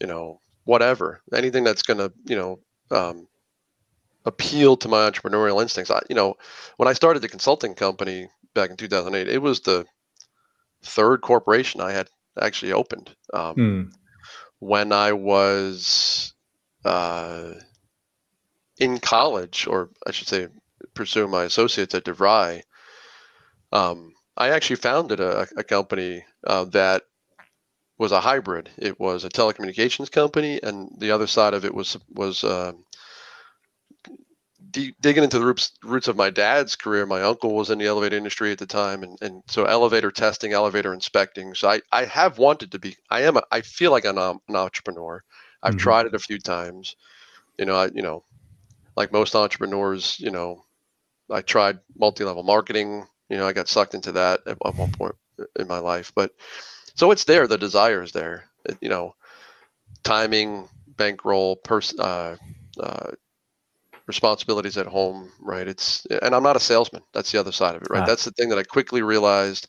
you 0.00 0.06
know, 0.06 0.40
whatever, 0.70 1.20
anything 1.34 1.64
that's 1.64 1.82
going 1.82 1.98
to, 1.98 2.12
you 2.26 2.36
know, 2.36 2.60
um, 2.92 3.26
appeal 4.24 4.76
to 4.76 4.86
my 4.86 5.10
entrepreneurial 5.10 5.60
instincts. 5.60 5.90
I, 5.90 5.98
you 6.08 6.14
know, 6.14 6.36
when 6.76 6.88
I 6.88 6.92
started 6.92 7.22
the 7.22 7.28
consulting 7.28 7.74
company 7.74 8.28
back 8.54 8.70
in 8.70 8.76
2008, 8.76 9.28
it 9.28 9.42
was 9.42 9.60
the 9.60 9.84
third 10.84 11.22
corporation 11.22 11.80
I 11.80 11.90
had 11.90 12.08
actually 12.40 12.72
opened. 12.72 13.10
Um, 13.34 13.56
mm. 13.56 13.92
When 14.60 14.92
I 14.92 15.10
was 15.12 16.34
uh, 16.84 17.54
in 18.78 18.98
college, 18.98 19.66
or 19.66 19.90
I 20.06 20.12
should 20.12 20.28
say, 20.28 20.46
pursuing 20.94 21.32
my 21.32 21.42
associates 21.42 21.96
at 21.96 22.04
DeVry, 22.04 22.62
um, 23.72 24.14
I 24.36 24.50
actually 24.50 24.76
founded 24.76 25.18
a, 25.18 25.48
a 25.56 25.64
company 25.64 26.24
uh, 26.46 26.66
that 26.66 27.02
was 28.00 28.12
a 28.12 28.20
hybrid. 28.20 28.70
It 28.78 28.98
was 28.98 29.24
a 29.24 29.28
telecommunications 29.28 30.10
company, 30.10 30.58
and 30.62 30.90
the 30.96 31.10
other 31.10 31.26
side 31.26 31.52
of 31.52 31.66
it 31.66 31.74
was 31.74 31.98
was 32.10 32.42
uh, 32.42 32.72
d- 34.70 34.94
digging 35.02 35.22
into 35.22 35.38
the 35.38 35.44
roots 35.44 35.72
roots 35.84 36.08
of 36.08 36.16
my 36.16 36.30
dad's 36.30 36.76
career. 36.76 37.04
My 37.04 37.20
uncle 37.20 37.54
was 37.54 37.68
in 37.68 37.78
the 37.78 37.86
elevator 37.86 38.16
industry 38.16 38.52
at 38.52 38.58
the 38.58 38.64
time, 38.64 39.02
and 39.02 39.18
and 39.20 39.42
so 39.48 39.66
elevator 39.66 40.10
testing, 40.10 40.54
elevator 40.54 40.94
inspecting. 40.94 41.54
So 41.54 41.68
I 41.68 41.82
I 41.92 42.06
have 42.06 42.38
wanted 42.38 42.72
to 42.72 42.78
be. 42.78 42.96
I 43.10 43.20
am. 43.24 43.36
A, 43.36 43.42
I 43.52 43.60
feel 43.60 43.90
like 43.90 44.06
I'm 44.06 44.16
an 44.16 44.40
entrepreneur. 44.48 45.22
I've 45.62 45.72
mm-hmm. 45.72 45.80
tried 45.80 46.06
it 46.06 46.14
a 46.14 46.18
few 46.18 46.38
times. 46.38 46.96
You 47.58 47.66
know, 47.66 47.76
I 47.76 47.90
you 47.94 48.00
know, 48.00 48.24
like 48.96 49.12
most 49.12 49.36
entrepreneurs, 49.36 50.18
you 50.18 50.30
know, 50.30 50.64
I 51.30 51.42
tried 51.42 51.80
multi-level 51.98 52.44
marketing. 52.44 53.06
You 53.28 53.36
know, 53.36 53.46
I 53.46 53.52
got 53.52 53.68
sucked 53.68 53.92
into 53.92 54.12
that 54.12 54.40
at, 54.46 54.56
at 54.64 54.74
one 54.74 54.90
point 54.90 55.16
in 55.58 55.68
my 55.68 55.78
life, 55.78 56.12
but 56.14 56.32
so 56.94 57.10
it's 57.10 57.24
there. 57.24 57.46
The 57.46 57.58
desire 57.58 58.02
is 58.02 58.12
there. 58.12 58.44
It, 58.64 58.78
you 58.80 58.88
know, 58.88 59.14
timing, 60.02 60.68
bankroll, 60.96 61.56
pers- 61.56 61.98
uh, 61.98 62.36
uh, 62.78 63.10
responsibilities 64.06 64.76
at 64.76 64.86
home, 64.86 65.30
right? 65.40 65.66
It's 65.66 66.06
and 66.22 66.34
I'm 66.34 66.42
not 66.42 66.56
a 66.56 66.60
salesman. 66.60 67.02
That's 67.12 67.32
the 67.32 67.40
other 67.40 67.52
side 67.52 67.76
of 67.76 67.82
it, 67.82 67.90
right? 67.90 68.02
Ah. 68.02 68.06
That's 68.06 68.24
the 68.24 68.32
thing 68.32 68.48
that 68.50 68.58
I 68.58 68.62
quickly 68.62 69.02
realized 69.02 69.68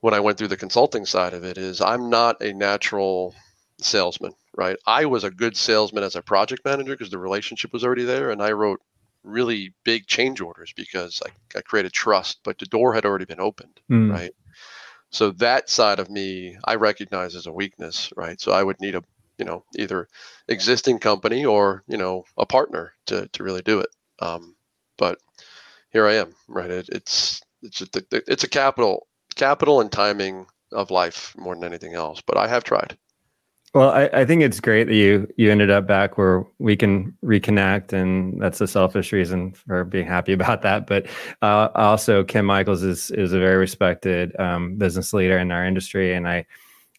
when 0.00 0.14
I 0.14 0.20
went 0.20 0.38
through 0.38 0.48
the 0.48 0.56
consulting 0.56 1.06
side 1.06 1.34
of 1.34 1.44
it 1.44 1.58
is 1.58 1.80
I'm 1.80 2.10
not 2.10 2.40
a 2.40 2.52
natural 2.52 3.34
salesman, 3.80 4.32
right? 4.56 4.76
I 4.86 5.06
was 5.06 5.24
a 5.24 5.30
good 5.30 5.56
salesman 5.56 6.04
as 6.04 6.16
a 6.16 6.22
project 6.22 6.64
manager 6.64 6.92
because 6.92 7.10
the 7.10 7.18
relationship 7.18 7.72
was 7.72 7.84
already 7.84 8.04
there, 8.04 8.30
and 8.30 8.42
I 8.42 8.52
wrote 8.52 8.80
really 9.24 9.74
big 9.84 10.06
change 10.06 10.40
orders 10.40 10.72
because 10.76 11.20
I, 11.26 11.58
I 11.58 11.62
created 11.62 11.92
trust, 11.92 12.38
but 12.44 12.58
the 12.58 12.66
door 12.66 12.94
had 12.94 13.04
already 13.04 13.24
been 13.24 13.40
opened, 13.40 13.80
mm. 13.90 14.12
right? 14.12 14.32
So 15.10 15.30
that 15.32 15.70
side 15.70 15.98
of 15.98 16.10
me, 16.10 16.56
I 16.64 16.74
recognize 16.76 17.34
as 17.34 17.46
a 17.46 17.52
weakness, 17.52 18.12
right? 18.16 18.40
So 18.40 18.52
I 18.52 18.62
would 18.62 18.80
need 18.80 18.94
a, 18.94 19.02
you 19.38 19.44
know, 19.44 19.64
either 19.76 20.08
existing 20.48 20.98
company 20.98 21.44
or 21.44 21.84
you 21.88 21.96
know 21.96 22.24
a 22.36 22.46
partner 22.46 22.92
to 23.06 23.28
to 23.28 23.44
really 23.44 23.62
do 23.62 23.80
it. 23.80 23.90
Um, 24.20 24.56
but 24.98 25.18
here 25.90 26.06
I 26.06 26.14
am, 26.14 26.34
right? 26.48 26.70
It, 26.70 26.88
it's 26.90 27.40
it's 27.62 27.82
a, 27.82 27.88
it's 28.12 28.44
a 28.44 28.48
capital 28.48 29.06
capital 29.36 29.80
and 29.80 29.90
timing 29.92 30.46
of 30.72 30.90
life 30.90 31.34
more 31.38 31.54
than 31.54 31.64
anything 31.64 31.94
else. 31.94 32.20
But 32.20 32.36
I 32.36 32.48
have 32.48 32.64
tried. 32.64 32.96
Well, 33.76 33.90
I, 33.90 34.08
I, 34.14 34.24
think 34.24 34.40
it's 34.40 34.58
great 34.58 34.84
that 34.84 34.94
you 34.94 35.28
you 35.36 35.52
ended 35.52 35.70
up 35.70 35.86
back 35.86 36.16
where 36.16 36.46
we 36.58 36.76
can 36.76 37.14
reconnect, 37.22 37.92
and 37.92 38.40
that's 38.40 38.58
a 38.62 38.66
selfish 38.66 39.12
reason 39.12 39.52
for 39.52 39.84
being 39.84 40.06
happy 40.06 40.32
about 40.38 40.62
that. 40.62 40.86
But 40.86 41.06
uh, 41.42 41.68
also, 41.74 42.24
Kim 42.24 42.46
Michaels 42.46 42.82
is 42.82 43.10
is 43.10 43.34
a 43.34 43.38
very 43.38 43.58
respected 43.58 44.34
um, 44.40 44.76
business 44.76 45.12
leader 45.12 45.36
in 45.36 45.50
our 45.50 45.62
industry, 45.62 46.14
and 46.14 46.26
I 46.26 46.46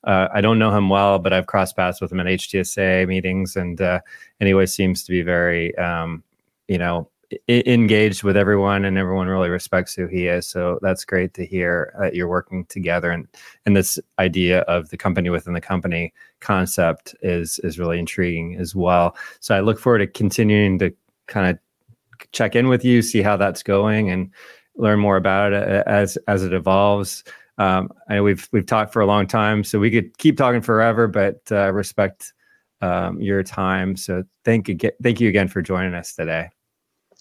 uh, 0.03 0.27
I 0.31 0.41
don't 0.41 0.59
know 0.59 0.69
him 0.69 0.87
well, 0.87 1.17
but 1.17 1.33
I've 1.33 1.47
crossed 1.47 1.75
paths 1.75 1.99
with 1.99 2.11
him 2.11 2.19
at 2.19 2.27
HTSA 2.27 3.07
meetings, 3.07 3.55
and 3.55 3.81
uh, 3.81 4.01
anyway, 4.39 4.67
seems 4.67 5.03
to 5.05 5.11
be 5.11 5.23
very 5.23 5.75
um, 5.79 6.23
you 6.67 6.77
know 6.77 7.09
engaged 7.49 8.23
with 8.23 8.37
everyone 8.37 8.85
and 8.85 8.97
everyone 8.97 9.27
really 9.27 9.49
respects 9.49 9.93
who 9.93 10.07
he 10.07 10.27
is 10.27 10.47
so 10.47 10.79
that's 10.81 11.03
great 11.03 11.33
to 11.33 11.45
hear 11.45 11.93
that 11.99 12.15
you're 12.15 12.27
working 12.27 12.63
together 12.65 13.11
and 13.11 13.27
and 13.65 13.75
this 13.75 13.99
idea 14.17 14.61
of 14.61 14.89
the 14.89 14.97
company 14.97 15.29
within 15.29 15.53
the 15.53 15.59
company 15.59 16.13
concept 16.39 17.13
is 17.21 17.59
is 17.65 17.77
really 17.77 17.99
intriguing 17.99 18.55
as 18.55 18.75
well 18.75 19.15
so 19.41 19.53
i 19.53 19.59
look 19.59 19.77
forward 19.77 19.99
to 19.99 20.07
continuing 20.07 20.79
to 20.79 20.89
kind 21.27 21.49
of 21.49 21.59
check 22.31 22.55
in 22.55 22.69
with 22.69 22.85
you 22.85 23.01
see 23.01 23.21
how 23.21 23.35
that's 23.35 23.61
going 23.61 24.09
and 24.09 24.31
learn 24.77 24.99
more 24.99 25.17
about 25.17 25.51
it 25.51 25.85
as 25.85 26.17
as 26.27 26.43
it 26.43 26.53
evolves 26.53 27.25
um, 27.57 27.89
I 28.07 28.15
know 28.15 28.23
we've 28.23 28.47
we've 28.51 28.65
talked 28.65 28.93
for 28.93 29.01
a 29.01 29.05
long 29.05 29.25
time, 29.25 29.63
so 29.63 29.79
we 29.79 29.89
could 29.89 30.15
keep 30.17 30.37
talking 30.37 30.61
forever, 30.61 31.07
but 31.07 31.41
uh, 31.51 31.71
respect 31.73 32.33
um, 32.81 33.19
your 33.19 33.43
time. 33.43 33.95
So 33.95 34.23
thank 34.45 34.69
you, 34.69 34.77
thank 35.01 35.19
you 35.19 35.29
again 35.29 35.47
for 35.47 35.61
joining 35.61 35.93
us 35.93 36.13
today. 36.13 36.49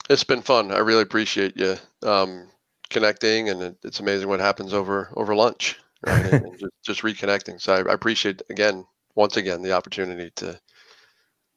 It's 0.08 0.24
been 0.24 0.42
fun. 0.42 0.72
I 0.72 0.78
really 0.78 1.02
appreciate 1.02 1.56
you 1.56 1.76
um, 2.02 2.48
connecting, 2.90 3.48
and 3.48 3.62
it, 3.62 3.76
it's 3.84 4.00
amazing 4.00 4.28
what 4.28 4.40
happens 4.40 4.72
over 4.72 5.10
over 5.16 5.34
lunch, 5.34 5.78
right? 6.06 6.24
and, 6.24 6.44
and 6.44 6.58
just, 6.58 6.72
just, 6.84 7.02
reconnecting. 7.02 7.60
So 7.60 7.74
I, 7.74 7.90
I 7.90 7.94
appreciate 7.94 8.42
again, 8.50 8.86
once 9.14 9.36
again, 9.36 9.62
the 9.62 9.72
opportunity 9.72 10.30
to 10.36 10.60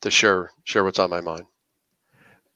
to 0.01 0.11
share 0.11 0.51
share 0.63 0.83
what's 0.83 0.99
on 0.99 1.09
my 1.09 1.21
mind. 1.21 1.45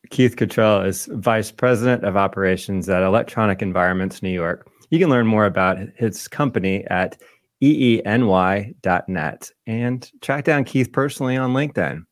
Keith 0.09 0.35
Cottrell 0.35 0.81
is 0.81 1.07
Vice 1.11 1.51
President 1.51 2.03
of 2.03 2.17
Operations 2.17 2.89
at 2.89 3.03
Electronic 3.03 3.61
Environments 3.61 4.21
New 4.21 4.29
York. 4.29 4.67
You 4.89 4.99
can 4.99 5.09
learn 5.09 5.25
more 5.25 5.45
about 5.45 5.77
his 5.95 6.27
company 6.27 6.85
at 6.87 7.19
eeny.net 7.61 9.51
and 9.65 10.11
track 10.21 10.43
down 10.43 10.65
Keith 10.65 10.91
personally 10.91 11.37
on 11.37 11.53
LinkedIn. 11.53 12.03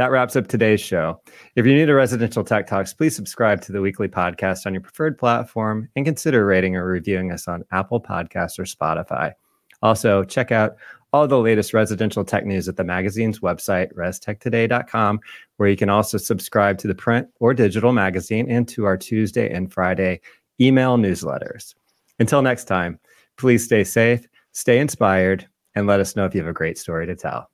That 0.00 0.12
wraps 0.12 0.34
up 0.34 0.46
today's 0.46 0.80
show. 0.80 1.20
If 1.56 1.66
you're 1.66 1.74
new 1.74 1.84
to 1.84 1.92
Residential 1.92 2.42
Tech 2.42 2.66
Talks, 2.66 2.94
please 2.94 3.14
subscribe 3.14 3.60
to 3.60 3.70
the 3.70 3.82
weekly 3.82 4.08
podcast 4.08 4.64
on 4.64 4.72
your 4.72 4.80
preferred 4.80 5.18
platform 5.18 5.90
and 5.94 6.06
consider 6.06 6.46
rating 6.46 6.74
or 6.74 6.86
reviewing 6.86 7.30
us 7.30 7.46
on 7.46 7.64
Apple 7.70 8.00
Podcasts 8.00 8.58
or 8.58 8.62
Spotify. 8.62 9.34
Also, 9.82 10.24
check 10.24 10.52
out 10.52 10.76
all 11.12 11.28
the 11.28 11.38
latest 11.38 11.74
residential 11.74 12.24
tech 12.24 12.46
news 12.46 12.66
at 12.66 12.78
the 12.78 12.82
magazine's 12.82 13.40
website, 13.40 13.92
restechtoday.com, 13.92 15.20
where 15.58 15.68
you 15.68 15.76
can 15.76 15.90
also 15.90 16.16
subscribe 16.16 16.78
to 16.78 16.88
the 16.88 16.94
print 16.94 17.28
or 17.38 17.52
digital 17.52 17.92
magazine 17.92 18.50
and 18.50 18.66
to 18.68 18.86
our 18.86 18.96
Tuesday 18.96 19.52
and 19.52 19.70
Friday 19.70 20.22
email 20.62 20.96
newsletters. 20.96 21.74
Until 22.18 22.40
next 22.40 22.64
time, 22.64 22.98
please 23.36 23.66
stay 23.66 23.84
safe, 23.84 24.26
stay 24.52 24.78
inspired, 24.78 25.46
and 25.74 25.86
let 25.86 26.00
us 26.00 26.16
know 26.16 26.24
if 26.24 26.34
you 26.34 26.40
have 26.40 26.48
a 26.48 26.54
great 26.54 26.78
story 26.78 27.04
to 27.04 27.14
tell. 27.14 27.50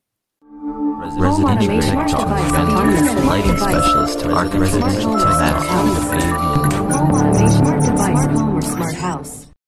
Residential 0.99 2.05
Talk, 2.07 2.27
lighting 3.25 3.57
specialist 3.57 4.19
to 4.21 4.29
residential 4.29 5.13
automation 5.13 5.13
device, 7.77 8.25
home 8.25 8.55
or 8.55 8.61
smart 8.63 8.95
house. 8.95 9.46